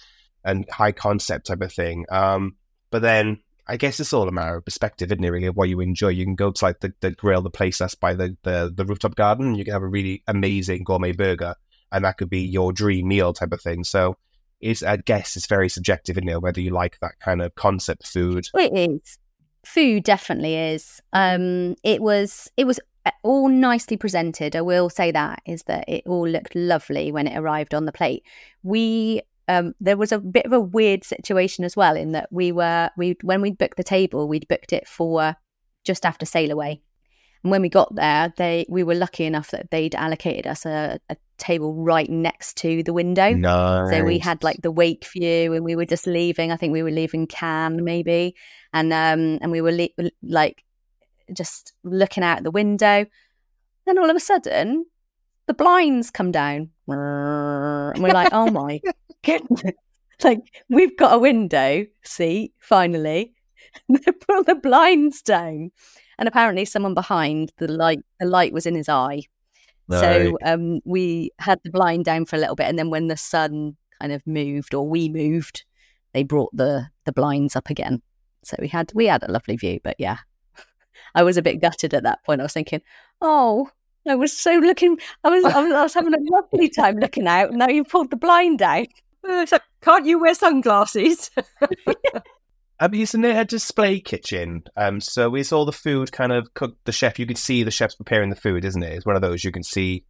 and 0.43 0.65
high 0.71 0.91
concept 0.93 1.47
type 1.47 1.61
of 1.61 1.71
thing. 1.71 2.05
Um, 2.09 2.55
but 2.89 3.01
then 3.03 3.39
I 3.69 3.77
guess 3.77 3.99
it's 3.99 4.11
all 4.11 4.27
a 4.27 4.31
matter 4.31 4.57
of 4.57 4.65
perspective, 4.65 5.11
isn't 5.11 5.23
it? 5.23 5.29
Really, 5.29 5.49
what 5.49 5.69
you 5.69 5.79
enjoy. 5.79 6.09
You 6.09 6.25
can 6.25 6.35
go 6.35 6.51
to 6.51 6.65
like 6.65 6.79
the, 6.79 6.93
the 6.99 7.11
grill, 7.11 7.41
the 7.41 7.49
place 7.49 7.77
that's 7.77 7.95
by 7.95 8.13
the, 8.15 8.35
the 8.43 8.73
the 8.75 8.83
rooftop 8.83 9.15
garden, 9.15 9.55
you 9.55 9.63
can 9.63 9.73
have 9.73 9.83
a 9.83 9.87
really 9.87 10.23
amazing 10.27 10.83
gourmet 10.83 11.13
burger, 11.13 11.55
and 11.91 12.03
that 12.03 12.17
could 12.17 12.29
be 12.29 12.41
your 12.41 12.73
dream 12.73 13.07
meal 13.07 13.33
type 13.33 13.53
of 13.53 13.61
thing. 13.61 13.83
So. 13.83 14.17
It's, 14.61 14.83
I 14.83 14.97
guess 14.97 15.37
it's 15.37 15.47
very 15.47 15.69
subjective, 15.69 16.17
isn't 16.17 16.27
it? 16.27 16.41
Whether 16.41 16.59
you 16.59 16.71
like 16.71 16.99
that 16.99 17.17
kind 17.21 17.41
of 17.41 17.55
concept 17.55 18.05
food. 18.05 18.45
It 18.53 18.73
is. 18.75 19.17
Food 19.63 20.03
definitely 20.03 20.55
is. 20.57 20.99
Um, 21.13 21.75
it 21.81 22.01
was 22.01 22.51
it 22.57 22.67
was 22.67 22.77
all 23.23 23.49
nicely 23.49 23.97
presented. 23.97 24.55
I 24.55 24.61
will 24.61 24.89
say 24.89 25.11
that 25.11 25.41
is 25.45 25.63
that 25.63 25.85
it 25.87 26.03
all 26.05 26.27
looked 26.27 26.55
lovely 26.55 27.11
when 27.11 27.27
it 27.27 27.37
arrived 27.37 27.73
on 27.73 27.85
the 27.85 27.91
plate. 27.91 28.23
We 28.63 29.21
um, 29.49 29.73
there 29.81 29.97
was 29.97 30.11
a 30.11 30.19
bit 30.19 30.45
of 30.45 30.53
a 30.53 30.59
weird 30.59 31.03
situation 31.03 31.65
as 31.65 31.75
well 31.75 31.95
in 31.95 32.11
that 32.11 32.31
we 32.31 32.51
were 32.51 32.91
we 32.95 33.17
when 33.23 33.41
we 33.41 33.51
booked 33.51 33.77
the 33.77 33.83
table, 33.83 34.27
we'd 34.27 34.47
booked 34.47 34.71
it 34.71 34.87
for 34.87 35.35
just 35.83 36.05
after 36.05 36.25
sail 36.25 36.51
away. 36.51 36.83
And 37.43 37.49
when 37.49 37.63
we 37.63 37.69
got 37.69 37.95
there, 37.95 38.31
they 38.37 38.67
we 38.69 38.83
were 38.83 38.93
lucky 38.93 39.25
enough 39.25 39.49
that 39.49 39.71
they'd 39.71 39.95
allocated 39.95 40.45
us 40.45 40.67
a, 40.67 40.99
a 41.09 41.17
table 41.39 41.73
right 41.73 42.07
next 42.07 42.57
to 42.57 42.83
the 42.83 42.93
window. 42.93 43.31
Nice. 43.31 43.89
So 43.89 44.03
we 44.03 44.19
had 44.19 44.43
like 44.43 44.61
the 44.61 44.71
wake 44.71 45.07
view, 45.11 45.53
and 45.53 45.65
we 45.65 45.75
were 45.75 45.85
just 45.85 46.05
leaving. 46.05 46.51
I 46.51 46.55
think 46.55 46.71
we 46.71 46.83
were 46.83 46.91
leaving 46.91 47.25
Cannes 47.25 47.81
maybe, 47.81 48.35
and 48.71 48.93
um 48.93 49.39
and 49.41 49.51
we 49.51 49.61
were 49.61 49.71
le- 49.71 50.11
like 50.21 50.63
just 51.33 51.73
looking 51.83 52.23
out 52.23 52.43
the 52.43 52.51
window. 52.51 53.07
Then 53.87 53.97
all 53.97 54.11
of 54.11 54.15
a 54.15 54.19
sudden, 54.19 54.85
the 55.47 55.55
blinds 55.55 56.11
come 56.11 56.31
down, 56.31 56.69
and 56.87 58.03
we're 58.03 58.13
like, 58.13 58.29
"Oh 58.31 58.51
my 58.51 58.79
goodness!" 59.23 59.73
Like 60.21 60.41
we've 60.67 60.97
got 60.97 61.13
a 61.13 61.19
window 61.19 61.85
seat 62.03 62.51
finally. 62.59 63.31
they 63.89 64.11
pull 64.11 64.43
the 64.43 64.55
blinds 64.55 65.21
down, 65.21 65.71
and 66.17 66.27
apparently 66.27 66.65
someone 66.65 66.93
behind 66.93 67.53
the 67.57 67.71
light 67.71 67.99
the 68.19 68.25
light 68.25 68.51
was 68.51 68.65
in 68.65 68.75
his 68.75 68.89
eye. 68.89 69.21
So 69.89 70.37
um, 70.43 70.81
we 70.85 71.31
had 71.39 71.59
the 71.63 71.71
blind 71.71 72.05
down 72.05 72.25
for 72.25 72.35
a 72.35 72.39
little 72.39 72.55
bit, 72.55 72.67
and 72.67 72.77
then 72.77 72.89
when 72.89 73.07
the 73.07 73.17
sun 73.17 73.75
kind 73.99 74.13
of 74.13 74.25
moved 74.27 74.73
or 74.73 74.87
we 74.87 75.09
moved, 75.09 75.65
they 76.13 76.23
brought 76.23 76.55
the 76.55 76.87
the 77.05 77.11
blinds 77.11 77.55
up 77.55 77.69
again. 77.69 78.01
So 78.43 78.55
we 78.59 78.67
had 78.67 78.91
we 78.93 79.07
had 79.07 79.23
a 79.23 79.31
lovely 79.31 79.55
view, 79.55 79.79
but 79.83 79.95
yeah, 79.99 80.17
I 81.15 81.23
was 81.23 81.37
a 81.37 81.41
bit 81.41 81.61
gutted 81.61 81.93
at 81.93 82.03
that 82.03 82.23
point. 82.23 82.41
I 82.41 82.43
was 82.43 82.53
thinking, 82.53 82.81
oh, 83.21 83.69
I 84.07 84.15
was 84.15 84.35
so 84.35 84.55
looking, 84.55 84.99
I 85.23 85.29
was 85.29 85.43
I 85.45 85.61
was, 85.61 85.73
I 85.73 85.83
was 85.83 85.93
having 85.93 86.13
a 86.13 86.31
lovely 86.31 86.69
time 86.69 86.97
looking 86.97 87.27
out. 87.27 87.49
And 87.49 87.57
now 87.59 87.69
you 87.69 87.83
pulled 87.83 88.11
the 88.11 88.15
blind 88.15 88.61
out. 88.61 88.87
Uh, 89.27 89.45
can't 89.81 90.05
you 90.05 90.19
wear 90.19 90.33
sunglasses? 90.35 91.31
Um, 92.81 92.93
isn't 92.93 93.25
it 93.25 93.35
a 93.35 93.43
display 93.43 93.99
kitchen? 93.99 94.63
Um, 94.77 95.01
so 95.01 95.35
is 95.35 95.51
all 95.51 95.65
the 95.65 95.73
food 95.73 96.13
kind 96.13 96.31
of 96.31 96.53
cooked? 96.53 96.85
The 96.85 96.93
chef, 96.93 97.19
you 97.19 97.25
can 97.25 97.35
see 97.35 97.63
the 97.63 97.71
chef's 97.71 97.95
preparing 97.95 98.29
the 98.29 98.37
food, 98.37 98.63
isn't 98.63 98.81
it? 98.81 98.93
It's 98.93 99.05
one 99.05 99.17
of 99.17 99.21
those 99.21 99.43
you 99.43 99.51
can 99.51 99.63
see 99.63 100.05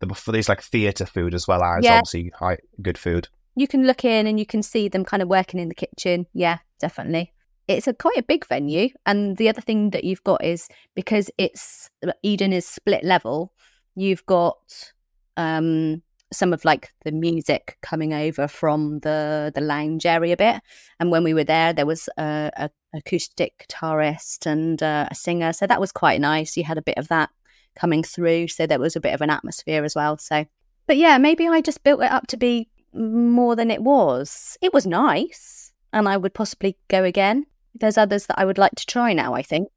the 0.00 0.06
there's 0.32 0.48
like 0.48 0.62
theatre 0.62 1.04
food 1.04 1.34
as 1.34 1.46
well 1.46 1.62
as 1.62 1.84
Yeah. 1.84 1.96
obviously 1.96 2.32
high, 2.34 2.56
good 2.80 2.96
food. 2.96 3.28
You 3.56 3.68
can 3.68 3.86
look 3.86 4.06
in 4.06 4.26
and 4.26 4.38
you 4.38 4.46
can 4.46 4.62
see 4.62 4.88
them 4.88 5.04
kind 5.04 5.22
of 5.22 5.28
working 5.28 5.60
in 5.60 5.68
the 5.68 5.74
kitchen. 5.74 6.26
Yeah, 6.32 6.60
definitely. 6.80 7.34
It's 7.68 7.86
a 7.86 7.92
quite 7.92 8.16
a 8.16 8.22
big 8.22 8.46
venue, 8.46 8.88
and 9.04 9.36
the 9.36 9.50
other 9.50 9.60
thing 9.60 9.90
that 9.90 10.04
you've 10.04 10.24
got 10.24 10.42
is 10.42 10.66
because 10.94 11.30
it's 11.36 11.90
Eden 12.22 12.54
is 12.54 12.66
split 12.66 13.04
level. 13.04 13.52
You've 13.96 14.24
got 14.24 14.92
um 15.36 16.02
some 16.34 16.52
of 16.52 16.64
like 16.64 16.92
the 17.04 17.12
music 17.12 17.78
coming 17.82 18.12
over 18.12 18.48
from 18.48 18.98
the 19.00 19.52
the 19.54 19.60
lounge 19.60 20.06
area 20.06 20.34
a 20.34 20.36
bit. 20.36 20.60
And 21.00 21.10
when 21.10 21.24
we 21.24 21.34
were 21.34 21.44
there 21.44 21.72
there 21.72 21.86
was 21.86 22.08
a, 22.18 22.50
a 22.56 22.70
acoustic 22.94 23.66
guitarist 23.66 24.46
and 24.46 24.82
uh, 24.82 25.08
a 25.10 25.14
singer. 25.14 25.52
So 25.52 25.66
that 25.66 25.80
was 25.80 25.92
quite 25.92 26.20
nice. 26.20 26.56
You 26.56 26.64
had 26.64 26.78
a 26.78 26.82
bit 26.82 26.98
of 26.98 27.08
that 27.08 27.30
coming 27.76 28.02
through. 28.02 28.48
So 28.48 28.66
there 28.66 28.78
was 28.78 28.96
a 28.96 29.00
bit 29.00 29.14
of 29.14 29.20
an 29.20 29.30
atmosphere 29.30 29.84
as 29.84 29.94
well. 29.94 30.18
So 30.18 30.44
but 30.86 30.98
yeah 30.98 31.16
maybe 31.16 31.48
i 31.48 31.62
just 31.62 31.82
built 31.82 32.02
it 32.02 32.10
up 32.10 32.26
to 32.26 32.36
be 32.36 32.68
more 32.92 33.56
than 33.56 33.70
it 33.70 33.82
was. 33.82 34.58
It 34.60 34.72
was 34.72 34.86
nice 34.86 35.72
and 35.92 36.08
i 36.08 36.16
would 36.16 36.34
possibly 36.34 36.76
go 36.88 37.04
again. 37.04 37.46
There's 37.74 37.98
others 37.98 38.26
that 38.26 38.38
i 38.38 38.44
would 38.44 38.58
like 38.58 38.74
to 38.76 38.86
try 38.86 39.12
now 39.12 39.34
i 39.34 39.42
think 39.42 39.68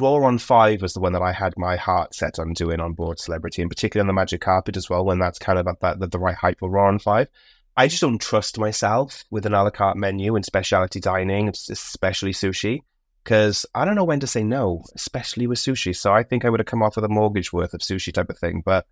Raw 0.00 0.16
on 0.16 0.38
Five 0.38 0.82
was 0.82 0.94
the 0.94 1.00
one 1.00 1.12
that 1.12 1.22
I 1.22 1.32
had 1.32 1.54
my 1.56 1.76
heart 1.76 2.14
set 2.14 2.38
on 2.38 2.52
doing 2.52 2.80
on 2.80 2.92
board 2.92 3.18
Celebrity, 3.18 3.62
and 3.62 3.70
particularly 3.70 4.04
on 4.04 4.08
the 4.08 4.20
Magic 4.20 4.40
Carpet 4.40 4.76
as 4.76 4.90
well, 4.90 5.04
when 5.04 5.18
that's 5.18 5.38
kind 5.38 5.58
of 5.58 5.66
at 5.66 5.80
that 5.80 6.00
the, 6.00 6.06
the 6.08 6.18
right 6.18 6.34
height 6.34 6.58
for 6.58 6.68
Raw 6.68 6.88
on 6.88 6.98
Five. 6.98 7.28
I 7.76 7.84
mm-hmm. 7.84 7.90
just 7.90 8.00
don't 8.02 8.20
trust 8.20 8.58
myself 8.58 9.24
with 9.30 9.46
an 9.46 9.54
a 9.54 9.62
la 9.62 9.70
carte 9.70 9.96
menu 9.96 10.36
and 10.36 10.44
specialty 10.44 11.00
dining, 11.00 11.48
especially 11.48 12.32
sushi, 12.32 12.80
because 13.22 13.66
I 13.74 13.84
don't 13.84 13.94
know 13.94 14.04
when 14.04 14.20
to 14.20 14.26
say 14.26 14.42
no, 14.42 14.84
especially 14.94 15.46
with 15.46 15.58
sushi. 15.58 15.94
So 15.96 16.12
I 16.12 16.22
think 16.22 16.44
I 16.44 16.50
would 16.50 16.60
have 16.60 16.66
come 16.66 16.82
off 16.82 16.96
with 16.96 17.04
a 17.04 17.08
mortgage 17.08 17.52
worth 17.52 17.74
of 17.74 17.80
sushi 17.80 18.12
type 18.12 18.30
of 18.30 18.38
thing, 18.38 18.62
but 18.64 18.86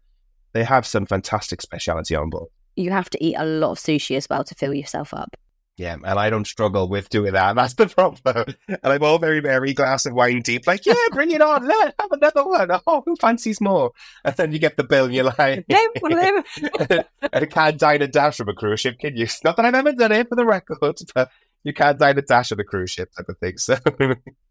they 0.53 0.65
have 0.65 0.87
some 0.87 1.07
fantastic 1.07 1.63
specialty 1.63 2.15
on 2.15 2.31
board. 2.31 2.49
you 2.77 2.91
have 2.91 3.11
to 3.11 3.25
eat 3.25 3.37
a 3.39 3.45
lot 3.45 3.73
of 3.73 3.79
sushi 3.79 4.17
as 4.17 4.29
well 4.29 4.45
to 4.45 4.55
fill 4.55 4.75
yourself 4.75 5.15
up 5.15 5.37
Yeah, 5.79 5.95
and 5.95 6.19
I 6.19 6.29
don't 6.29 6.47
struggle 6.47 6.89
with 6.89 7.09
doing 7.09 7.33
that. 7.33 7.55
That's 7.57 7.75
the 7.75 7.87
problem. 7.87 8.55
And 8.69 8.79
I'm 8.83 9.03
all 9.03 9.19
very 9.19 9.41
merry, 9.41 9.73
glass 9.73 10.05
of 10.07 10.13
wine 10.13 10.43
deep, 10.43 10.67
like, 10.67 10.85
yeah, 10.85 10.95
bring 11.13 11.31
it 11.31 11.41
on. 11.41 11.67
Let's 11.67 11.95
have 11.99 12.13
another 12.13 12.45
one. 12.45 12.71
Oh, 12.87 13.03
who 13.07 13.17
fancies 13.17 13.61
more? 13.61 13.93
And 14.25 14.37
then 14.37 14.53
you 14.53 14.59
get 14.59 14.77
the 14.77 14.85
bill 14.85 15.05
and 15.13 15.15
you're 15.15 15.25
like, 15.25 15.65
and 15.69 17.05
I 17.33 17.47
can't 17.47 17.79
dine 17.79 18.03
and 18.03 18.13
dash 18.13 18.37
from 18.37 18.49
a 18.49 18.55
cruise 18.55 18.81
ship, 18.81 18.99
can 18.99 19.17
you? 19.17 19.27
Not 19.45 19.57
that 19.57 19.65
I've 19.65 19.75
ever 19.75 19.93
done 19.93 20.13
it 20.13 20.29
for 20.29 20.37
the 20.37 20.45
record, 20.45 20.79
but 21.15 21.31
you 21.65 21.73
can't 21.73 21.99
dine 21.99 22.19
and 22.19 22.27
dash 22.27 22.53
on 22.53 22.61
a 22.61 22.65
cruise 22.65 22.91
ship 22.91 23.11
type 23.17 23.29
of 23.29 23.39
thing. 23.39 23.57
So, 23.59 23.77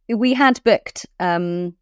we 0.10 0.34
had 0.34 0.62
booked 0.64 1.06
um 1.20 1.76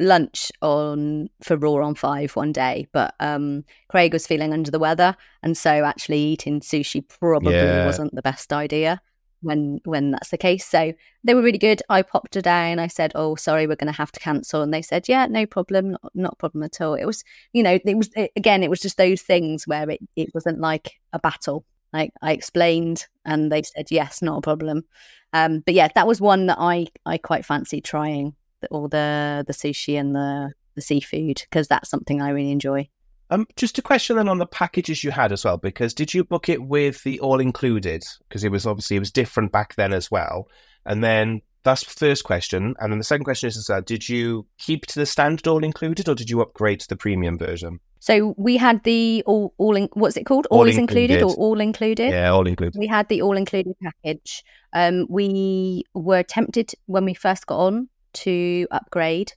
lunch 0.00 0.50
on 0.62 1.28
for 1.42 1.56
raw 1.56 1.74
on 1.74 1.94
five 1.94 2.34
one 2.34 2.52
day 2.52 2.88
but 2.92 3.14
um 3.20 3.64
craig 3.88 4.12
was 4.12 4.26
feeling 4.26 4.52
under 4.52 4.70
the 4.70 4.78
weather 4.78 5.14
and 5.42 5.56
so 5.56 5.84
actually 5.84 6.18
eating 6.18 6.60
sushi 6.60 7.06
probably 7.20 7.52
Yeah. 7.52 7.84
wasn't 7.84 8.14
the 8.14 8.22
best 8.22 8.52
idea 8.52 9.00
when 9.42 9.80
when 9.84 10.10
that's 10.10 10.28
the 10.30 10.36
case. 10.36 10.66
So 10.66 10.92
they 11.24 11.32
were 11.34 11.40
really 11.40 11.58
good. 11.58 11.80
I 11.88 12.02
popped 12.02 12.34
her 12.34 12.42
down 12.42 12.78
i 12.78 12.86
said 12.88 13.12
oh 13.14 13.36
sorry 13.36 13.66
we're 13.66 13.76
going 13.76 13.92
to 13.92 13.96
have 13.96 14.12
to 14.12 14.20
cancel 14.20 14.60
and 14.62 14.72
they 14.72 14.82
said 14.82 15.08
yeah 15.08 15.26
no 15.26 15.46
problem 15.46 15.92
not, 15.92 16.12
not 16.14 16.32
a 16.34 16.36
problem 16.36 16.62
at 16.62 16.80
all. 16.80 16.94
It 16.94 17.06
was 17.06 17.24
you 17.52 17.62
know 17.62 17.78
it 17.82 17.96
was 17.96 18.10
it, 18.16 18.32
again 18.36 18.62
it 18.62 18.70
was 18.70 18.80
just 18.80 18.96
those 18.98 19.22
things 19.22 19.66
where 19.66 19.88
it, 19.88 20.00
it 20.16 20.28
wasn't 20.34 20.60
like 20.60 20.92
a 21.12 21.18
battle. 21.18 21.64
Like 21.92 22.12
i 22.22 22.32
explained 22.32 23.06
and 23.24 23.50
they 23.50 23.62
said 23.62 23.86
yes 23.90 24.20
not 24.22 24.38
a 24.38 24.42
problem. 24.42 24.84
Um 25.32 25.60
but 25.60 25.74
yeah 25.74 25.88
that 25.94 26.06
was 26.06 26.20
one 26.20 26.46
that 26.46 26.58
i 26.60 26.86
i 27.06 27.16
quite 27.18 27.44
fancy 27.46 27.80
trying 27.80 28.34
all 28.70 28.88
the 28.88 29.44
the 29.46 29.52
sushi 29.52 29.98
and 29.98 30.14
the 30.14 30.52
the 30.74 30.82
seafood 30.82 31.42
because 31.48 31.68
that's 31.68 31.90
something 31.90 32.22
I 32.22 32.30
really 32.30 32.52
enjoy. 32.52 32.88
um, 33.30 33.46
just 33.56 33.78
a 33.78 33.82
question 33.82 34.16
then 34.16 34.28
on 34.28 34.38
the 34.38 34.46
packages 34.46 35.04
you 35.04 35.10
had 35.10 35.32
as 35.32 35.44
well, 35.44 35.56
because 35.56 35.94
did 35.94 36.12
you 36.14 36.24
book 36.24 36.48
it 36.48 36.62
with 36.62 37.02
the 37.04 37.20
all 37.20 37.40
included? 37.40 38.02
Because 38.28 38.44
it 38.44 38.50
was 38.50 38.66
obviously 38.66 38.96
it 38.96 39.00
was 39.00 39.12
different 39.12 39.52
back 39.52 39.74
then 39.76 39.92
as 39.92 40.10
well. 40.10 40.48
And 40.84 41.02
then 41.04 41.42
that's 41.62 41.84
the 41.84 41.90
first 41.90 42.24
question. 42.24 42.74
And 42.80 42.92
then 42.92 42.98
the 42.98 43.04
second 43.04 43.24
question 43.24 43.48
is, 43.48 43.56
is 43.56 43.70
uh, 43.70 43.82
did 43.82 44.08
you 44.08 44.46
keep 44.58 44.86
to 44.86 44.98
the 44.98 45.06
standard 45.06 45.46
all 45.46 45.62
included 45.62 46.08
or 46.08 46.14
did 46.14 46.30
you 46.30 46.40
upgrade 46.40 46.80
to 46.80 46.88
the 46.88 46.96
premium 46.96 47.38
version? 47.38 47.80
So 47.98 48.34
we 48.38 48.56
had 48.56 48.82
the 48.84 49.22
all 49.26 49.52
all 49.58 49.76
in, 49.76 49.88
what's 49.92 50.16
it 50.16 50.24
called? 50.24 50.46
All, 50.50 50.60
All 50.60 50.66
is 50.68 50.78
included, 50.78 51.22
or 51.22 51.34
all 51.34 51.60
included. 51.60 52.10
Yeah, 52.12 52.30
all 52.30 52.46
included. 52.46 52.78
We 52.78 52.86
had 52.86 53.08
the 53.08 53.20
all 53.20 53.36
included 53.36 53.74
package. 53.82 54.42
Um, 54.72 55.06
we 55.10 55.84
were 55.92 56.22
tempted 56.22 56.72
when 56.86 57.04
we 57.04 57.12
first 57.12 57.46
got 57.46 57.58
on 57.58 57.90
to 58.14 58.66
upgrade, 58.70 59.32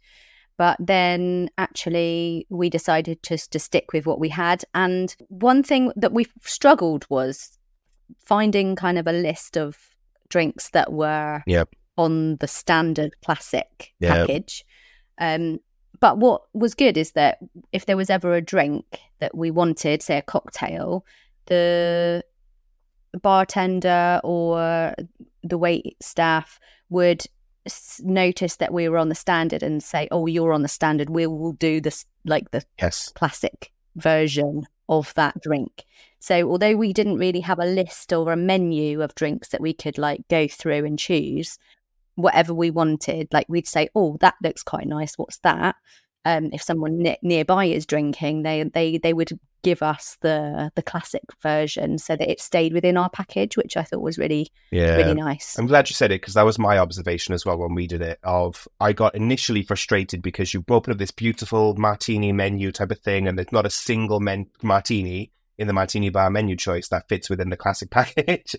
but 0.57 0.77
then 0.79 1.49
actually 1.57 2.45
we 2.49 2.69
decided 2.69 3.21
just 3.23 3.51
to 3.51 3.59
stick 3.59 3.93
with 3.93 4.05
what 4.05 4.19
we 4.19 4.29
had. 4.29 4.63
And 4.73 5.15
one 5.29 5.63
thing 5.63 5.91
that 5.95 6.13
we 6.13 6.27
struggled 6.41 7.05
was 7.09 7.57
finding 8.25 8.75
kind 8.75 8.97
of 8.97 9.07
a 9.07 9.13
list 9.13 9.57
of 9.57 9.77
drinks 10.29 10.69
that 10.69 10.91
were 10.91 11.43
Yep. 11.47 11.69
on 11.97 12.37
the 12.37 12.47
standard 12.47 13.15
classic 13.23 13.93
Yep. 13.99 14.27
package. 14.27 14.65
Um, 15.17 15.59
but 15.99 16.17
what 16.17 16.43
was 16.53 16.73
good 16.73 16.97
is 16.97 17.11
that 17.13 17.37
if 17.71 17.85
there 17.85 17.97
was 17.97 18.09
ever 18.09 18.33
a 18.35 18.41
drink 18.41 18.99
that 19.19 19.35
we 19.35 19.51
wanted, 19.51 20.01
say 20.01 20.17
a 20.17 20.21
cocktail, 20.21 21.05
the 21.45 22.23
bartender 23.21 24.19
or 24.23 24.93
the 25.43 25.57
wait 25.57 25.95
staff 26.01 26.59
would 26.89 27.23
notice 28.01 28.57
that 28.57 28.73
we 28.73 28.89
were 28.89 28.97
on 28.97 29.09
the 29.09 29.15
standard 29.15 29.63
and 29.63 29.83
say, 29.83 30.07
"Oh, 30.11 30.25
you're 30.25 30.53
on 30.53 30.61
the 30.61 30.67
standard. 30.67 31.09
We 31.09 31.27
will 31.27 31.53
do 31.53 31.79
this 31.81 32.05
like 32.25 32.51
the 32.51 32.63
Yes. 32.79 33.11
classic 33.15 33.71
version 33.95 34.63
of 34.89 35.13
that 35.15 35.39
drink." 35.41 35.85
So, 36.19 36.49
although 36.49 36.75
we 36.75 36.93
didn't 36.93 37.17
really 37.17 37.41
have 37.41 37.59
a 37.59 37.65
list 37.65 38.13
or 38.13 38.31
a 38.31 38.37
menu 38.37 39.01
of 39.01 39.15
drinks 39.15 39.49
that 39.49 39.61
we 39.61 39.73
could 39.73 39.97
like 39.97 40.27
go 40.29 40.47
through 40.47 40.85
and 40.85 40.97
choose 40.97 41.57
whatever 42.15 42.53
we 42.53 42.69
wanted, 42.69 43.27
like 43.33 43.47
we'd 43.49 43.67
say, 43.67 43.89
"Oh, 43.95 44.17
that 44.21 44.35
looks 44.43 44.63
quite 44.63 44.87
nice. 44.87 45.17
What's 45.17 45.39
that?" 45.39 45.75
Um, 46.25 46.49
if 46.53 46.61
someone 46.61 46.97
ne- 46.99 47.17
nearby 47.21 47.65
is 47.65 47.85
drinking, 47.85 48.43
they 48.43 48.63
they 48.63 48.97
they 48.97 49.13
would 49.13 49.31
give 49.63 49.81
us 49.81 50.17
the 50.21 50.69
the 50.75 50.81
classic 50.81 51.21
version 51.41 51.97
so 51.97 52.15
that 52.17 52.29
it 52.29 52.41
stayed 52.41 52.73
within 52.73 52.97
our 52.97 53.09
package, 53.09 53.55
which 53.55 53.77
I 53.77 53.83
thought 53.83 54.01
was 54.01 54.17
really 54.17 54.49
Yeah. 54.71 54.95
really 54.97 55.13
nice. 55.13 55.57
I'm 55.57 55.67
glad 55.67 55.89
you 55.89 55.93
said 55.95 56.11
it 56.11 56.19
because 56.21 56.33
that 56.33 56.45
was 56.45 56.59
my 56.59 56.77
observation 56.77 57.33
as 57.33 57.45
well 57.45 57.57
when 57.57 57.73
we 57.73 57.87
did 57.87 58.01
it. 58.01 58.19
Of 58.23 58.67
I 58.79 58.93
got 58.93 59.15
initially 59.15 59.63
frustrated 59.63 60.21
because 60.21 60.53
you 60.53 60.63
open 60.69 60.91
up 60.91 60.99
this 60.99 61.11
beautiful 61.11 61.75
martini 61.75 62.31
menu 62.31 62.71
type 62.71 62.91
of 62.91 62.99
thing, 62.99 63.27
and 63.27 63.37
there's 63.37 63.51
not 63.51 63.65
a 63.65 63.69
single 63.69 64.19
men- 64.19 64.47
martini 64.61 65.31
in 65.57 65.67
the 65.67 65.73
martini 65.73 66.09
bar 66.09 66.29
menu 66.29 66.55
choice 66.55 66.87
that 66.89 67.07
fits 67.07 67.29
within 67.29 67.49
the 67.49 67.57
classic 67.57 67.89
package. 67.99 68.55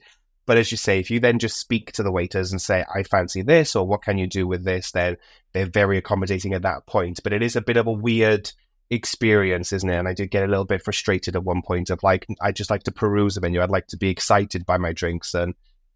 but 0.46 0.56
as 0.56 0.70
you 0.70 0.76
say, 0.76 0.98
if 1.00 1.10
you 1.10 1.18
then 1.20 1.38
just 1.38 1.58
speak 1.58 1.90
to 1.92 2.02
the 2.02 2.12
waiters 2.12 2.50
and 2.52 2.60
say, 2.62 2.84
"I 2.94 3.02
fancy 3.02 3.42
this," 3.42 3.74
or 3.76 3.86
"What 3.86 4.02
can 4.02 4.16
you 4.18 4.26
do 4.26 4.46
with 4.46 4.64
this?" 4.64 4.90
then 4.92 5.16
they're 5.54 5.66
very 5.66 5.96
accommodating 5.96 6.52
at 6.52 6.62
that 6.62 6.86
point. 6.86 7.20
But 7.24 7.32
it 7.32 7.42
is 7.42 7.56
a 7.56 7.62
bit 7.62 7.78
of 7.78 7.86
a 7.86 7.92
weird 7.92 8.52
experience, 8.90 9.72
isn't 9.72 9.88
it? 9.88 9.96
And 9.96 10.08
I 10.08 10.12
did 10.12 10.30
get 10.30 10.44
a 10.44 10.48
little 10.48 10.64
bit 10.66 10.82
frustrated 10.82 11.36
at 11.36 11.44
one 11.44 11.62
point 11.62 11.88
of 11.88 12.02
like, 12.02 12.26
I 12.42 12.52
just 12.52 12.70
like 12.70 12.82
to 12.82 12.92
peruse 12.92 13.36
the 13.36 13.40
menu. 13.40 13.62
I'd 13.62 13.70
like 13.70 13.86
to 13.88 13.96
be 13.96 14.10
excited 14.10 14.66
by 14.66 14.76
my 14.76 14.92
drinks 14.92 15.32
and 15.32 15.54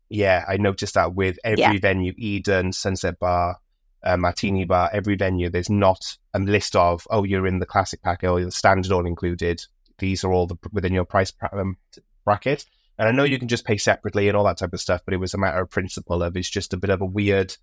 yeah, 0.09 0.45
I 0.49 0.57
noticed 0.57 0.95
that 0.95 1.15
with 1.15 1.39
every 1.45 1.61
Yeah. 1.61 1.79
venue, 1.81 2.15
Eden, 2.17 2.73
Sunset 2.73 3.19
Bar, 3.19 3.59
uh, 4.03 4.17
Martini 4.17 4.65
Bar, 4.65 4.89
every 4.93 5.17
venue, 5.17 5.51
there's 5.51 5.69
not 5.69 6.17
a 6.33 6.39
list 6.39 6.75
of, 6.77 7.07
oh, 7.11 7.25
you're 7.25 7.47
in 7.47 7.59
the 7.59 7.67
classic 7.67 8.01
packet 8.01 8.31
or 8.31 8.43
the 8.43 8.51
standard 8.51 8.91
all 8.91 9.07
included. 9.07 9.61
These 9.99 10.25
are 10.25 10.33
all 10.33 10.47
the, 10.47 10.57
within 10.73 10.95
your 10.95 11.05
price 11.05 11.33
um, 11.53 11.77
bracket. 12.25 12.65
And 12.99 13.09
I 13.09 13.13
know 13.13 13.25
you 13.25 13.39
can 13.39 13.49
just 13.49 13.67
pay 13.67 13.77
separately 13.77 14.29
and 14.29 14.37
all 14.37 14.45
that 14.45 14.57
type 14.59 14.73
of 14.73 14.81
stuff, 14.81 15.03
but 15.05 15.15
it 15.15 15.19
was 15.19 15.35
a 15.35 15.39
matter 15.39 15.61
of 15.61 15.71
principle 15.71 16.23
of 16.23 16.37
it's 16.37 16.49
just 16.49 16.73
a 16.73 16.79
bit 16.79 16.91
of 16.91 17.01
a 17.03 17.07
weird 17.07 17.55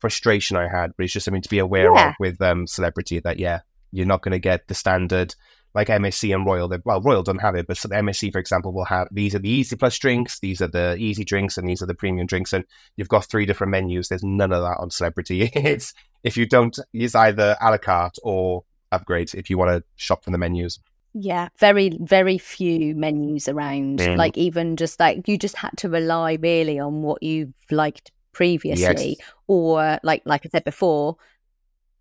frustration 0.00 0.56
I 0.56 0.68
had, 0.68 0.92
but 0.96 1.04
it's 1.04 1.12
just 1.12 1.24
something 1.24 1.42
to 1.42 1.48
be 1.48 1.58
aware 1.58 1.92
Yeah. 1.94 2.10
of 2.10 2.14
with 2.20 2.40
um, 2.42 2.66
celebrity 2.66 3.20
that, 3.20 3.38
yeah, 3.38 3.60
you're 3.92 4.06
not 4.06 4.22
going 4.22 4.32
to 4.32 4.38
get 4.38 4.68
the 4.68 4.74
standard 4.74 5.34
like 5.74 5.88
MSC 5.88 6.34
and 6.34 6.46
Royal. 6.46 6.68
They, 6.68 6.78
well, 6.84 7.02
Royal 7.02 7.22
don't 7.22 7.40
have 7.40 7.54
it, 7.54 7.66
but 7.66 7.76
so 7.76 7.88
the 7.88 7.96
MSC, 7.96 8.32
for 8.32 8.38
example, 8.38 8.72
will 8.72 8.86
have 8.86 9.08
these 9.10 9.34
are 9.34 9.38
the 9.38 9.50
easy 9.50 9.76
plus 9.76 9.98
drinks, 9.98 10.40
these 10.40 10.62
are 10.62 10.68
the 10.68 10.96
easy 10.96 11.22
drinks, 11.22 11.58
and 11.58 11.68
these 11.68 11.82
are 11.82 11.86
the 11.86 11.94
premium 11.94 12.26
drinks. 12.26 12.52
And 12.54 12.64
you've 12.96 13.10
got 13.10 13.26
three 13.26 13.44
different 13.44 13.70
menus. 13.72 14.08
There's 14.08 14.24
none 14.24 14.52
of 14.52 14.62
that 14.62 14.78
on 14.78 14.90
Celebrity. 14.90 15.50
It's 15.54 15.92
if 16.24 16.36
you 16.36 16.46
don't, 16.46 16.76
it's 16.94 17.14
either 17.14 17.56
a 17.60 17.70
la 17.70 17.78
carte 17.78 18.16
or 18.22 18.64
upgrade 18.90 19.34
if 19.34 19.50
you 19.50 19.58
want 19.58 19.70
to 19.70 19.84
shop 19.96 20.24
from 20.24 20.32
the 20.32 20.38
menus. 20.38 20.80
Yeah, 21.12 21.48
very 21.58 21.96
very 22.00 22.38
few 22.38 22.94
menus 22.94 23.48
around. 23.48 24.00
Mm. 24.00 24.16
Like 24.16 24.36
even 24.36 24.76
just 24.76 24.98
like 24.98 25.28
you 25.28 25.38
just 25.38 25.56
had 25.56 25.72
to 25.78 25.88
rely 25.88 26.38
really 26.40 26.78
on 26.78 27.02
what 27.02 27.22
you've 27.22 27.52
liked 27.70 28.12
previously, 28.36 29.16
or 29.46 29.98
like 30.02 30.22
like 30.26 30.44
I 30.44 30.48
said 30.50 30.64
before, 30.64 31.16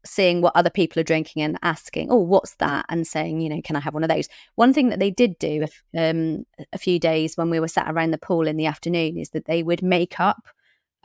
seeing 0.06 0.42
what 0.42 0.56
other 0.56 0.70
people 0.70 1.00
are 1.00 1.04
drinking 1.12 1.42
and 1.44 1.58
asking, 1.62 2.12
"Oh, 2.12 2.18
what's 2.18 2.56
that?" 2.56 2.86
and 2.90 3.08
saying, 3.08 3.40
you 3.40 3.50
know, 3.50 3.62
"Can 3.64 3.78
I 3.78 3.80
have 3.80 3.94
one 3.94 4.04
of 4.04 4.10
those?" 4.10 4.28
One 4.56 4.74
thing 4.74 4.90
that 4.90 5.00
they 5.00 5.12
did 5.12 5.40
do 5.40 5.66
um, 5.98 6.46
a 6.74 6.78
few 6.78 7.00
days 7.00 7.38
when 7.38 7.50
we 7.50 7.60
were 7.62 7.70
sat 7.70 7.90
around 7.90 8.12
the 8.12 8.18
pool 8.18 8.48
in 8.48 8.58
the 8.58 8.66
afternoon 8.66 9.18
is 9.18 9.30
that 9.30 9.46
they 9.46 9.64
would 9.64 9.82
make 9.82 10.20
up 10.20 10.44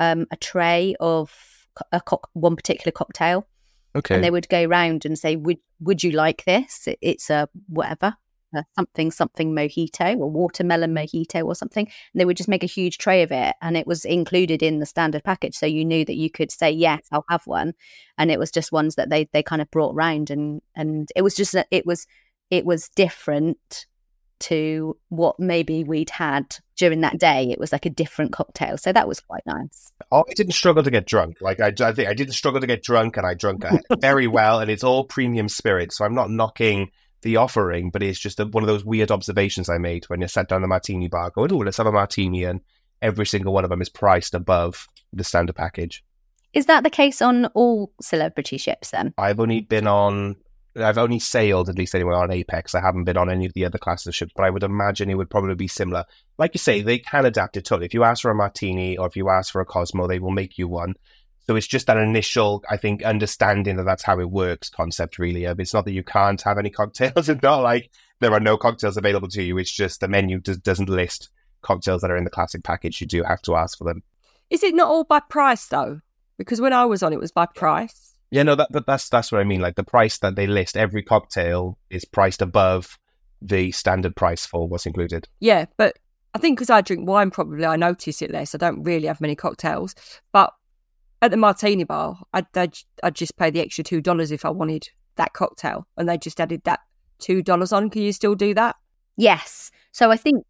um, 0.01 0.27
a 0.33 0.37
tray 0.37 0.97
of 0.99 1.33
a 1.93 2.01
cock 2.01 2.29
one 2.33 2.57
particular 2.57 2.93
cocktail 2.93 3.47
Okay. 3.95 4.15
and 4.15 4.25
they 4.25 4.31
would 4.31 4.49
go 4.49 4.65
round 4.65 5.05
and 5.05 5.17
say, 5.17 5.37
"Would 5.37 5.59
would 5.81 6.03
you 6.03 6.11
like 6.11 6.45
this? 6.45 6.89
It's 7.01 7.31
a 7.31 7.49
whatever, 7.69 8.17
a 8.55 8.65
something 8.75 9.11
something 9.11 9.55
mojito 9.55 10.17
or 10.19 10.31
watermelon 10.31 10.95
mojito 10.95 11.45
or 11.45 11.55
something." 11.55 11.87
And 11.87 12.21
they 12.21 12.25
would 12.25 12.37
just 12.37 12.49
make 12.49 12.63
a 12.63 12.67
huge 12.67 12.99
tray 12.99 13.23
of 13.23 13.33
it, 13.33 13.55
and 13.63 13.77
it 13.77 13.87
was 13.87 14.05
included 14.05 14.63
in 14.63 14.79
the 14.79 14.87
standard 14.87 15.25
package, 15.25 15.57
so 15.57 15.67
you 15.67 15.85
knew 15.85 16.05
that 16.05 16.17
you 16.17 16.31
could 16.31 16.51
say, 16.51 16.71
"Yes, 16.71 17.03
I'll 17.13 17.25
have 17.29 17.47
one." 17.47 17.75
And 18.19 18.31
it 18.31 18.39
was 18.39 18.51
just 18.51 18.73
ones 18.73 18.95
that 18.97 19.11
they 19.11 19.29
they 19.33 19.43
kind 19.43 19.63
of 19.63 19.71
brought 19.71 19.95
round, 19.95 20.31
and 20.31 20.61
and 20.75 21.09
it 21.17 21.23
was 21.23 21.35
just 21.35 21.55
a- 21.55 21.67
it 21.71 21.87
was 21.87 22.07
it 22.51 22.65
was 22.65 22.89
different 22.91 23.87
to 24.41 24.97
what 25.11 25.39
maybe 25.39 25.85
we'd 25.85 26.11
had 26.11 26.57
during 26.77 27.03
that 27.03 27.19
day. 27.19 27.51
It 27.51 27.59
was 27.59 27.73
like 27.73 27.87
a 27.87 27.91
different 27.91 28.33
cocktail, 28.33 28.79
so 28.79 28.93
that 28.93 29.07
was 29.07 29.21
quite 29.21 29.45
nice. 29.47 29.93
I 30.11 30.23
didn't 30.35 30.55
struggle 30.55 30.83
to 30.83 30.91
get 30.91 31.07
drunk. 31.07 31.37
Like 31.41 31.61
I, 31.61 31.73
I 31.81 31.93
think 31.93 32.09
I 32.09 32.15
didn't 32.15 32.33
struggle 32.33 32.61
to 32.61 32.67
get 32.67 32.83
drunk, 32.83 33.17
and 33.17 33.27
I 33.27 33.35
drunk 33.35 33.65
uh, 33.65 33.79
very 34.01 34.27
well, 34.27 34.61
and 34.61 34.71
it's 34.71 34.85
all 34.85 35.05
premium 35.05 35.49
spirits. 35.49 35.99
So 35.99 36.05
I'm 36.05 36.15
not 36.15 36.31
knocking 36.31 36.91
the 37.23 37.37
offering, 37.37 37.91
but 37.91 38.03
it's 38.03 38.19
just 38.19 38.41
a, 38.41 38.47
one 38.47 38.63
of 38.63 38.69
those 38.69 38.85
weird 38.85 39.11
observations 39.11 39.69
I 39.69 39.79
made 39.79 40.05
when 40.07 40.21
you 40.21 40.29
sat 40.29 40.49
down 40.49 40.63
the 40.63 40.69
martini 40.69 41.09
bar, 41.09 41.31
going, 41.31 41.53
"Oh, 41.53 41.59
let's 41.59 41.77
have 41.77 41.87
a 41.87 41.93
martini," 41.93 42.45
and 42.45 42.61
every 43.03 43.27
single 43.27 43.53
one 43.53 43.65
of 43.65 43.71
them 43.71 43.83
is 43.83 43.89
priced 43.89 44.35
above 44.35 44.87
the 45.13 45.25
standard 45.25 45.57
package. 45.57 46.05
Is 46.53 46.67
that 46.67 46.83
the 46.83 46.91
case 46.91 47.23
on 47.23 47.47
all 47.47 47.93
celebrity 48.01 48.59
ships 48.59 48.91
then? 48.91 49.15
I've 49.17 49.41
only 49.41 49.61
been 49.61 49.87
on. 49.87 50.37
I've 50.77 50.99
only 50.99 51.19
sailed 51.19 51.69
at 51.69 51.77
least 51.77 51.95
anyway 51.95 52.15
on 52.15 52.31
Apex. 52.31 52.75
I 52.75 52.81
haven't 52.81 53.05
been 53.05 53.17
on 53.17 53.29
any 53.29 53.45
of 53.45 53.53
the 53.55 53.65
other 53.65 53.79
classes 53.79 54.07
of 54.07 54.15
ships, 54.15 54.33
but 54.37 54.45
I 54.45 54.51
would 54.51 54.63
imagine 54.63 55.11
it 55.11 55.17
would 55.17 55.31
probably 55.31 55.57
be 55.57 55.67
similar. 55.67 56.05
Like 56.39 56.55
you 56.55 56.59
say, 56.59 56.81
they 56.81 56.99
can 56.99 57.27
adapt 57.27 57.57
it 57.57 57.65
totally. 57.65 57.87
If 57.87 57.95
you 57.95 58.05
ask 58.05 58.23
for 58.23 58.31
a 58.31 58.37
martini 58.37 58.97
or 58.97 59.07
if 59.09 59.17
you 59.17 59.31
ask 59.31 59.53
for 59.53 59.61
a 59.61 59.65
Cosmo, 59.65 60.07
they 60.07 60.21
will 60.21 60.31
make 60.31 60.59
you 60.59 60.69
one. 60.69 60.95
So 61.47 61.57
it's 61.57 61.67
just 61.67 61.87
that 61.87 61.97
initial, 61.97 62.63
I 62.71 62.77
think, 62.77 63.03
understanding 63.03 63.77
that 63.77 63.85
that's 63.85 64.03
how 64.03 64.21
it 64.21 64.31
works 64.31 64.69
concept, 64.71 65.19
really. 65.19 65.45
Of 65.45 65.59
It's 65.59 65.75
not 65.75 65.85
that 65.85 65.93
you 65.93 66.05
can't 66.05 66.41
have 66.43 66.59
any 66.59 66.71
cocktails. 66.71 67.29
It's 67.29 67.43
not 67.43 67.63
like 67.63 67.91
there 68.21 68.33
are 68.33 68.41
no 68.41 68.57
cocktails 68.57 68.97
available 68.97 69.29
to 69.29 69.43
you. 69.43 69.59
It's 69.59 69.73
just 69.73 70.01
the 70.01 70.09
menu 70.09 70.41
does, 70.41 70.59
doesn't 70.59 70.89
list 70.89 71.31
cocktails 71.63 72.03
that 72.03 72.11
are 72.11 72.17
in 72.17 72.25
the 72.25 72.31
classic 72.31 72.63
package. 72.63 73.01
You 73.01 73.07
do 73.07 73.23
have 73.23 73.43
to 73.43 73.57
ask 73.57 73.79
for 73.79 73.85
them. 73.85 74.03
Is 74.51 74.63
it 74.63 74.75
not 74.75 74.89
all 74.89 75.05
by 75.05 75.21
price 75.21 75.67
though? 75.67 76.01
Because 76.39 76.61
when 76.61 76.73
I 76.73 76.85
was 76.85 77.03
on, 77.03 77.13
it 77.13 77.21
was 77.21 77.33
by 77.33 77.47
price. 77.47 78.15
Yeah, 78.31 78.45
no, 78.45 78.55
that, 78.55 78.71
that 78.73 78.87
that's 78.87 79.09
that's 79.09 79.33
what 79.33 79.41
I 79.41 79.45
mean. 79.45 79.61
Like 79.61 79.75
the 79.75 79.85
price 79.85 80.19
that 80.19 80.37
they 80.37 80.47
list, 80.47 80.77
every 80.77 81.03
cocktail 81.03 81.79
is 81.91 82.05
priced 82.05 82.43
above 82.43 82.99
the 83.43 83.73
standard 83.73 84.15
price 84.15 84.47
for 84.47 84.69
what's 84.69 84.87
included. 84.87 85.27
Yeah, 85.41 85.67
but 85.77 85.99
I 86.35 86.39
think 86.39 86.59
because 86.59 86.71
I 86.71 86.81
drink 86.81 87.09
wine, 87.09 87.31
probably 87.31 87.65
I 87.65 87.77
notice 87.77 88.23
it 88.23 88.31
less. 88.31 88.55
I 88.55 88.59
don't 88.59 88.85
really 88.85 89.09
have 89.09 89.21
many 89.21 89.35
cocktails, 89.35 89.95
but 90.33 90.53
at 91.23 91.31
the 91.31 91.37
martini 91.37 91.85
bar, 91.85 92.19
I'd, 92.33 92.47
I'd, 92.57 92.77
I'd 93.03 93.15
just 93.15 93.37
pay 93.37 93.51
the 93.51 93.61
extra 93.61 93.85
two 93.85 94.01
dollars 94.01 94.31
if 94.31 94.45
I 94.45 94.51
wanted 94.51 94.89
that 95.17 95.33
cocktail, 95.33 95.87
and 95.97 96.09
they 96.09 96.19
just 96.19 96.41
added 96.41 96.63
that 96.65 96.81
two 97.19 97.43
dollars 97.43 97.73
on. 97.73 97.91
Can 97.91 98.03
you 98.03 98.13
still 98.13 98.35
do 98.35 98.55
that? 98.55 98.77
Yes. 99.17 99.71
So 99.93 100.11
I 100.11 100.17
think, 100.17 100.47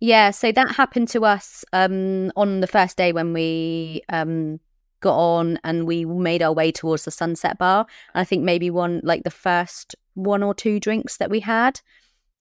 yeah, 0.00 0.30
so 0.30 0.52
that 0.52 0.74
happened 0.74 1.08
to 1.08 1.24
us 1.24 1.64
um, 1.72 2.32
on 2.36 2.60
the 2.60 2.66
first 2.66 2.96
day 2.96 3.12
when 3.12 3.32
we 3.32 4.02
um, 4.08 4.58
got 5.00 5.16
on 5.16 5.58
and 5.64 5.86
we 5.86 6.04
made 6.04 6.42
our 6.42 6.52
way 6.52 6.72
towards 6.72 7.04
the 7.04 7.10
Sunset 7.10 7.58
Bar. 7.58 7.86
I 8.14 8.24
think 8.24 8.42
maybe 8.42 8.70
one, 8.70 9.00
like 9.04 9.24
the 9.24 9.30
first 9.30 9.94
one 10.14 10.42
or 10.42 10.54
two 10.54 10.80
drinks 10.80 11.18
that 11.18 11.30
we 11.30 11.40
had. 11.40 11.80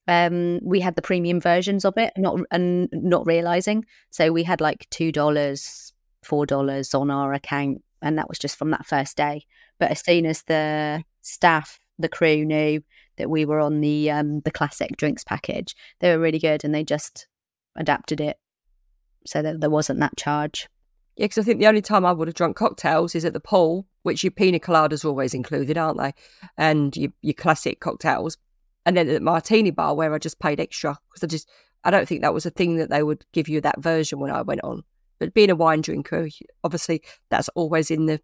Um, 0.07 0.59
we 0.63 0.79
had 0.79 0.95
the 0.95 1.01
premium 1.01 1.39
versions 1.39 1.85
of 1.85 1.97
it, 1.97 2.13
not 2.17 2.39
and 2.51 2.89
not 2.91 3.27
realizing. 3.27 3.85
So 4.09 4.31
we 4.31 4.43
had 4.43 4.59
like 4.59 4.89
two 4.89 5.11
dollars, 5.11 5.88
four 6.29 6.45
dollars 6.45 6.93
on 6.93 7.11
our 7.11 7.33
account, 7.33 7.83
and 8.01 8.17
that 8.17 8.29
was 8.29 8.39
just 8.39 8.57
from 8.57 8.71
that 8.71 8.85
first 8.85 9.17
day. 9.17 9.45
But 9.79 9.91
as 9.91 10.01
soon 10.01 10.25
as 10.25 10.43
the 10.43 11.03
staff, 11.21 11.79
the 11.97 12.09
crew 12.09 12.45
knew 12.45 12.81
that 13.17 13.29
we 13.29 13.45
were 13.45 13.59
on 13.59 13.81
the 13.81 14.11
um 14.11 14.41
the 14.41 14.51
classic 14.51 14.95
drinks 14.97 15.23
package, 15.23 15.75
they 15.99 16.15
were 16.15 16.21
really 16.21 16.39
good, 16.39 16.63
and 16.63 16.73
they 16.73 16.83
just 16.83 17.27
adapted 17.75 18.21
it 18.21 18.37
so 19.25 19.41
that 19.41 19.59
there 19.59 19.69
wasn't 19.69 19.99
that 19.99 20.17
charge. 20.17 20.69
Yeah, 21.15 21.25
because 21.25 21.39
I 21.39 21.43
think 21.43 21.59
the 21.59 21.67
only 21.67 21.81
time 21.81 22.05
I 22.05 22.13
would 22.13 22.29
have 22.29 22.35
drunk 22.35 22.55
cocktails 22.55 23.13
is 23.13 23.25
at 23.25 23.33
the 23.33 23.41
pool, 23.41 23.85
which 24.03 24.23
your 24.23 24.31
pina 24.31 24.59
coladas 24.59 25.03
are 25.03 25.09
always 25.09 25.33
included, 25.33 25.77
aren't 25.77 25.99
they? 25.99 26.13
And 26.57 26.95
your, 26.95 27.11
your 27.21 27.33
classic 27.33 27.81
cocktails. 27.81 28.37
And 28.85 28.95
then 28.95 29.09
at 29.09 29.13
the 29.13 29.19
martini 29.19 29.71
bar, 29.71 29.95
where 29.95 30.13
I 30.13 30.17
just 30.17 30.39
paid 30.39 30.61
extra 30.61 30.97
because 31.09 31.23
I 31.23 31.27
just, 31.27 31.49
I 31.83 31.91
don't 31.91 32.07
think 32.07 32.21
that 32.21 32.33
was 32.33 32.45
a 32.45 32.49
thing 32.51 32.77
that 32.77 32.89
they 32.89 33.03
would 33.03 33.25
give 33.33 33.49
you 33.49 33.59
that 33.61 33.81
version 33.81 34.19
when 34.19 34.31
I 34.31 34.43
went 34.43 34.63
on. 34.63 34.83
But 35.19 35.33
being 35.33 35.49
a 35.49 35.55
wine 35.55 35.81
drinker, 35.81 36.27
obviously, 36.63 37.03
that's 37.29 37.49
always 37.49 37.91
in 37.91 38.05
the 38.05 38.21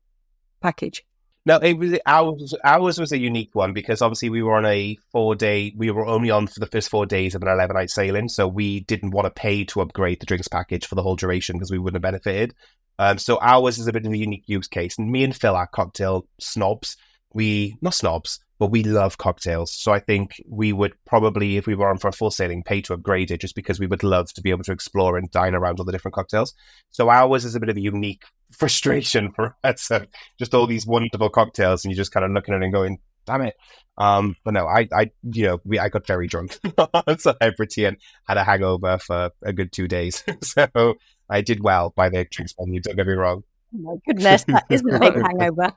package. 0.61 1.03
No, 1.47 1.57
it 1.57 1.73
was 1.73 1.99
ours. 2.07 2.55
Ours 2.63 2.99
was 2.99 3.11
a 3.11 3.19
unique 3.19 3.53
one 3.53 3.71
because 3.71 4.01
obviously 4.01 4.29
we 4.29 4.41
were 4.41 4.55
on 4.55 4.65
a 4.65 4.97
four 5.11 5.35
day. 5.35 5.73
We 5.77 5.91
were 5.91 6.07
only 6.07 6.31
on 6.31 6.47
for 6.47 6.59
the 6.59 6.65
first 6.65 6.89
four 6.89 7.05
days 7.05 7.35
of 7.35 7.43
an 7.43 7.49
eleven 7.49 7.75
night 7.75 7.91
sailing, 7.91 8.29
so 8.29 8.47
we 8.47 8.79
didn't 8.79 9.11
want 9.11 9.25
to 9.25 9.31
pay 9.31 9.63
to 9.65 9.81
upgrade 9.81 10.19
the 10.19 10.25
drinks 10.25 10.47
package 10.47 10.87
for 10.87 10.95
the 10.95 11.03
whole 11.03 11.15
duration 11.15 11.55
because 11.55 11.69
we 11.69 11.77
wouldn't 11.77 11.97
have 11.97 12.01
benefited. 12.01 12.55
Um, 12.97 13.19
so 13.19 13.37
ours 13.41 13.77
is 13.77 13.87
a 13.87 13.93
bit 13.93 14.05
of 14.05 14.11
a 14.11 14.17
unique 14.17 14.45
use 14.47 14.67
case. 14.67 14.97
And 14.97 15.11
me 15.11 15.23
and 15.23 15.35
Phil 15.35 15.55
are 15.55 15.67
cocktail 15.67 16.25
snobs. 16.39 16.97
We 17.33 17.77
not 17.81 17.93
snobs, 17.93 18.39
but 18.57 18.71
we 18.71 18.83
love 18.83 19.17
cocktails. 19.17 19.73
So 19.73 19.91
I 19.91 19.99
think 19.99 20.41
we 20.47 20.71
would 20.73 20.93
probably, 21.05 21.57
if 21.57 21.67
we 21.67 21.75
were 21.75 21.89
on 21.89 21.97
for 21.97 22.07
a 22.07 22.13
full 22.13 22.31
sailing, 22.31 22.63
pay 22.63 22.81
to 22.81 22.93
upgrade 22.93 23.31
it 23.31 23.41
just 23.41 23.55
because 23.55 23.79
we 23.79 23.87
would 23.87 24.03
love 24.03 24.31
to 24.33 24.41
be 24.41 24.49
able 24.49 24.63
to 24.63 24.71
explore 24.71 25.17
and 25.17 25.29
dine 25.31 25.55
around 25.55 25.79
all 25.79 25.85
the 25.85 25.91
different 25.91 26.15
cocktails. 26.15 26.53
So 26.91 27.09
ours 27.09 27.45
is 27.45 27.55
a 27.55 27.59
bit 27.59 27.69
of 27.69 27.77
a 27.77 27.81
unique 27.81 28.23
frustration 28.51 29.31
for 29.31 29.55
us. 29.63 29.91
just 30.39 30.53
all 30.53 30.67
these 30.67 30.87
wonderful 30.87 31.29
cocktails, 31.29 31.83
and 31.83 31.91
you're 31.91 31.97
just 31.97 32.11
kind 32.11 32.25
of 32.25 32.31
looking 32.31 32.53
at 32.53 32.61
it 32.61 32.65
and 32.65 32.73
going, 32.73 32.99
"Damn 33.25 33.41
it!" 33.41 33.55
Um, 33.97 34.35
but 34.43 34.53
no, 34.53 34.67
I, 34.67 34.87
I, 34.93 35.11
you 35.23 35.47
know, 35.47 35.61
we, 35.63 35.79
I 35.79 35.89
got 35.89 36.05
very 36.05 36.27
drunk 36.27 36.59
on 36.93 37.17
celebrity 37.17 37.85
and 37.85 37.97
had 38.27 38.37
a 38.37 38.43
hangover 38.43 38.97
for 38.99 39.31
a 39.43 39.53
good 39.53 39.71
two 39.71 39.87
days. 39.87 40.23
so 40.41 40.95
I 41.29 41.41
did 41.41 41.63
well 41.63 41.93
by 41.95 42.09
the 42.09 42.25
drinks 42.29 42.53
menu. 42.59 42.81
Don't 42.81 42.95
get 42.95 43.07
me 43.07 43.13
wrong. 43.13 43.43
Oh 43.73 43.77
my 43.77 43.95
goodness, 44.05 44.43
that 44.45 44.65
isn't 44.69 44.93
a 44.93 44.99
big 44.99 45.15
hangover. 45.15 45.73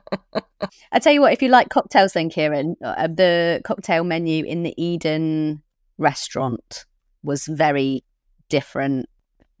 I 0.91 0.99
tell 0.99 1.13
you 1.13 1.21
what, 1.21 1.33
if 1.33 1.41
you 1.41 1.49
like 1.49 1.69
cocktails, 1.69 2.13
then 2.13 2.29
Kieran, 2.29 2.75
uh, 2.83 3.07
the 3.07 3.61
cocktail 3.63 4.03
menu 4.03 4.45
in 4.45 4.63
the 4.63 4.73
Eden 4.81 5.61
restaurant 5.97 6.85
was 7.23 7.45
very 7.45 8.03
different, 8.47 9.09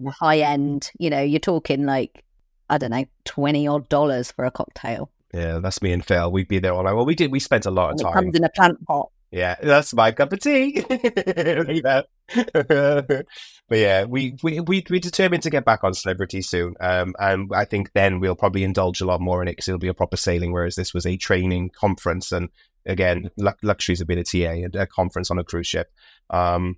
high 0.07 0.39
end. 0.39 0.91
You 0.99 1.09
know, 1.09 1.21
you're 1.21 1.39
talking 1.39 1.85
like 1.85 2.23
I 2.69 2.77
don't 2.77 2.91
know, 2.91 3.05
twenty 3.25 3.67
odd 3.67 3.89
dollars 3.89 4.31
for 4.31 4.45
a 4.45 4.51
cocktail. 4.51 5.09
Yeah, 5.33 5.59
that's 5.59 5.81
me 5.81 5.91
and 5.91 6.05
Phil. 6.05 6.31
We'd 6.31 6.47
be 6.47 6.59
there 6.59 6.73
all 6.73 6.83
night. 6.83 6.93
Well, 6.93 7.05
we 7.05 7.15
did. 7.15 7.31
We 7.31 7.39
spent 7.39 7.65
a 7.65 7.71
lot 7.71 7.93
of 7.93 7.99
it 7.99 8.03
time. 8.03 8.13
comes 8.13 8.35
in 8.35 8.43
a 8.43 8.49
plant 8.49 8.85
pot. 8.85 9.09
Yeah, 9.31 9.55
that's 9.61 9.93
my 9.93 10.11
cup 10.11 10.33
of 10.33 10.39
tea. 10.39 10.83
But 13.69 13.77
yeah, 13.77 14.05
we, 14.05 14.35
we 14.41 14.59
we 14.61 14.83
we 14.89 14.99
determined 14.99 15.43
to 15.43 15.51
get 15.51 15.63
back 15.63 15.83
on 15.83 15.93
celebrity 15.93 16.41
soon, 16.41 16.73
um, 16.79 17.13
and 17.19 17.51
I 17.53 17.65
think 17.65 17.91
then 17.93 18.19
we'll 18.19 18.35
probably 18.35 18.63
indulge 18.63 18.99
a 18.99 19.05
lot 19.05 19.21
more 19.21 19.43
in 19.43 19.47
it 19.47 19.51
because 19.51 19.67
it'll 19.67 19.77
be 19.77 19.87
a 19.87 19.93
proper 19.93 20.17
sailing, 20.17 20.51
whereas 20.51 20.75
this 20.75 20.93
was 20.93 21.05
a 21.05 21.17
training 21.17 21.69
conference, 21.69 22.31
and 22.31 22.49
again, 22.87 23.29
lu- 23.37 23.51
luxury's 23.61 24.01
a 24.01 24.05
bit 24.05 24.17
of 24.17 24.29
TA, 24.29 24.79
a, 24.79 24.81
a 24.81 24.87
conference 24.87 25.29
on 25.29 25.37
a 25.37 25.43
cruise 25.43 25.67
ship. 25.67 25.91
Um, 26.31 26.77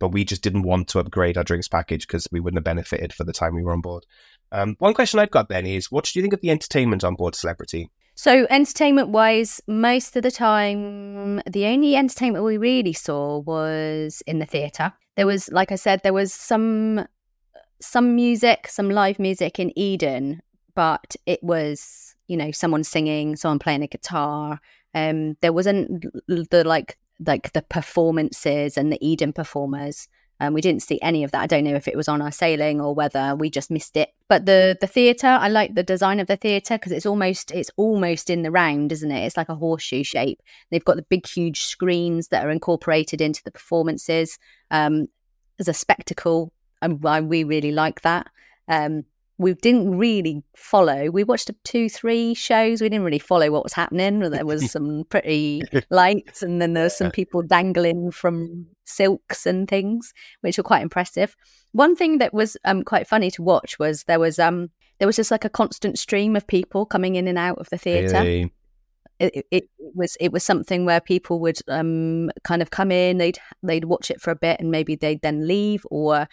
but 0.00 0.08
we 0.08 0.24
just 0.24 0.42
didn't 0.42 0.64
want 0.64 0.88
to 0.88 0.98
upgrade 0.98 1.38
our 1.38 1.44
drinks 1.44 1.68
package 1.68 2.06
because 2.06 2.26
we 2.32 2.40
wouldn't 2.40 2.58
have 2.58 2.64
benefited 2.64 3.12
for 3.12 3.22
the 3.22 3.32
time 3.32 3.54
we 3.54 3.62
were 3.62 3.72
on 3.72 3.80
board. 3.80 4.04
Um, 4.50 4.74
one 4.80 4.92
question 4.92 5.20
I've 5.20 5.30
got 5.30 5.48
then 5.48 5.66
is, 5.66 5.90
what 5.90 6.04
do 6.04 6.18
you 6.18 6.22
think 6.22 6.34
of 6.34 6.40
the 6.40 6.50
entertainment 6.50 7.04
on 7.04 7.14
board 7.14 7.34
Celebrity? 7.34 7.90
So, 8.16 8.46
entertainment 8.48 9.08
wise, 9.08 9.60
most 9.66 10.16
of 10.16 10.22
the 10.22 10.30
time, 10.30 11.42
the 11.50 11.66
only 11.66 11.96
entertainment 11.96 12.44
we 12.44 12.56
really 12.56 12.92
saw 12.92 13.38
was 13.38 14.22
in 14.26 14.38
the 14.38 14.46
theatre. 14.46 14.92
There 15.16 15.26
was, 15.26 15.50
like 15.50 15.72
I 15.72 15.76
said, 15.76 16.00
there 16.02 16.12
was 16.12 16.32
some 16.32 17.06
some 17.80 18.14
music, 18.14 18.68
some 18.68 18.88
live 18.88 19.18
music 19.18 19.58
in 19.58 19.76
Eden, 19.78 20.40
but 20.74 21.16
it 21.26 21.42
was, 21.42 22.14
you 22.28 22.36
know, 22.36 22.50
someone 22.50 22.84
singing, 22.84 23.36
someone 23.36 23.58
playing 23.58 23.82
a 23.82 23.88
guitar. 23.88 24.60
Um, 24.94 25.36
there 25.42 25.52
wasn't 25.52 26.04
the 26.28 26.62
like 26.64 26.96
like 27.26 27.52
the 27.52 27.62
performances 27.62 28.76
and 28.76 28.92
the 28.92 29.06
Eden 29.06 29.32
performers. 29.32 30.08
Um, 30.44 30.54
we 30.54 30.60
didn't 30.60 30.82
see 30.82 31.00
any 31.02 31.24
of 31.24 31.30
that. 31.32 31.42
I 31.42 31.46
don't 31.46 31.64
know 31.64 31.74
if 31.74 31.88
it 31.88 31.96
was 31.96 32.08
on 32.08 32.22
our 32.22 32.32
sailing 32.32 32.80
or 32.80 32.94
whether 32.94 33.34
we 33.34 33.50
just 33.50 33.70
missed 33.70 33.96
it. 33.96 34.10
But 34.28 34.46
the 34.46 34.76
the 34.80 34.86
theatre, 34.86 35.26
I 35.26 35.48
like 35.48 35.74
the 35.74 35.82
design 35.82 36.20
of 36.20 36.26
the 36.26 36.36
theatre 36.36 36.76
because 36.76 36.92
it's 36.92 37.06
almost 37.06 37.50
it's 37.50 37.70
almost 37.76 38.30
in 38.30 38.42
the 38.42 38.50
round, 38.50 38.92
isn't 38.92 39.10
it? 39.10 39.24
It's 39.24 39.36
like 39.36 39.48
a 39.48 39.54
horseshoe 39.54 40.04
shape. 40.04 40.40
They've 40.70 40.84
got 40.84 40.96
the 40.96 41.06
big, 41.08 41.26
huge 41.26 41.62
screens 41.62 42.28
that 42.28 42.44
are 42.44 42.50
incorporated 42.50 43.20
into 43.20 43.42
the 43.42 43.50
performances 43.50 44.38
um, 44.70 45.08
as 45.58 45.68
a 45.68 45.74
spectacle, 45.74 46.52
and 46.82 47.02
we 47.28 47.44
really 47.44 47.72
like 47.72 48.02
that. 48.02 48.28
Um, 48.68 49.04
we 49.36 49.54
didn't 49.54 49.96
really 49.96 50.42
follow. 50.56 51.10
We 51.10 51.24
watched 51.24 51.50
two, 51.64 51.88
three 51.88 52.34
shows. 52.34 52.80
We 52.80 52.88
didn't 52.88 53.04
really 53.04 53.18
follow 53.18 53.50
what 53.50 53.64
was 53.64 53.72
happening. 53.72 54.20
There 54.20 54.46
was 54.46 54.70
some 54.70 55.04
pretty 55.08 55.62
lights, 55.90 56.42
and 56.42 56.62
then 56.62 56.74
there 56.74 56.84
were 56.84 56.90
some 56.90 57.10
people 57.10 57.42
dangling 57.42 58.12
from 58.12 58.66
silks 58.84 59.46
and 59.46 59.68
things, 59.68 60.12
which 60.42 60.56
were 60.56 60.64
quite 60.64 60.82
impressive. 60.82 61.34
One 61.72 61.96
thing 61.96 62.18
that 62.18 62.32
was 62.32 62.56
um, 62.64 62.82
quite 62.82 63.08
funny 63.08 63.30
to 63.32 63.42
watch 63.42 63.78
was 63.78 64.04
there 64.04 64.20
was 64.20 64.38
um, 64.38 64.70
there 64.98 65.08
was 65.08 65.16
just 65.16 65.30
like 65.32 65.44
a 65.44 65.50
constant 65.50 65.98
stream 65.98 66.36
of 66.36 66.46
people 66.46 66.86
coming 66.86 67.16
in 67.16 67.26
and 67.26 67.38
out 67.38 67.58
of 67.58 67.68
the 67.70 67.78
theatre 67.78 68.48
it, 69.20 69.46
it 69.50 69.64
was 69.94 70.16
it 70.20 70.32
was 70.32 70.42
something 70.42 70.84
where 70.84 71.00
people 71.00 71.40
would 71.40 71.58
um 71.68 72.30
kind 72.42 72.62
of 72.62 72.70
come 72.70 72.90
in 72.90 73.18
they'd 73.18 73.38
they'd 73.62 73.84
watch 73.84 74.10
it 74.10 74.20
for 74.20 74.30
a 74.30 74.36
bit 74.36 74.58
and 74.60 74.70
maybe 74.70 74.96
they'd 74.96 75.22
then 75.22 75.46
leave 75.46 75.86
or 75.90 76.26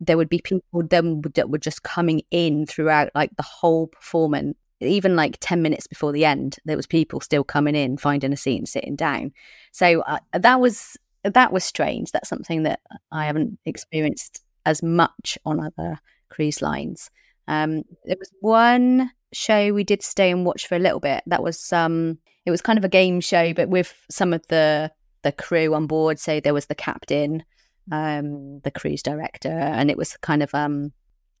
there 0.00 0.16
would 0.16 0.28
be 0.28 0.40
people 0.40 0.82
then 0.88 1.22
that 1.34 1.50
were 1.50 1.58
just 1.58 1.82
coming 1.82 2.22
in 2.30 2.66
throughout 2.66 3.10
like 3.14 3.34
the 3.36 3.42
whole 3.42 3.86
performance 3.86 4.56
even 4.80 5.16
like 5.16 5.38
10 5.40 5.62
minutes 5.62 5.86
before 5.86 6.12
the 6.12 6.24
end 6.24 6.56
there 6.64 6.76
was 6.76 6.86
people 6.86 7.20
still 7.20 7.44
coming 7.44 7.74
in 7.74 7.96
finding 7.96 8.32
a 8.32 8.36
seat 8.36 8.58
and 8.58 8.68
sitting 8.68 8.96
down. 8.96 9.32
So 9.72 10.02
uh, 10.02 10.18
that 10.32 10.60
was 10.60 10.96
that 11.24 11.52
was 11.52 11.64
strange. 11.64 12.12
That's 12.12 12.28
something 12.28 12.62
that 12.64 12.80
i 13.10 13.26
haven't 13.26 13.58
experienced 13.64 14.42
as 14.64 14.82
much 14.82 15.38
on 15.44 15.60
other 15.60 15.98
cruise 16.28 16.60
lines. 16.60 17.10
Um 17.48 17.82
there 18.04 18.16
was 18.18 18.30
one 18.40 19.10
show 19.32 19.72
we 19.72 19.84
did 19.84 20.02
stay 20.02 20.30
and 20.30 20.44
watch 20.44 20.66
for 20.66 20.76
a 20.76 20.80
little 20.80 21.00
bit. 21.00 21.22
That 21.26 21.42
was 21.42 21.72
um 21.72 22.18
it 22.44 22.50
was 22.50 22.62
kind 22.62 22.78
of 22.78 22.84
a 22.84 22.88
game 22.88 23.20
show 23.20 23.54
but 23.54 23.68
with 23.70 23.94
some 24.10 24.32
of 24.32 24.46
the 24.48 24.92
the 25.22 25.32
crew 25.32 25.74
on 25.74 25.86
board. 25.86 26.20
So 26.20 26.38
there 26.38 26.54
was 26.54 26.66
the 26.66 26.74
captain 26.74 27.44
um 27.92 28.60
the 28.60 28.70
cruise 28.70 29.02
director 29.02 29.48
and 29.48 29.90
it 29.90 29.96
was 29.96 30.16
kind 30.18 30.42
of 30.42 30.54
um 30.54 30.92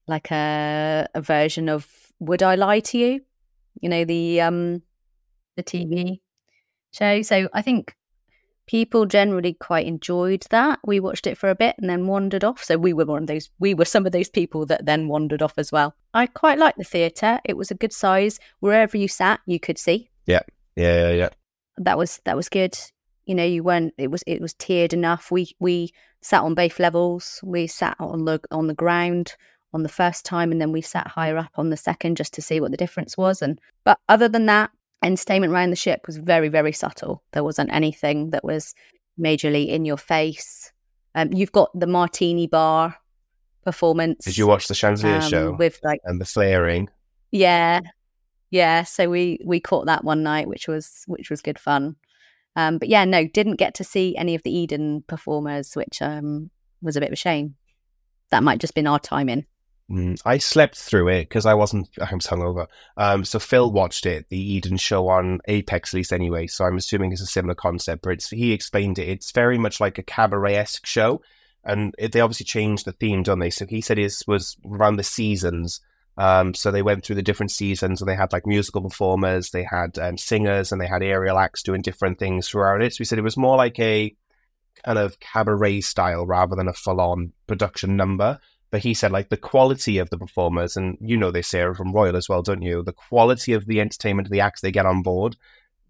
like 0.06 0.30
a 0.30 1.08
a 1.14 1.20
version 1.20 1.68
of 1.68 1.88
would 2.20 2.42
i 2.42 2.54
lie 2.54 2.80
to 2.80 2.98
you? 2.98 3.20
You 3.80 3.88
know 3.88 4.04
the 4.04 4.40
um 4.40 4.82
the 5.56 5.62
tv 5.62 6.20
show. 6.92 7.22
So 7.22 7.48
i 7.52 7.62
think 7.62 7.94
people 8.66 9.06
generally 9.06 9.54
quite 9.54 9.86
enjoyed 9.86 10.44
that. 10.50 10.78
We 10.84 11.00
watched 11.00 11.26
it 11.26 11.38
for 11.38 11.48
a 11.48 11.54
bit 11.54 11.76
and 11.78 11.88
then 11.88 12.06
wandered 12.06 12.44
off. 12.44 12.62
So 12.62 12.76
we 12.76 12.92
were 12.92 13.04
one 13.04 13.22
of 13.22 13.28
those 13.28 13.50
we 13.58 13.74
were 13.74 13.84
some 13.84 14.06
of 14.06 14.12
those 14.12 14.28
people 14.28 14.66
that 14.66 14.86
then 14.86 15.08
wandered 15.08 15.42
off 15.42 15.54
as 15.56 15.72
well. 15.72 15.94
I 16.14 16.26
quite 16.26 16.58
liked 16.58 16.78
the 16.78 16.84
theatre. 16.84 17.40
It 17.44 17.56
was 17.56 17.70
a 17.70 17.74
good 17.74 17.92
size. 17.92 18.38
Wherever 18.60 18.96
you 18.96 19.08
sat 19.08 19.40
you 19.46 19.60
could 19.60 19.78
see. 19.78 20.10
Yeah, 20.26 20.42
yeah, 20.74 21.10
yeah. 21.10 21.28
that 21.78 21.96
was 21.96 22.20
that 22.24 22.36
was 22.36 22.48
good 22.48 22.76
you 23.26 23.34
know 23.34 23.44
you 23.44 23.62
weren't 23.62 23.92
it 23.98 24.10
was 24.10 24.24
it 24.26 24.40
was 24.40 24.54
tiered 24.54 24.92
enough. 24.92 25.30
We 25.30 25.54
we 25.58 25.92
sat 26.22 26.42
on 26.42 26.54
both 26.54 26.80
levels. 26.80 27.40
We 27.44 27.66
sat 27.66 27.96
on 28.00 28.24
the 28.24 28.40
on 28.50 28.66
the 28.68 28.74
ground 28.74 29.36
on 29.74 29.82
the 29.82 29.88
first 29.88 30.24
time 30.24 30.50
and 30.52 30.60
then 30.60 30.72
we 30.72 30.80
sat 30.80 31.06
higher 31.06 31.36
up 31.36 31.50
on 31.56 31.68
the 31.70 31.76
second 31.76 32.16
just 32.16 32.32
to 32.34 32.40
see 32.40 32.60
what 32.60 32.70
the 32.70 32.76
difference 32.78 33.16
was 33.18 33.42
and 33.42 33.60
but 33.84 33.98
other 34.08 34.26
than 34.28 34.46
that 34.46 34.70
entertainment 35.02 35.52
around 35.52 35.68
the 35.70 35.76
ship 35.76 36.06
was 36.06 36.16
very 36.16 36.48
very 36.48 36.72
subtle. 36.72 37.22
There 37.32 37.44
wasn't 37.44 37.72
anything 37.72 38.30
that 38.30 38.44
was 38.44 38.74
majorly 39.20 39.68
in 39.68 39.84
your 39.84 39.98
face. 39.98 40.72
Um, 41.14 41.32
you've 41.32 41.52
got 41.52 41.70
the 41.78 41.86
martini 41.86 42.46
bar 42.46 42.96
performance 43.64 44.24
Did 44.24 44.38
you 44.38 44.46
watch 44.46 44.68
the 44.68 44.74
Chandelier 44.74 45.16
um, 45.16 45.30
show? 45.30 45.52
with 45.58 45.80
like 45.82 46.00
and 46.04 46.20
the 46.20 46.24
flaring? 46.24 46.88
yeah. 47.32 47.80
Yeah 48.50 48.84
so 48.84 49.10
we 49.10 49.40
we 49.44 49.58
caught 49.60 49.86
that 49.86 50.04
one 50.04 50.22
night 50.22 50.46
which 50.48 50.68
was 50.68 51.02
which 51.06 51.28
was 51.30 51.42
good 51.42 51.58
fun 51.58 51.96
um 52.56 52.78
but 52.78 52.88
yeah 52.88 53.04
no 53.04 53.26
didn't 53.26 53.56
get 53.56 53.74
to 53.74 53.84
see 53.84 54.16
any 54.16 54.34
of 54.34 54.42
the 54.42 54.56
eden 54.56 55.02
performers 55.06 55.74
which 55.74 56.02
um 56.02 56.50
was 56.82 56.96
a 56.96 57.00
bit 57.00 57.08
of 57.08 57.14
a 57.14 57.16
shame 57.16 57.54
that 58.30 58.42
might 58.42 58.60
just 58.60 58.74
been 58.74 58.86
our 58.86 58.98
timing 58.98 59.46
Mm, 59.90 60.20
I 60.24 60.38
slept 60.38 60.76
through 60.76 61.08
it 61.08 61.28
because 61.28 61.46
I 61.46 61.54
wasn't. 61.54 61.88
I 62.00 62.12
was 62.12 62.26
hungover. 62.26 62.66
Um, 62.96 63.24
so 63.24 63.38
Phil 63.38 63.70
watched 63.70 64.04
it, 64.04 64.28
the 64.28 64.38
Eden 64.38 64.78
show 64.78 65.08
on 65.08 65.38
Apex, 65.46 65.90
at 65.90 65.98
least 65.98 66.12
anyway. 66.12 66.48
So 66.48 66.64
I'm 66.64 66.76
assuming 66.76 67.12
it's 67.12 67.20
a 67.20 67.26
similar 67.26 67.54
concept. 67.54 68.02
But 68.02 68.22
he 68.24 68.52
explained 68.52 68.98
it. 68.98 69.08
It's 69.08 69.30
very 69.30 69.58
much 69.58 69.80
like 69.80 69.98
a 69.98 70.02
cabaret 70.02 70.56
esque 70.56 70.86
show, 70.86 71.22
and 71.62 71.94
it, 71.98 72.10
they 72.10 72.20
obviously 72.20 72.44
changed 72.44 72.84
the 72.84 72.92
theme, 72.92 73.22
don't 73.22 73.38
they? 73.38 73.50
So 73.50 73.64
he 73.66 73.80
said 73.80 73.98
it 73.98 74.12
was 74.26 74.56
around 74.68 74.96
the 74.96 75.04
seasons. 75.04 75.80
Um, 76.18 76.54
so 76.54 76.70
they 76.70 76.82
went 76.82 77.04
through 77.04 77.16
the 77.16 77.22
different 77.22 77.50
seasons, 77.50 78.00
and 78.00 78.08
they 78.08 78.14
had 78.14 78.32
like 78.32 78.46
musical 78.46 78.82
performers, 78.82 79.50
they 79.50 79.64
had 79.64 79.98
um, 79.98 80.16
singers, 80.16 80.72
and 80.72 80.80
they 80.80 80.86
had 80.86 81.02
aerial 81.02 81.38
acts 81.38 81.62
doing 81.62 81.82
different 81.82 82.18
things 82.18 82.48
throughout 82.48 82.82
it. 82.82 82.92
So 82.92 82.98
he 82.98 83.04
said 83.04 83.18
it 83.18 83.22
was 83.22 83.36
more 83.36 83.56
like 83.56 83.78
a 83.78 84.14
kind 84.84 84.98
of 84.98 85.20
cabaret 85.20 85.80
style 85.82 86.26
rather 86.26 86.56
than 86.56 86.68
a 86.68 86.72
full 86.72 87.00
on 87.00 87.32
production 87.46 87.96
number. 87.96 88.38
But 88.70 88.82
he 88.82 88.94
said 88.94 89.12
like 89.12 89.28
the 89.28 89.36
quality 89.36 89.98
of 89.98 90.10
the 90.10 90.18
performers 90.18 90.76
and 90.76 90.98
you 91.00 91.16
know 91.16 91.30
this 91.30 91.46
sarah 91.46 91.74
from 91.74 91.92
royal 91.92 92.16
as 92.16 92.28
well 92.28 92.42
don't 92.42 92.62
you? 92.62 92.82
The 92.82 92.92
quality 92.92 93.52
of 93.52 93.64
the 93.66 93.80
entertainment 93.80 94.28
the 94.28 94.40
acts 94.40 94.60
they 94.60 94.72
get 94.72 94.84
on 94.84 95.02
board 95.02 95.36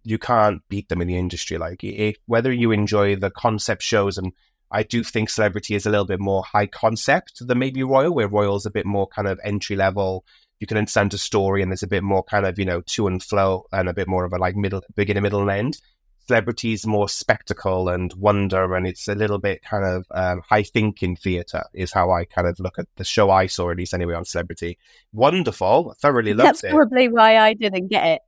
you 0.06 0.18
can't 0.18 0.62
beat 0.68 0.88
them 0.88 1.02
in 1.02 1.08
the 1.08 1.18
industry. 1.18 1.58
Like 1.58 1.82
if, 1.82 2.16
whether 2.26 2.52
you 2.52 2.70
enjoy 2.70 3.16
the 3.16 3.30
concept 3.30 3.82
shows 3.82 4.18
and 4.18 4.32
i 4.70 4.82
do 4.82 5.02
think 5.02 5.30
celebrity 5.30 5.74
is 5.74 5.86
a 5.86 5.90
little 5.90 6.06
bit 6.06 6.20
more 6.20 6.42
high 6.44 6.66
concept 6.66 7.46
than 7.46 7.58
maybe 7.58 7.82
royal 7.82 8.14
where 8.14 8.28
royal's 8.28 8.62
is 8.62 8.66
a 8.66 8.70
bit 8.70 8.86
more 8.86 9.06
kind 9.06 9.28
of 9.28 9.40
entry 9.44 9.76
level. 9.76 10.24
You 10.58 10.66
can 10.66 10.78
understand 10.78 11.12
a 11.12 11.18
story 11.18 11.62
and 11.62 11.70
there's 11.70 11.82
a 11.82 11.86
bit 11.88 12.02
more 12.02 12.24
kind 12.24 12.46
of 12.46 12.58
you 12.58 12.64
know 12.64 12.80
to 12.80 13.06
and 13.06 13.22
flow 13.22 13.66
and 13.72 13.88
a 13.88 13.94
bit 13.94 14.08
more 14.08 14.24
of 14.24 14.32
a 14.32 14.38
like 14.38 14.56
middle 14.56 14.82
beginner 14.94 15.20
middle 15.20 15.42
and 15.42 15.50
end. 15.50 15.78
Celebrity 16.26 16.72
is 16.72 16.84
more 16.86 17.08
spectacle 17.08 17.88
and 17.88 18.12
wonder 18.14 18.74
and 18.74 18.84
it's 18.84 19.06
a 19.06 19.14
little 19.14 19.38
bit 19.38 19.62
kind 19.62 19.84
of 19.84 20.06
um, 20.10 20.40
high 20.48 20.64
thinking 20.64 21.14
theatre 21.14 21.62
is 21.72 21.92
how 21.92 22.10
i 22.10 22.24
kind 22.24 22.48
of 22.48 22.58
look 22.58 22.80
at 22.80 22.86
the 22.96 23.04
show 23.04 23.30
i 23.30 23.46
saw 23.46 23.70
at 23.70 23.76
least 23.76 23.94
anyway 23.94 24.14
on 24.14 24.24
celebrity. 24.24 24.76
Wonderful. 25.12 25.94
Thoroughly 26.00 26.34
loved 26.34 26.48
that's 26.48 26.64
it. 26.64 26.72
probably 26.72 27.08
why 27.08 27.38
i 27.38 27.54
didn't 27.54 27.88
get 27.88 28.06
it 28.06 28.22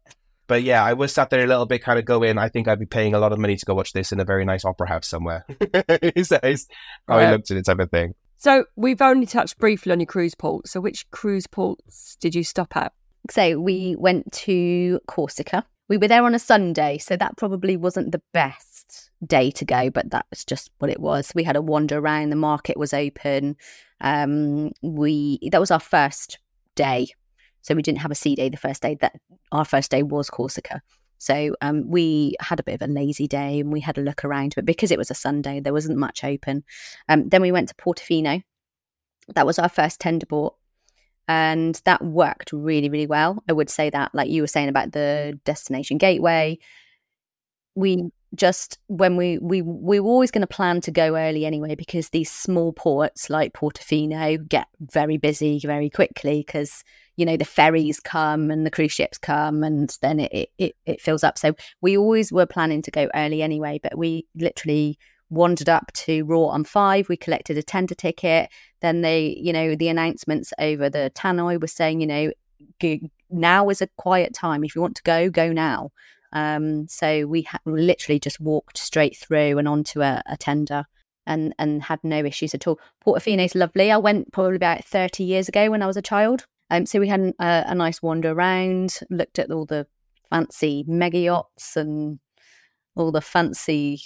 but 0.49 0.63
yeah 0.65 0.83
i 0.83 0.93
was 0.93 1.13
sat 1.13 1.31
there 1.31 1.45
a 1.45 1.47
little 1.47 1.67
bit 1.67 1.83
kind 1.83 1.99
of 1.99 2.05
going 2.05 2.39
i 2.39 2.49
think 2.49 2.67
i'd 2.67 2.81
be 2.81 2.87
paying 2.87 3.15
a 3.15 3.19
lot 3.21 3.33
of 3.33 3.39
money 3.39 3.55
to 3.55 3.65
go 3.65 3.75
watch 3.75 3.93
this 3.93 4.11
in 4.11 4.19
a 4.19 4.25
very 4.25 4.45
nice 4.45 4.65
opera 4.65 4.89
house 4.89 5.07
somewhere. 5.07 5.47
Is 6.17 6.31
that 6.31 6.45
is 6.45 6.67
how 7.07 7.19
i 7.19 7.31
looked 7.31 7.51
at 7.51 7.57
it 7.57 7.67
type 7.67 7.79
of 7.79 7.91
thing. 7.91 8.15
So 8.37 8.65
we've 8.77 9.03
only 9.03 9.27
touched 9.27 9.59
briefly 9.59 9.91
on 9.93 9.99
your 9.99 10.07
cruise 10.07 10.35
port. 10.35 10.69
So 10.69 10.81
which 10.81 11.11
cruise 11.11 11.49
ports 11.49 12.17
did 12.21 12.35
you 12.35 12.45
stop 12.45 12.77
at? 12.77 12.93
so 13.31 13.59
we 13.59 13.97
went 13.99 14.33
to 14.33 15.01
corsica. 15.07 15.65
We 15.89 15.99
were 15.99 16.09
there 16.09 16.25
on 16.25 16.35
a 16.35 16.39
sunday 16.39 16.99
so 16.99 17.17
that 17.17 17.37
probably 17.37 17.77
wasn't 17.77 18.13
the 18.13 18.23
best 18.33 19.11
day 19.27 19.51
to 19.51 19.65
go 19.65 19.91
but 19.91 20.11
that's 20.11 20.45
just 20.45 20.71
what 20.79 20.91
it 20.91 21.01
was. 21.01 21.33
We 21.35 21.45
had 21.45 21.57
a 21.57 21.63
wander 21.63 21.99
around 21.99 22.31
the 22.31 22.37
market 22.37 22.77
was 22.77 22.95
open. 22.95 23.57
Um 24.01 24.73
we 24.83 25.41
that 25.51 25.61
was 25.61 25.71
our 25.71 25.81
first 25.81 26.39
day 26.75 27.09
so 27.69 27.75
we 27.75 27.83
didn't 27.83 27.99
have 27.99 28.11
a 28.11 28.15
sea 28.15 28.35
day 28.35 28.49
the 28.49 28.57
first 28.57 28.81
day. 28.81 28.97
That 29.03 29.21
our 29.53 29.67
first 29.67 29.91
day 29.91 30.03
was 30.03 30.31
Corsica. 30.31 30.81
So 31.19 31.55
um, 31.61 31.87
we 31.87 32.35
had 32.41 32.61
a 32.61 32.63
bit 32.63 32.81
of 32.81 32.89
a 32.89 32.91
lazy 32.91 33.29
day 33.29 33.61
and 33.61 33.71
we 33.71 33.81
had 33.81 33.99
a 33.99 34.03
look 34.03 34.25
around, 34.25 34.55
but 34.55 34.65
because 34.65 34.91
it 34.91 34.99
was 34.99 35.11
a 35.11 35.15
Sunday, 35.15 35.61
there 35.61 35.75
wasn't 35.75 35.99
much 35.99 36.25
open. 36.25 36.65
Um, 37.11 37.29
then 37.29 37.43
we 37.43 37.53
went 37.53 37.69
to 37.69 37.75
Portofino. 37.75 38.43
That 39.35 39.45
was 39.45 39.59
our 39.59 39.69
first 39.69 40.01
tender 40.01 40.25
boat, 40.25 40.57
and 41.27 41.79
that 41.85 42.03
worked 42.03 42.53
really, 42.55 42.89
really 42.89 43.07
well. 43.07 43.43
I 43.47 43.53
would 43.53 43.69
say 43.69 43.91
that, 43.91 44.15
like 44.15 44.31
you 44.31 44.41
were 44.41 44.49
saying 44.49 44.71
about 44.71 44.93
the 44.93 45.39
destination 45.45 45.99
gateway, 45.99 46.59
we 47.75 48.11
just 48.35 48.79
when 48.87 49.17
we 49.17 49.39
we 49.39 49.61
we 49.61 50.01
were 50.01 50.09
always 50.09 50.31
going 50.31 50.41
to 50.41 50.47
plan 50.47 50.81
to 50.83 50.91
go 50.91 51.17
early 51.17 51.45
anyway 51.45 51.75
because 51.75 52.09
these 52.09 52.31
small 52.31 52.73
ports 52.73 53.29
like 53.29 53.53
Portofino 53.53 54.49
get 54.49 54.69
very 54.81 55.19
busy 55.19 55.61
very 55.61 55.91
quickly 55.91 56.43
because 56.47 56.85
you 57.19 57.27
know 57.27 57.37
the 57.37 57.45
ferries 57.45 57.99
come 57.99 58.51
and 58.51 58.65
the 58.65 58.71
cruise 58.71 58.93
ships 58.93 59.19
come 59.19 59.63
and 59.65 59.99
then 60.01 60.21
it, 60.21 60.51
it 60.57 60.77
it 60.87 61.01
fills 61.01 61.25
up 61.25 61.37
so 61.37 61.55
we 61.81 61.99
always 61.99 62.33
were 62.33 62.47
planning 62.47 62.81
to 62.81 62.91
go 62.91 63.09
early 63.15 63.43
anyway 63.43 63.79
but 63.83 63.99
we 63.99 64.25
literally 64.37 64.97
wandered 65.29 65.69
up 65.69 65.93
to 65.93 66.23
raw 66.23 66.47
on 66.47 66.65
five 66.65 67.09
we 67.09 67.17
collected 67.17 67.59
a 67.59 67.63
tender 67.63 67.95
ticket 67.95 68.49
then 68.81 69.03
they 69.03 69.37
you 69.39 69.53
know 69.53 69.75
the 69.75 69.89
announcements 69.89 70.53
over 70.59 70.89
the 70.89 71.11
tannoy 71.15 71.61
were 71.61 71.67
saying 71.67 72.01
you 72.01 72.07
know 72.07 72.31
now 73.29 73.69
is 73.69 73.83
a 73.83 73.89
quiet 73.99 74.33
time 74.33 74.65
if 74.65 74.75
you 74.75 74.81
want 74.81 74.97
to 74.97 75.03
go 75.03 75.29
go 75.29 75.53
now 75.53 75.91
um, 76.31 76.87
so 76.89 77.27
we 77.27 77.43
ha- 77.43 77.59
literally 77.65 78.21
just 78.21 78.39
walked 78.39 78.77
straight 78.77 79.17
through 79.17 79.57
and 79.57 79.67
onto 79.67 80.03
a, 80.03 80.23
a 80.27 80.37
tender 80.37 80.85
and 81.27 81.55
and 81.59 81.83
had 81.83 82.01
no 82.03 82.25
issues 82.25 82.55
at 82.55 82.67
all. 82.67 82.79
Portofino 83.05 83.45
is 83.45 83.55
lovely. 83.55 83.91
I 83.91 83.97
went 83.97 84.33
probably 84.33 84.57
about 84.57 84.85
30 84.85 85.25
years 85.25 85.49
ago 85.49 85.71
when 85.71 85.83
I 85.83 85.87
was 85.87 85.97
a 85.97 86.03
child. 86.03 86.47
Um, 86.71 86.87
so 86.87 87.01
we 87.01 87.09
had 87.09 87.33
a, 87.39 87.65
a 87.67 87.75
nice 87.75 88.03
wander 88.03 88.33
around, 88.33 88.99
looked 89.11 89.39
at 89.39 89.51
all 89.51 89.67
the 89.67 89.87
fancy 90.31 90.85
mega 90.87 91.19
yachts 91.19 91.77
and 91.77 92.19
all 92.95 93.13
the 93.13 93.21
fancy 93.21 94.01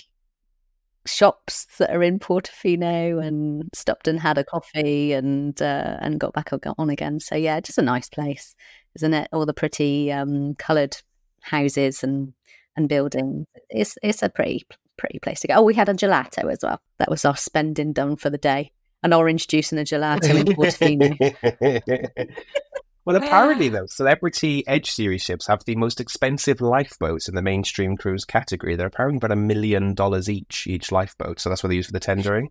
shops 1.07 1.67
that 1.79 1.91
are 1.91 2.03
in 2.03 2.19
Portofino 2.19 3.25
and 3.25 3.69
stopped 3.75 4.07
and 4.07 4.21
had 4.21 4.39
a 4.39 4.45
coffee 4.45 5.13
and 5.13 5.61
uh, 5.61 5.97
and 6.01 6.21
got 6.21 6.33
back 6.33 6.51
on 6.79 6.91
again. 6.91 7.21
So 7.21 7.35
yeah, 7.35 7.61
just 7.61 7.79
a 7.79 7.83
nice 7.83 8.09
place, 8.09 8.55
isn't 8.95 9.15
it? 9.15 9.29
All 9.33 9.47
the 9.47 9.55
pretty 9.55 10.13
um, 10.13 10.55
coloured 10.57 10.97
houses 11.41 12.05
and 12.05 12.33
and 12.77 12.89
buildings. 12.89 13.47
It's 13.71 13.97
it's 14.03 14.23
a 14.23 14.29
pretty 14.29 14.65
pretty 14.97 15.19
place 15.19 15.41
to 15.41 15.49
go. 15.49 15.55
Oh, 15.57 15.63
we 15.63 15.75
had 15.75 15.89
a 15.89 15.95
gelato 15.95 16.51
as 16.51 16.61
well. 16.63 16.81
That 16.99 17.11
was 17.11 17.25
our 17.25 17.37
spending 17.37 17.93
done 17.93 18.17
for 18.17 18.31
the 18.31 18.39
day. 18.39 18.73
An 19.03 19.13
orange 19.13 19.49
juice 19.49 19.73
and 19.73 19.81
a 19.81 19.85
gelato 19.85 20.35
in 20.35 20.47
Portofino. 20.47 22.37
well, 23.05 23.17
apparently, 23.17 23.69
though, 23.69 23.87
Celebrity 23.87 24.67
Edge 24.67 24.91
series 24.91 25.23
ships 25.23 25.47
have 25.47 25.65
the 25.65 25.77
most 25.77 26.01
expensive 26.01 26.61
lifeboats 26.61 27.29
in 27.29 27.35
the 27.35 27.43
mainstream 27.43 27.97
cruise 27.97 28.25
category. 28.25 28.77
They're 28.77 28.87
apparently 28.87 29.17
about 29.19 29.33
a 29.33 29.37
million 29.37 29.95
dollars 29.95 30.31
each, 30.31 30.67
each 30.67 30.93
lifeboat. 30.93 31.41
So 31.41 31.49
that's 31.49 31.63
what 31.63 31.71
they 31.71 31.77
use 31.77 31.87
for 31.87 31.93
the 31.93 32.01
tendering. 32.01 32.51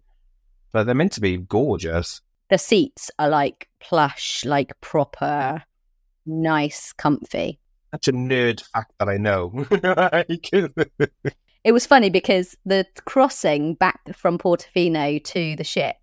But 0.72 0.86
they're 0.86 0.96
meant 0.96 1.14
to 1.14 1.22
be 1.22 1.38
gorgeous. 1.38 2.22
The 2.50 2.58
seats 2.58 3.10
are 3.18 3.30
like 3.30 3.70
plush, 3.80 4.44
like 4.44 4.74
proper, 4.82 5.64
nice, 6.26 6.92
comfy 6.94 7.62
such 7.92 8.08
a 8.08 8.14
nerd 8.14 8.62
fact 8.62 8.94
that 9.00 9.10
I 9.10 9.18
know. 9.18 9.66
it 11.64 11.72
was 11.72 11.86
funny 11.86 12.10
because 12.10 12.56
the 12.66 12.86
crossing 13.06 13.76
back 13.76 14.00
from 14.16 14.38
Portofino 14.38 15.24
to 15.24 15.56
the 15.56 15.64
ship, 15.64 15.98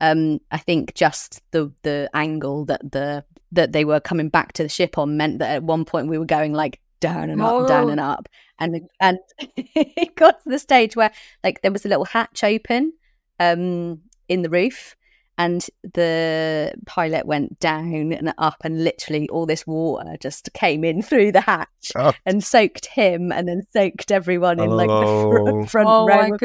um, 0.00 0.40
I 0.50 0.58
think 0.58 0.94
just 0.94 1.42
the 1.52 1.72
the 1.82 2.10
angle 2.14 2.64
that 2.66 2.80
the 2.92 3.24
that 3.52 3.72
they 3.72 3.84
were 3.84 4.00
coming 4.00 4.28
back 4.28 4.52
to 4.54 4.62
the 4.62 4.68
ship 4.68 4.98
on 4.98 5.16
meant 5.16 5.38
that 5.38 5.56
at 5.56 5.62
one 5.62 5.84
point 5.84 6.08
we 6.08 6.18
were 6.18 6.26
going 6.26 6.52
like 6.52 6.80
down 7.00 7.30
and 7.30 7.40
up, 7.40 7.52
oh. 7.52 7.66
down 7.66 7.90
and 7.90 8.00
up, 8.00 8.28
and 8.58 8.88
and 9.00 9.18
it 9.56 10.14
got 10.16 10.42
to 10.42 10.48
the 10.48 10.58
stage 10.58 10.96
where 10.96 11.12
like 11.44 11.62
there 11.62 11.72
was 11.72 11.84
a 11.84 11.88
little 11.88 12.04
hatch 12.04 12.44
open 12.44 12.92
um 13.38 14.00
in 14.28 14.42
the 14.42 14.50
roof 14.50 14.96
and 15.38 15.66
the 15.94 16.72
pilot 16.86 17.26
went 17.26 17.58
down 17.58 18.12
and 18.12 18.32
up 18.38 18.56
and 18.62 18.82
literally 18.82 19.28
all 19.28 19.44
this 19.44 19.66
water 19.66 20.16
just 20.20 20.52
came 20.54 20.84
in 20.84 21.02
through 21.02 21.32
the 21.32 21.40
hatch 21.40 21.92
oh. 21.96 22.12
and 22.24 22.42
soaked 22.42 22.86
him 22.86 23.32
and 23.32 23.46
then 23.48 23.62
soaked 23.72 24.10
everyone 24.10 24.58
in 24.58 24.70
like 24.70 24.88
the 24.88 25.64
fr- 25.64 25.70
front 25.70 25.88
oh, 25.88 26.06
row 26.06 26.36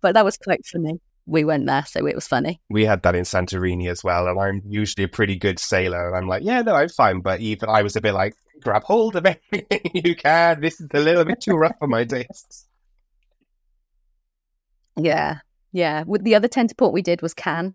but 0.00 0.14
that 0.14 0.24
was 0.24 0.36
quite 0.36 0.64
funny 0.66 1.00
we 1.26 1.44
went 1.44 1.66
there 1.66 1.84
so 1.86 2.06
it 2.06 2.14
was 2.14 2.26
funny 2.26 2.60
we 2.70 2.84
had 2.84 3.02
that 3.02 3.14
in 3.14 3.24
santorini 3.24 3.90
as 3.90 4.04
well 4.04 4.28
and 4.28 4.38
i'm 4.38 4.62
usually 4.66 5.04
a 5.04 5.08
pretty 5.08 5.36
good 5.36 5.58
sailor 5.58 6.08
and 6.08 6.16
i'm 6.16 6.28
like 6.28 6.42
yeah 6.42 6.62
no 6.62 6.74
i'm 6.74 6.88
fine 6.88 7.20
but 7.20 7.40
even 7.40 7.68
i 7.68 7.82
was 7.82 7.96
a 7.96 8.00
bit 8.00 8.14
like 8.14 8.34
grab 8.62 8.82
hold 8.84 9.16
of 9.16 9.26
everything 9.26 9.80
you 9.94 10.14
can 10.14 10.60
this 10.60 10.80
is 10.80 10.88
a 10.94 11.00
little 11.00 11.24
bit 11.24 11.40
too 11.40 11.54
rough 11.56 11.76
for 11.78 11.88
my 11.88 12.04
tastes 12.04 12.66
yeah 14.96 15.40
yeah, 15.76 16.04
with 16.06 16.24
the 16.24 16.34
other 16.34 16.48
tender 16.48 16.74
port 16.74 16.94
we 16.94 17.02
did 17.02 17.20
was 17.20 17.34
Cannes. 17.34 17.74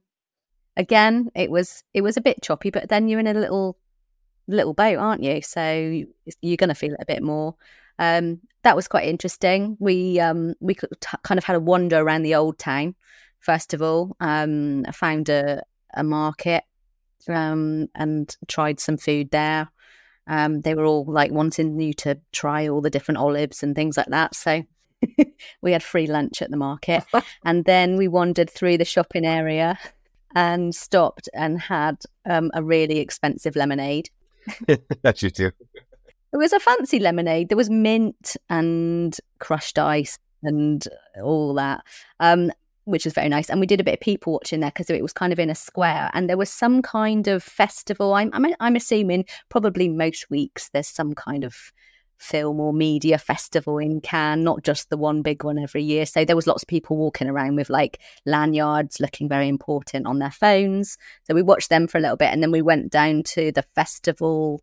Again, 0.76 1.30
it 1.36 1.52
was 1.52 1.84
it 1.94 2.02
was 2.02 2.18
a 2.18 2.22
bit 2.22 2.42
choppy, 2.42 2.72
but 2.72 2.90
then 2.90 3.08
you're 3.08 3.20
in 3.20 3.28
a 3.28 3.34
little 3.36 3.78
little 4.48 4.74
boat, 4.74 4.98
aren't 4.98 5.22
you? 5.22 5.40
So 5.44 6.04
you're 6.42 6.58
going 6.58 6.70
to 6.70 6.76
feel 6.76 6.94
it 6.94 7.00
a 7.00 7.06
bit 7.06 7.22
more. 7.22 7.56
Um, 8.00 8.40
that 8.64 8.76
was 8.76 8.88
quite 8.88 9.08
interesting. 9.08 9.78
We 9.80 10.20
um, 10.20 10.56
we 10.60 10.74
t- 10.74 11.18
kind 11.22 11.38
of 11.38 11.44
had 11.44 11.58
a 11.58 11.60
wander 11.60 12.00
around 12.00 12.24
the 12.24 12.34
old 12.34 12.58
town. 12.58 12.96
First 13.42 13.74
of 13.74 13.82
all, 13.82 14.16
um, 14.20 14.86
I 14.88 14.92
found 14.92 15.30
a 15.30 15.64
a 15.94 16.04
market 16.04 16.64
um, 17.28 17.88
and 17.96 18.36
tried 18.48 18.80
some 18.80 18.98
food 18.98 19.32
there. 19.32 19.70
Um, 20.28 20.62
they 20.62 20.76
were 20.76 20.86
all 20.86 21.06
like 21.06 21.32
wanting 21.32 21.80
you 21.80 21.94
to 21.96 22.20
try 22.32 22.68
all 22.68 22.82
the 22.82 22.90
different 22.90 23.18
olives 23.18 23.64
and 23.64 23.76
things 23.76 23.98
like 23.98 24.08
that. 24.08 24.36
So 24.36 24.64
we 25.62 25.72
had 25.72 25.84
free 25.84 26.08
lunch 26.08 26.42
at 26.42 26.52
the 26.52 26.58
market. 26.58 27.04
and 27.46 27.66
then 27.66 27.98
we 27.98 28.08
wandered 28.08 28.50
through 28.50 28.78
the 28.78 28.86
shopping 28.86 29.26
area 29.26 29.78
and 30.36 30.74
stopped 30.74 31.28
and 31.34 31.60
had 31.60 31.98
um, 32.30 32.52
a 32.54 32.64
really 32.64 33.00
expensive 33.00 33.56
lemonade. 33.56 34.10
That's 35.02 35.22
you 35.24 35.30
too. 35.30 35.52
It 36.34 36.38
was 36.38 36.54
a 36.54 36.60
fancy 36.60 37.00
lemonade. 37.00 37.50
There 37.50 37.58
was 37.58 37.70
mint 37.70 38.38
and 38.50 39.18
crushed 39.40 39.78
ice 39.78 40.18
and 40.44 40.88
all 41.22 41.54
that, 41.56 41.84
um, 42.20 42.52
which 42.86 43.06
was 43.06 43.14
very 43.14 43.30
nice. 43.30 43.50
And 43.50 43.60
we 43.60 43.68
did 43.68 43.80
a 43.80 43.84
bit 43.84 43.96
of 43.96 44.00
people 44.00 44.34
watching 44.34 44.60
there 44.60 44.72
because 44.72 44.90
it 44.90 45.02
was 45.02 45.14
kind 45.14 45.34
of 45.34 45.40
in 45.40 45.50
a 45.50 45.56
square, 45.56 46.10
and 46.14 46.30
there 46.30 46.38
was 46.38 46.50
some 46.50 46.82
kind 46.82 47.28
of 47.28 47.44
festival. 47.44 48.14
I'm, 48.14 48.30
I'm, 48.34 48.46
I'm 48.60 48.76
assuming 48.76 49.26
probably 49.50 49.88
most 49.90 50.30
weeks 50.30 50.70
there's 50.70 50.88
some 50.88 51.14
kind 51.14 51.44
of 51.44 51.72
film 52.22 52.60
or 52.60 52.72
media 52.72 53.18
festival 53.18 53.80
in 53.80 54.00
Cannes, 54.00 54.44
not 54.44 54.64
just 54.64 54.90
the 54.92 54.98
one 54.98 55.24
big 55.24 55.44
one 55.44 55.58
every 55.58 55.84
year. 55.84 56.06
So 56.06 56.24
there 56.24 56.36
was 56.36 56.46
lots 56.46 56.62
of 56.62 56.68
people 56.68 56.96
walking 56.96 57.28
around 57.28 57.56
with 57.56 57.70
like 57.70 58.00
lanyards 58.28 59.00
looking 59.00 59.28
very 59.28 59.48
important 59.48 60.06
on 60.06 60.20
their 60.20 60.32
phones. 60.32 60.98
So 61.24 61.34
we 61.34 61.42
watched 61.42 61.70
them 61.70 61.88
for 61.88 61.98
a 61.98 62.02
little 62.02 62.18
bit 62.18 62.32
and 62.32 62.44
then 62.44 62.52
we 62.52 62.62
went 62.62 62.92
down 62.92 63.24
to 63.24 63.52
the 63.52 63.66
festival 63.74 64.62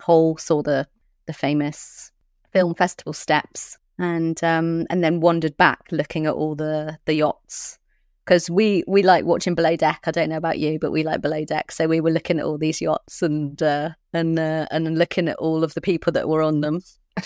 hall, 0.00 0.38
saw 0.38 0.62
the 0.62 0.88
the 1.26 1.32
famous 1.32 2.10
film 2.52 2.74
festival 2.74 3.12
steps 3.12 3.78
and 3.98 4.42
um 4.42 4.86
and 4.90 5.04
then 5.04 5.20
wandered 5.20 5.56
back 5.56 5.86
looking 5.90 6.26
at 6.26 6.34
all 6.34 6.54
the 6.54 6.98
the 7.04 7.14
yachts 7.14 7.78
because 8.24 8.48
we 8.48 8.82
we 8.86 9.02
like 9.02 9.24
watching 9.24 9.54
below 9.54 9.76
deck. 9.76 10.02
I 10.06 10.10
don't 10.10 10.30
know 10.30 10.36
about 10.36 10.58
you, 10.58 10.78
but 10.78 10.92
we 10.92 11.02
like 11.02 11.20
below 11.20 11.44
deck. 11.44 11.70
So 11.70 11.86
we 11.86 12.00
were 12.00 12.10
looking 12.10 12.38
at 12.38 12.44
all 12.44 12.58
these 12.58 12.80
yachts 12.80 13.22
and 13.22 13.62
uh, 13.62 13.90
and 14.12 14.38
uh, 14.38 14.66
and 14.70 14.98
looking 14.98 15.28
at 15.28 15.36
all 15.36 15.62
of 15.62 15.74
the 15.74 15.80
people 15.80 16.12
that 16.12 16.28
were 16.28 16.42
on 16.42 16.60
them. 16.60 16.82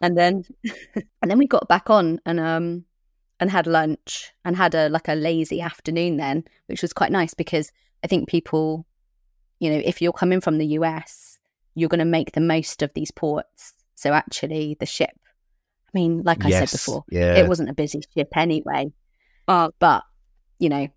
and 0.00 0.18
then 0.18 0.44
and 1.22 1.30
then 1.30 1.38
we 1.38 1.46
got 1.46 1.68
back 1.68 1.88
on 1.88 2.20
and 2.26 2.40
um 2.40 2.84
and 3.40 3.50
had 3.50 3.66
lunch 3.66 4.32
and 4.44 4.56
had 4.56 4.74
a 4.74 4.88
like 4.88 5.08
a 5.08 5.14
lazy 5.14 5.60
afternoon 5.60 6.16
then, 6.16 6.44
which 6.66 6.82
was 6.82 6.92
quite 6.92 7.12
nice 7.12 7.34
because 7.34 7.72
I 8.04 8.08
think 8.08 8.28
people, 8.28 8.86
you 9.60 9.70
know, 9.70 9.80
if 9.84 10.02
you're 10.02 10.12
coming 10.12 10.40
from 10.40 10.58
the 10.58 10.66
US, 10.78 11.38
you're 11.74 11.88
going 11.88 12.00
to 12.00 12.04
make 12.04 12.32
the 12.32 12.40
most 12.40 12.82
of 12.82 12.92
these 12.94 13.10
ports. 13.10 13.74
So 14.02 14.12
actually, 14.12 14.76
the 14.80 14.86
ship. 14.86 15.12
I 15.14 15.90
mean, 15.94 16.22
like 16.24 16.44
I 16.44 16.48
yes, 16.48 16.70
said 16.70 16.76
before, 16.76 17.04
yeah. 17.08 17.36
it 17.36 17.46
wasn't 17.46 17.70
a 17.70 17.72
busy 17.72 18.02
ship 18.16 18.36
anyway. 18.36 18.92
Uh, 19.46 19.70
but 19.78 20.02
you 20.58 20.68
know, 20.68 20.88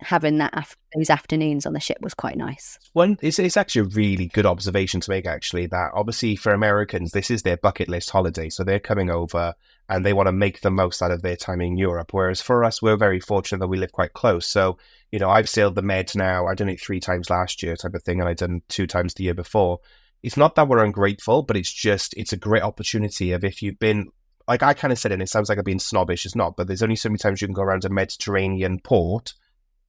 having 0.00 0.38
that 0.38 0.54
af- 0.54 0.78
those 0.94 1.10
afternoons 1.10 1.66
on 1.66 1.74
the 1.74 1.80
ship 1.80 1.98
was 2.00 2.14
quite 2.14 2.38
nice. 2.38 2.78
One, 2.94 3.18
it's, 3.20 3.38
it's 3.38 3.58
actually 3.58 3.82
a 3.82 3.94
really 3.94 4.28
good 4.28 4.46
observation 4.46 5.00
to 5.00 5.10
make. 5.10 5.26
Actually, 5.26 5.66
that 5.66 5.90
obviously 5.92 6.36
for 6.36 6.54
Americans, 6.54 7.10
this 7.12 7.30
is 7.30 7.42
their 7.42 7.58
bucket 7.58 7.90
list 7.90 8.08
holiday, 8.08 8.48
so 8.48 8.64
they're 8.64 8.80
coming 8.80 9.10
over 9.10 9.52
and 9.90 10.06
they 10.06 10.14
want 10.14 10.28
to 10.28 10.32
make 10.32 10.62
the 10.62 10.70
most 10.70 11.02
out 11.02 11.10
of 11.10 11.20
their 11.20 11.36
time 11.36 11.60
in 11.60 11.76
Europe. 11.76 12.14
Whereas 12.14 12.40
for 12.40 12.64
us, 12.64 12.80
we're 12.80 12.96
very 12.96 13.20
fortunate 13.20 13.58
that 13.58 13.68
we 13.68 13.76
live 13.76 13.92
quite 13.92 14.14
close. 14.14 14.46
So 14.46 14.78
you 15.12 15.18
know, 15.18 15.28
I've 15.28 15.50
sailed 15.50 15.74
the 15.74 15.82
Med 15.82 16.10
now. 16.16 16.46
I've 16.46 16.56
done 16.56 16.70
it 16.70 16.80
three 16.80 17.00
times 17.00 17.28
last 17.28 17.62
year, 17.62 17.76
type 17.76 17.92
of 17.92 18.02
thing, 18.02 18.20
and 18.20 18.28
I 18.28 18.32
done 18.32 18.62
two 18.70 18.86
times 18.86 19.12
the 19.12 19.24
year 19.24 19.34
before. 19.34 19.80
It's 20.24 20.38
not 20.38 20.54
that 20.54 20.68
we're 20.68 20.82
ungrateful, 20.82 21.42
but 21.42 21.54
it's 21.56 21.70
just 21.70 22.14
it's 22.16 22.32
a 22.32 22.38
great 22.38 22.62
opportunity 22.62 23.32
of 23.32 23.44
if 23.44 23.60
you've 23.60 23.78
been 23.78 24.08
like 24.48 24.62
I 24.62 24.72
kind 24.72 24.90
of 24.90 24.98
said, 24.98 25.12
and 25.12 25.20
it 25.20 25.28
sounds 25.28 25.50
like 25.50 25.58
I'm 25.58 25.64
being 25.64 25.78
snobbish. 25.78 26.24
It's 26.24 26.34
not, 26.34 26.56
but 26.56 26.66
there's 26.66 26.82
only 26.82 26.96
so 26.96 27.10
many 27.10 27.18
times 27.18 27.42
you 27.42 27.46
can 27.46 27.54
go 27.54 27.62
around 27.62 27.84
a 27.84 27.90
Mediterranean 27.90 28.80
port 28.80 29.34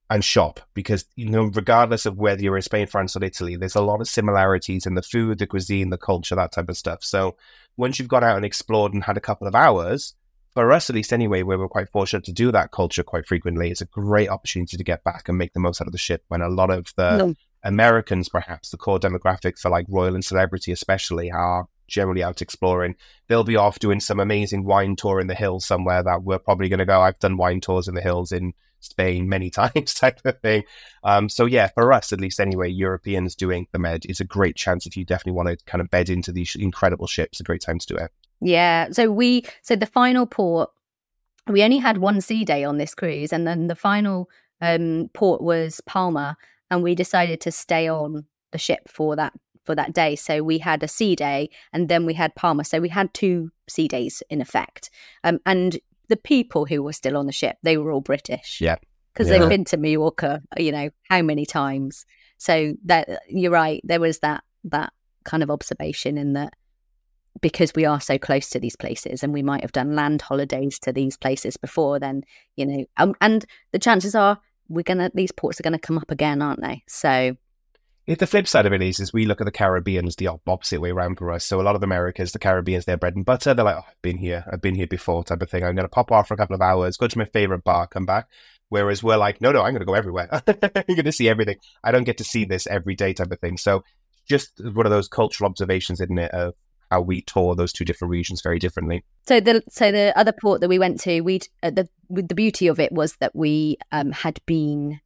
and 0.10 0.24
shop 0.24 0.60
because 0.74 1.06
you 1.16 1.30
know 1.30 1.46
regardless 1.46 2.06
of 2.06 2.18
whether 2.18 2.42
you're 2.42 2.58
in 2.58 2.62
Spain, 2.62 2.86
France, 2.86 3.16
or 3.16 3.24
Italy, 3.24 3.56
there's 3.56 3.76
a 3.76 3.82
lot 3.82 4.02
of 4.02 4.10
similarities 4.10 4.86
in 4.86 4.96
the 4.96 5.02
food, 5.02 5.40
the 5.40 5.48
cuisine, 5.48 5.90
the 5.90 5.98
culture, 5.98 6.36
that 6.36 6.52
type 6.52 6.68
of 6.68 6.76
stuff. 6.76 7.02
So 7.02 7.38
once 7.78 7.98
you've 7.98 8.10
got 8.10 8.24
out 8.24 8.36
and 8.36 8.46
explored 8.46 8.94
and 8.94 9.06
had 9.06 9.16
a 9.16 9.22
couple 9.22 9.48
of 9.48 9.56
hours, 9.56 10.16
for 10.54 10.72
us 10.72 10.90
at 10.90 10.96
least 10.96 11.14
anyway, 11.14 11.44
where 11.44 11.58
we're 11.58 11.68
quite 11.68 11.90
fortunate 11.90 12.26
to 12.26 12.34
do 12.34 12.52
that 12.52 12.72
culture 12.72 13.04
quite 13.04 13.26
frequently, 13.26 13.72
it's 13.72 13.82
a 13.82 13.86
great 13.86 14.30
opportunity 14.30 14.76
to 14.76 14.84
get 14.84 15.04
back 15.06 15.30
and 15.30 15.38
make 15.38 15.54
the 15.54 15.60
most 15.62 15.82
out 15.82 15.88
of 15.88 15.92
the 15.94 15.98
ship 15.98 16.24
when 16.28 16.42
a 16.42 16.50
lot 16.50 16.70
of 16.70 16.92
the 16.98 17.18
no. 17.18 17.36
Americans, 17.66 18.30
perhaps 18.30 18.70
the 18.70 18.78
core 18.78 19.00
demographic 19.00 19.60
for 19.60 19.70
like 19.70 19.88
royal 19.90 20.16
and 20.16 20.24
celebrity 20.24 20.72
especially, 20.72 21.32
are 21.32 21.68
generally 21.88 22.24
out 22.24 22.42
exploring. 22.42 22.96
They'll 23.28 23.44
be 23.44 23.58
off 23.58 23.80
doing 23.80 24.00
some 24.00 24.20
amazing 24.20 24.64
wine 24.64 24.96
tour 24.96 25.20
in 25.20 25.28
the 25.28 25.36
hills 25.36 25.66
somewhere 25.66 26.04
that 26.04 26.24
we're 26.24 26.40
probably 26.40 26.70
going 26.70 26.80
to 26.80 26.86
go. 26.86 27.02
I've 27.02 27.20
done 27.20 27.38
wine 27.38 27.60
tours 27.60 27.88
in 27.88 27.96
the 27.96 28.02
hills 28.02 28.32
in 28.32 28.54
Spain 28.80 29.28
many 29.28 29.50
times, 29.52 29.94
type 29.94 30.22
of 30.24 30.40
thing. 30.40 30.64
Um, 31.04 31.28
so 31.28 31.46
yeah, 31.46 31.70
for 31.74 31.92
us 31.92 32.14
at 32.14 32.22
least, 32.22 32.40
anyway, 32.40 32.70
Europeans 32.70 33.36
doing 33.36 33.68
the 33.72 33.80
Med 33.80 34.06
is 34.08 34.20
a 34.20 34.26
great 34.26 34.56
chance 34.56 34.86
if 34.86 34.96
you 34.96 35.04
definitely 35.04 35.34
want 35.34 35.50
to 35.50 35.58
kind 35.66 35.82
of 35.82 35.90
bed 35.90 36.10
into 36.10 36.32
these 36.32 36.56
incredible 36.56 37.08
ships. 37.08 37.40
A 37.40 37.44
great 37.44 37.62
time 37.62 37.80
to 37.80 37.88
do 37.88 37.96
it. 37.96 38.12
Yeah. 38.42 38.90
So 38.92 39.12
we 39.12 39.46
so 39.64 39.76
the 39.76 39.86
final 39.86 40.28
port, 40.28 40.70
we 41.48 41.64
only 41.64 41.78
had 41.78 41.98
one 41.98 42.22
sea 42.22 42.46
day 42.46 42.64
on 42.64 42.78
this 42.78 42.94
cruise, 42.94 43.34
and 43.34 43.48
then 43.48 43.68
the 43.68 43.76
final 43.76 44.30
um, 44.62 45.10
port 45.14 45.42
was 45.42 45.82
Palma, 45.86 46.38
and 46.70 46.84
we 46.84 46.96
decided 46.96 47.42
to 47.42 47.52
stay 47.52 47.88
on 47.88 48.26
the 48.52 48.58
ship 48.58 48.88
for 48.88 49.16
that 49.16 49.34
for 49.66 49.76
that 49.76 49.94
day. 49.94 50.16
So 50.16 50.44
we 50.44 50.60
had 50.60 50.84
a 50.84 50.88
sea 50.88 51.16
day 51.16 51.50
and 51.74 51.90
then 51.90 52.06
we 52.06 52.14
had 52.14 52.36
Palma. 52.36 52.64
So 52.64 52.80
we 52.80 52.90
had 52.90 53.14
two 53.14 53.52
sea 53.68 53.88
days 53.88 54.22
in 54.30 54.40
effect. 54.40 54.90
Um, 55.24 55.40
and 55.46 55.80
the 56.08 56.18
people 56.18 56.66
who 56.66 56.84
were 56.84 56.94
still 56.94 57.18
on 57.18 57.26
the 57.26 57.32
ship, 57.32 57.58
they 57.64 57.78
were 57.78 57.92
all 57.92 58.02
British. 58.02 58.62
Yeah. 58.62 58.76
Because 59.14 59.28
yeah. 59.28 59.40
they've 59.40 59.50
been 59.50 59.66
to 59.66 59.78
Mallorca, 59.78 60.42
you 60.58 60.72
know, 60.72 60.90
how 61.10 61.22
many 61.22 61.46
times. 61.46 62.06
So 62.38 62.74
that 62.86 63.24
you're 63.28 63.52
right, 63.52 63.82
there 63.84 64.00
was 64.00 64.20
that 64.20 64.44
that 64.66 64.94
kind 65.24 65.42
of 65.42 65.50
observation 65.50 66.18
in 66.18 66.34
that 66.34 66.54
because 67.42 67.74
we 67.76 67.86
are 67.86 68.00
so 68.00 68.18
close 68.18 68.50
to 68.50 68.60
these 68.60 68.76
places 68.76 69.24
and 69.24 69.34
we 69.34 69.44
might 69.44 69.62
have 69.62 69.72
done 69.72 69.96
land 69.96 70.22
holidays 70.22 70.80
to 70.80 70.94
these 70.94 71.18
places 71.18 71.58
before 71.58 72.00
then 72.00 72.24
you 72.56 72.66
know 72.66 72.86
um, 72.98 73.14
and 73.20 73.46
the 73.72 73.80
chances 73.80 74.16
are 74.16 74.40
we're 74.68 74.84
gonna 74.84 75.12
these 75.14 75.32
ports 75.32 75.60
are 75.60 75.64
gonna 75.64 75.80
come 75.80 75.98
up 75.98 76.12
again 76.12 76.42
aren't 76.42 76.62
they 76.62 76.84
so 76.88 77.36
if 78.08 78.20
the 78.20 78.28
flip 78.28 78.48
side 78.48 78.68
of 78.68 78.74
it 78.74 78.84
is, 78.84 79.00
is 79.00 79.12
we 79.12 79.26
look 79.26 79.42
at 79.42 79.46
the 79.46 79.52
Caribbeans 79.52 80.16
the 80.16 80.28
opposite 80.28 80.80
way 80.80 80.92
around 80.92 81.18
for 81.18 81.32
us. 81.32 81.44
So 81.44 81.60
a 81.60 81.64
lot 81.64 81.76
of 81.76 81.82
Americans, 81.82 82.32
the 82.32 82.40
Caribbeans, 82.40 82.86
their 82.86 82.98
bread 82.98 83.16
and 83.16 83.26
butter. 83.26 83.54
They're 83.56 83.66
like, 83.66 83.78
oh, 83.78 83.86
I've 83.88 84.02
been 84.04 84.18
here, 84.18 84.46
I've 84.52 84.62
been 84.62 84.76
here 84.76 84.86
before, 84.86 85.24
type 85.24 85.42
of 85.42 85.50
thing. 85.50 85.64
I'm 85.64 85.74
going 85.74 85.86
to 85.86 85.90
pop 85.90 86.12
off 86.12 86.28
for 86.28 86.36
a 86.36 86.38
couple 86.38 86.54
of 86.54 86.62
hours, 86.62 86.98
go 86.98 87.08
to 87.08 87.18
my 87.18 87.26
favorite 87.26 87.64
bar, 87.64 87.88
come 87.88 88.06
back. 88.06 88.28
Whereas 88.70 89.02
we're 89.02 89.18
like, 89.18 89.42
no, 89.42 89.52
no, 89.52 89.62
I'm 89.62 89.74
going 89.74 89.80
to 89.80 89.86
go 89.86 89.96
everywhere. 89.96 90.30
I'm 90.32 90.84
going 90.88 91.06
to 91.06 91.12
see 91.12 91.28
everything. 91.28 91.58
I 91.84 91.92
don't 91.92 92.04
get 92.04 92.20
to 92.20 92.24
see 92.24 92.46
this 92.46 92.68
every 92.68 92.96
day, 92.96 93.14
type 93.14 93.32
of 93.32 93.40
thing. 93.40 93.58
So 93.58 93.84
just 94.28 94.52
one 94.64 94.86
of 94.86 94.92
those 94.92 95.08
cultural 95.08 95.50
observations, 95.50 96.00
isn't 96.00 96.18
it, 96.18 96.32
of 96.32 96.54
how 96.92 97.02
we 97.02 97.22
tour 97.22 97.56
those 97.56 97.74
two 97.74 97.86
different 97.86 98.12
regions 98.12 98.42
very 98.42 98.60
differently. 98.60 99.04
So 99.28 99.40
the 99.40 99.64
so 99.70 99.92
the 99.92 100.14
other 100.16 100.32
port 100.32 100.62
that 100.62 100.70
we 100.70 100.80
went 100.80 101.00
to, 101.02 101.22
we 101.22 101.42
uh, 101.64 101.72
the 101.72 101.88
the 102.10 102.36
beauty 102.36 102.68
of 102.68 102.80
it 102.80 102.92
was 102.92 103.16
that 103.18 103.36
we 103.36 103.78
um, 103.92 104.12
had 104.12 104.40
been 104.46 105.00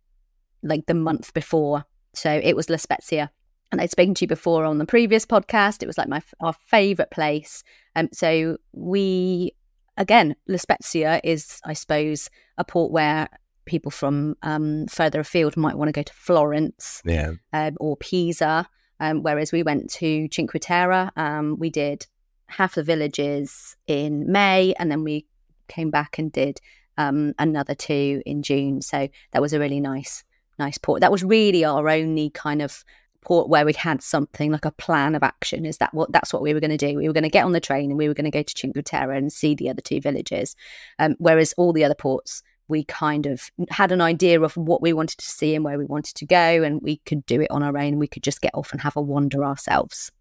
like 0.61 0.86
the 0.88 0.93
month 0.93 1.34
before 1.34 1.86
so 2.13 2.39
it 2.43 2.55
was 2.55 2.69
La 2.69 2.77
Spezia. 2.77 3.32
And 3.71 3.80
I'd 3.80 3.91
spoken 3.91 4.15
to 4.15 4.23
you 4.23 4.27
before 4.27 4.65
on 4.65 4.80
the 4.80 4.86
previous 4.86 5.25
podcast. 5.25 5.84
It 5.84 5.88
was 5.88 5.97
like 5.97 6.09
my 6.09 6.21
our 6.39 6.53
favorite 6.53 7.11
place. 7.11 7.63
Um, 7.95 8.09
so 8.11 8.57
we 8.73 9.53
again, 9.95 10.36
La 10.47 10.57
Spezia 10.57 11.21
is, 11.23 11.59
I 11.63 11.73
suppose, 11.73 12.30
a 12.57 12.63
port 12.63 12.91
where 12.91 13.30
people 13.65 13.91
from 13.91 14.36
um, 14.41 14.88
further 14.88 15.19
afield 15.19 15.55
might 15.55 15.77
want 15.77 15.89
to 15.89 15.91
go 15.91 16.01
to 16.01 16.13
Florence 16.13 17.03
yeah. 17.05 17.34
um, 17.53 17.77
or 17.80 17.95
Pisa. 17.97 18.67
Um, 19.00 19.24
whereas 19.24 19.52
we 19.52 19.64
went 19.64 19.89
to 19.91 20.28
Cinque 20.32 20.60
Terre. 20.62 21.12
Um, 21.16 21.58
we 21.58 21.70
did 21.70 22.06
half 22.47 22.76
the 22.76 22.84
villages 22.84 23.76
in 23.88 24.32
May, 24.32 24.74
and 24.78 24.91
then 24.91 25.04
we 25.04 25.26
came 25.68 25.89
back 25.89 26.18
and 26.18 26.32
did 26.32 26.60
um, 26.97 27.34
another 27.39 27.76
two 27.76 28.22
in 28.26 28.43
June. 28.43 28.82
So 28.82 29.08
that 29.32 29.41
was 29.41 29.54
a 29.54 29.60
really 29.60 29.80
nice 29.80 30.24
nice 30.58 30.78
port. 30.78 31.02
That 31.02 31.12
was 31.12 31.24
really 31.24 31.64
our 31.64 31.88
only 31.89 32.30
kind 32.32 32.62
of 32.62 32.84
port 33.22 33.50
where 33.50 33.66
we 33.66 33.74
had 33.74 34.02
something 34.02 34.52
like 34.52 34.66
a 34.66 34.72
plan 34.72 35.16
of 35.16 35.24
action. 35.24 35.66
Is 35.66 35.78
that 35.78 35.93
what 35.93 36.12
that's 36.12 36.34
what 36.34 36.41
we 36.41 36.54
were 36.54 36.60
going 36.60 36.78
to 36.78 36.78
do? 36.78 36.97
We 36.97 37.08
were 37.08 37.14
going 37.14 37.24
to 37.24 37.30
get 37.30 37.45
on 37.45 37.54
the 37.54 37.60
train 37.60 37.89
and 37.91 37.97
we 37.97 38.08
were 38.08 38.14
going 38.14 38.30
to 38.30 38.32
go 38.32 38.43
to 38.43 38.58
Cinque 38.58 38.84
Terre 38.86 39.12
and 39.12 39.32
see 39.32 39.56
the 39.56 39.70
other 39.70 39.82
two 39.82 40.02
villages. 40.02 40.56
Um, 41.00 41.16
whereas 41.18 41.54
all 41.58 41.74
the 41.74 41.84
other 41.84 41.95
ports, 41.95 42.43
we 42.70 42.84
kind 42.86 43.26
of 43.26 43.51
had 43.70 43.91
an 43.91 44.01
idea 44.01 44.41
of 44.41 44.55
what 44.55 44.82
we 44.82 44.93
wanted 44.93 45.17
to 45.17 45.26
see 45.26 45.55
and 45.55 45.65
where 45.65 45.78
we 45.78 45.86
wanted 45.86 46.15
to 46.15 46.26
go, 46.26 46.63
and 46.63 46.82
we 46.82 46.97
could 46.97 47.26
do 47.26 47.41
it 47.41 47.51
on 47.51 47.63
our 47.63 47.78
own. 47.78 47.99
We 47.99 48.07
could 48.07 48.24
just 48.24 48.41
get 48.41 48.53
off 48.53 48.72
and 48.72 48.82
have 48.82 48.95
a 48.95 49.01
wander 49.01 49.43
ourselves. 49.43 50.11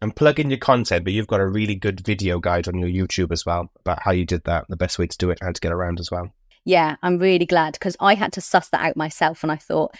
And 0.00 0.14
plug 0.14 0.40
in 0.40 0.50
your 0.50 0.58
content, 0.58 1.04
but 1.04 1.12
you've 1.12 1.26
got 1.26 1.40
a 1.40 1.46
really 1.46 1.74
good 1.74 2.00
video 2.00 2.38
guide 2.38 2.68
on 2.68 2.78
your 2.78 2.88
YouTube 2.88 3.32
as 3.32 3.46
well 3.46 3.70
about 3.80 4.02
how 4.02 4.10
you 4.10 4.24
did 4.24 4.44
that, 4.44 4.66
the 4.68 4.76
best 4.76 4.98
way 4.98 5.06
to 5.06 5.18
do 5.18 5.30
it, 5.30 5.38
how 5.40 5.52
to 5.52 5.60
get 5.60 5.72
around 5.72 6.00
as 6.00 6.10
well 6.10 6.32
yeah, 6.64 6.96
I'm 7.02 7.18
really 7.18 7.46
glad 7.46 7.74
because 7.74 7.96
I 8.00 8.14
had 8.14 8.32
to 8.34 8.40
suss 8.40 8.70
that 8.70 8.80
out 8.80 8.96
myself 8.96 9.42
and 9.42 9.52
I 9.52 9.56
thought 9.56 9.94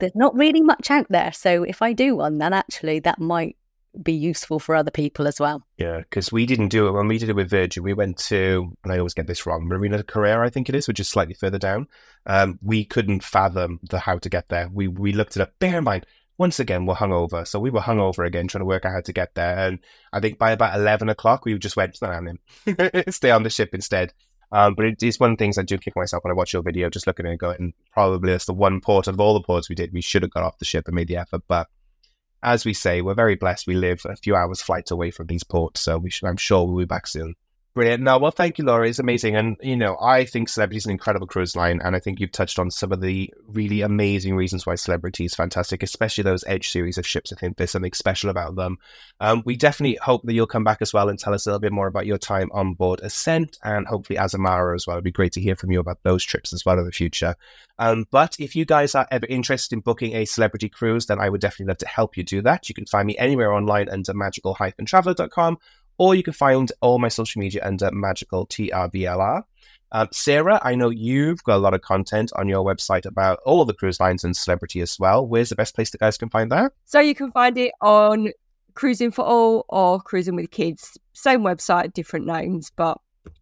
there's 0.00 0.14
not 0.14 0.34
really 0.34 0.60
much 0.60 0.90
out 0.90 1.06
there. 1.08 1.32
So 1.32 1.62
if 1.62 1.82
I 1.82 1.92
do 1.92 2.16
one, 2.16 2.38
then 2.38 2.52
actually 2.52 3.00
that 3.00 3.20
might 3.20 3.56
be 4.02 4.12
useful 4.12 4.58
for 4.58 4.74
other 4.74 4.90
people 4.90 5.26
as 5.26 5.40
well. 5.40 5.62
Yeah, 5.76 5.98
because 5.98 6.30
we 6.32 6.46
didn't 6.46 6.68
do 6.68 6.88
it 6.88 6.92
when 6.92 7.08
we 7.08 7.18
did 7.18 7.28
it 7.28 7.36
with 7.36 7.50
Virgin. 7.50 7.82
We 7.82 7.94
went 7.94 8.18
to, 8.18 8.76
and 8.84 8.92
I 8.92 8.98
always 8.98 9.14
get 9.14 9.26
this 9.26 9.46
wrong, 9.46 9.66
Marina 9.66 10.02
Carrera, 10.02 10.46
I 10.46 10.50
think 10.50 10.68
it 10.68 10.74
is, 10.74 10.88
which 10.88 11.00
is 11.00 11.08
slightly 11.08 11.34
further 11.34 11.58
down. 11.58 11.88
Um, 12.26 12.58
we 12.62 12.84
couldn't 12.84 13.24
fathom 13.24 13.80
the 13.88 13.98
how 13.98 14.18
to 14.18 14.28
get 14.28 14.48
there. 14.48 14.68
We 14.72 14.88
we 14.88 15.12
looked 15.12 15.36
it 15.36 15.42
up. 15.42 15.52
Bear 15.58 15.78
in 15.78 15.84
mind, 15.84 16.06
once 16.36 16.60
again, 16.60 16.86
we're 16.86 16.94
hungover, 16.94 17.46
so 17.46 17.58
we 17.58 17.70
were 17.70 17.80
hungover 17.80 18.26
again, 18.26 18.48
trying 18.48 18.60
to 18.60 18.66
work 18.66 18.84
out 18.84 18.92
how 18.92 19.00
to 19.00 19.12
get 19.12 19.34
there. 19.34 19.58
And 19.58 19.78
I 20.12 20.20
think 20.20 20.38
by 20.38 20.52
about 20.52 20.78
eleven 20.78 21.08
o'clock, 21.08 21.44
we 21.44 21.58
just 21.58 21.76
went, 21.76 21.98
"Nah, 22.00 22.20
stay 23.10 23.30
on 23.30 23.42
the 23.42 23.50
ship 23.50 23.74
instead." 23.74 24.12
Um, 24.50 24.74
but 24.74 24.86
it 24.86 25.02
is 25.02 25.20
one 25.20 25.32
of 25.32 25.38
the 25.38 25.44
things 25.44 25.58
I 25.58 25.62
do 25.62 25.76
kick 25.78 25.94
myself 25.94 26.24
when 26.24 26.30
I 26.30 26.34
watch 26.34 26.52
your 26.52 26.62
video, 26.62 26.88
just 26.88 27.06
looking 27.06 27.26
at 27.26 27.30
it 27.30 27.32
and 27.32 27.38
going, 27.38 27.74
probably 27.92 28.32
that's 28.32 28.46
the 28.46 28.54
one 28.54 28.80
port 28.80 29.06
of 29.06 29.20
all 29.20 29.34
the 29.34 29.42
ports 29.42 29.68
we 29.68 29.74
did. 29.74 29.92
We 29.92 30.00
should 30.00 30.22
have 30.22 30.30
got 30.30 30.42
off 30.42 30.58
the 30.58 30.64
ship 30.64 30.86
and 30.86 30.94
made 30.94 31.08
the 31.08 31.16
effort. 31.16 31.42
But 31.48 31.68
as 32.42 32.64
we 32.64 32.72
say, 32.74 33.02
we're 33.02 33.14
very 33.14 33.34
blessed. 33.34 33.66
We 33.66 33.74
live 33.74 34.02
a 34.04 34.16
few 34.16 34.36
hours 34.36 34.62
flight 34.62 34.90
away 34.90 35.10
from 35.10 35.26
these 35.26 35.44
ports. 35.44 35.80
So 35.80 35.98
we 35.98 36.10
should, 36.10 36.26
I'm 36.26 36.36
sure 36.36 36.64
we'll 36.64 36.78
be 36.78 36.84
back 36.84 37.06
soon. 37.06 37.34
Brilliant. 37.74 38.02
No, 38.02 38.18
well, 38.18 38.32
thank 38.32 38.58
you, 38.58 38.64
Laura. 38.64 38.88
It's 38.88 38.98
amazing. 38.98 39.36
And, 39.36 39.56
you 39.62 39.76
know, 39.76 39.96
I 40.00 40.24
think 40.24 40.48
Celebrity 40.48 40.78
is 40.78 40.86
an 40.86 40.90
incredible 40.90 41.28
cruise 41.28 41.54
line. 41.54 41.80
And 41.84 41.94
I 41.94 42.00
think 42.00 42.18
you've 42.18 42.32
touched 42.32 42.58
on 42.58 42.72
some 42.72 42.90
of 42.90 43.00
the 43.00 43.32
really 43.46 43.82
amazing 43.82 44.34
reasons 44.34 44.66
why 44.66 44.74
Celebrity 44.74 45.24
is 45.26 45.34
fantastic, 45.34 45.82
especially 45.82 46.24
those 46.24 46.42
Edge 46.48 46.70
series 46.70 46.98
of 46.98 47.06
ships. 47.06 47.32
I 47.32 47.36
think 47.36 47.56
there's 47.56 47.70
something 47.70 47.92
special 47.92 48.30
about 48.30 48.56
them. 48.56 48.78
Um, 49.20 49.42
we 49.44 49.54
definitely 49.54 49.98
hope 50.02 50.22
that 50.24 50.32
you'll 50.32 50.46
come 50.46 50.64
back 50.64 50.78
as 50.80 50.92
well 50.92 51.08
and 51.08 51.18
tell 51.18 51.34
us 51.34 51.46
a 51.46 51.50
little 51.50 51.60
bit 51.60 51.72
more 51.72 51.86
about 51.86 52.06
your 52.06 52.18
time 52.18 52.50
on 52.52 52.74
board 52.74 53.00
Ascent 53.00 53.58
and 53.62 53.86
hopefully 53.86 54.18
Azamara 54.18 54.74
as 54.74 54.86
well. 54.86 54.96
It'd 54.96 55.04
be 55.04 55.12
great 55.12 55.32
to 55.34 55.40
hear 55.40 55.54
from 55.54 55.70
you 55.70 55.78
about 55.78 56.02
those 56.02 56.24
trips 56.24 56.52
as 56.52 56.64
well 56.64 56.78
in 56.78 56.84
the 56.84 56.90
future. 56.90 57.36
Um, 57.78 58.06
but 58.10 58.34
if 58.40 58.56
you 58.56 58.64
guys 58.64 58.96
are 58.96 59.06
ever 59.12 59.26
interested 59.26 59.76
in 59.76 59.80
booking 59.80 60.16
a 60.16 60.24
celebrity 60.24 60.68
cruise, 60.68 61.06
then 61.06 61.20
I 61.20 61.28
would 61.28 61.40
definitely 61.40 61.70
love 61.70 61.78
to 61.78 61.86
help 61.86 62.16
you 62.16 62.24
do 62.24 62.42
that. 62.42 62.68
You 62.68 62.74
can 62.74 62.86
find 62.86 63.06
me 63.06 63.16
anywhere 63.18 63.52
online 63.52 63.88
under 63.88 64.14
magical-traveler.com 64.14 65.58
or 65.98 66.14
you 66.14 66.22
can 66.22 66.32
find 66.32 66.72
all 66.80 66.98
my 66.98 67.08
social 67.08 67.40
media 67.40 67.60
under 67.64 67.90
magical 67.92 68.46
TRVLR. 68.46 69.42
Um, 69.90 70.08
Sarah, 70.12 70.60
I 70.62 70.74
know 70.74 70.90
you've 70.90 71.42
got 71.44 71.56
a 71.56 71.58
lot 71.58 71.74
of 71.74 71.80
content 71.80 72.30
on 72.36 72.48
your 72.48 72.64
website 72.64 73.06
about 73.06 73.40
all 73.44 73.62
of 73.62 73.68
the 73.68 73.74
cruise 73.74 74.00
lines 74.00 74.22
and 74.22 74.36
celebrity 74.36 74.80
as 74.80 74.98
well. 74.98 75.26
Where's 75.26 75.48
the 75.48 75.56
best 75.56 75.74
place 75.74 75.90
that 75.90 76.00
guys 76.00 76.18
can 76.18 76.28
find 76.28 76.52
that? 76.52 76.72
So 76.84 77.00
you 77.00 77.14
can 77.14 77.32
find 77.32 77.56
it 77.56 77.72
on 77.80 78.30
Cruising 78.74 79.10
for 79.10 79.24
All 79.24 79.64
or 79.68 80.00
Cruising 80.00 80.36
with 80.36 80.50
Kids. 80.50 80.98
Same 81.14 81.40
website, 81.40 81.94
different 81.94 82.26
names, 82.26 82.70
but 82.76 82.98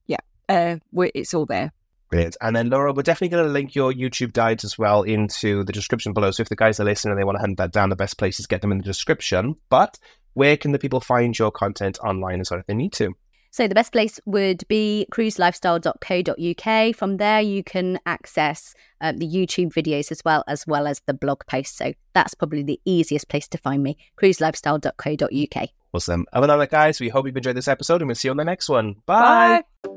yeah, 0.07 0.17
uh, 0.49 0.77
it's 1.15 1.35
all 1.35 1.47
there. 1.47 1.73
Brilliant. 2.11 2.37
And 2.41 2.55
then 2.55 2.71
Laura, 2.71 2.93
we're 2.93 3.03
definitely 3.03 3.37
going 3.37 3.47
to 3.47 3.53
link 3.53 3.75
your 3.75 3.93
YouTube 3.93 4.33
guides 4.33 4.65
as 4.65 4.79
well 4.79 5.03
into 5.03 5.65
the 5.65 5.73
description 5.73 6.13
below. 6.13 6.31
So 6.31 6.43
if 6.43 6.49
the 6.49 6.57
guys 6.57 6.79
are 6.79 6.85
listening 6.85 7.13
and 7.13 7.21
they 7.21 7.25
want 7.25 7.37
to 7.37 7.41
hunt 7.41 7.59
that 7.59 7.73
down, 7.73 7.91
the 7.91 7.97
best 7.97 8.17
place 8.19 8.39
is 8.39 8.47
get 8.47 8.61
them 8.61 8.73
in 8.73 8.79
the 8.79 8.85
description. 8.85 9.57
But 9.69 9.99
where 10.35 10.57
can 10.57 10.73
the 10.73 10.79
people 10.79 11.01
find 11.01 11.37
your 11.37 11.51
content 11.51 11.99
online 12.01 12.41
as 12.41 12.51
well 12.51 12.61
if 12.61 12.67
they 12.67 12.75
need 12.75 12.93
to? 12.95 13.15
So 13.51 13.67
the 13.67 13.75
best 13.75 13.91
place 13.91 14.21
would 14.27 14.69
be 14.69 15.07
cruiselifestyle.co.uk. 15.11 16.95
From 16.95 17.17
there, 17.17 17.41
you 17.41 17.65
can 17.65 17.99
access 18.05 18.75
uh, 19.01 19.13
the 19.13 19.27
YouTube 19.27 19.73
videos 19.73 20.13
as 20.13 20.23
well 20.27 20.45
as 20.47 20.67
well 20.67 20.87
as 20.87 21.01
the 21.07 21.15
blog 21.15 21.41
posts. 21.47 21.79
So 21.79 21.95
that's 22.13 22.35
probably 22.35 22.63
the 22.63 22.79
easiest 22.85 23.31
place 23.31 23.49
to 23.49 23.57
find 23.57 23.83
me. 23.83 23.97
cruiselifestyle.co.uk. 24.21 25.69
Awesome. 25.95 26.27
Other 26.35 26.47
than 26.49 26.59
that, 26.59 26.71
guys, 26.71 27.01
we 27.01 27.09
hope 27.09 27.25
you've 27.25 27.37
enjoyed 27.37 27.57
this 27.57 27.69
episode 27.69 28.03
and 28.03 28.09
we'll 28.09 28.15
see 28.15 28.29
you 28.29 28.33
on 28.33 28.37
the 28.37 28.45
next 28.45 28.69
one. 28.69 28.97
Bye. 29.07 29.63
Bye. 29.83 29.93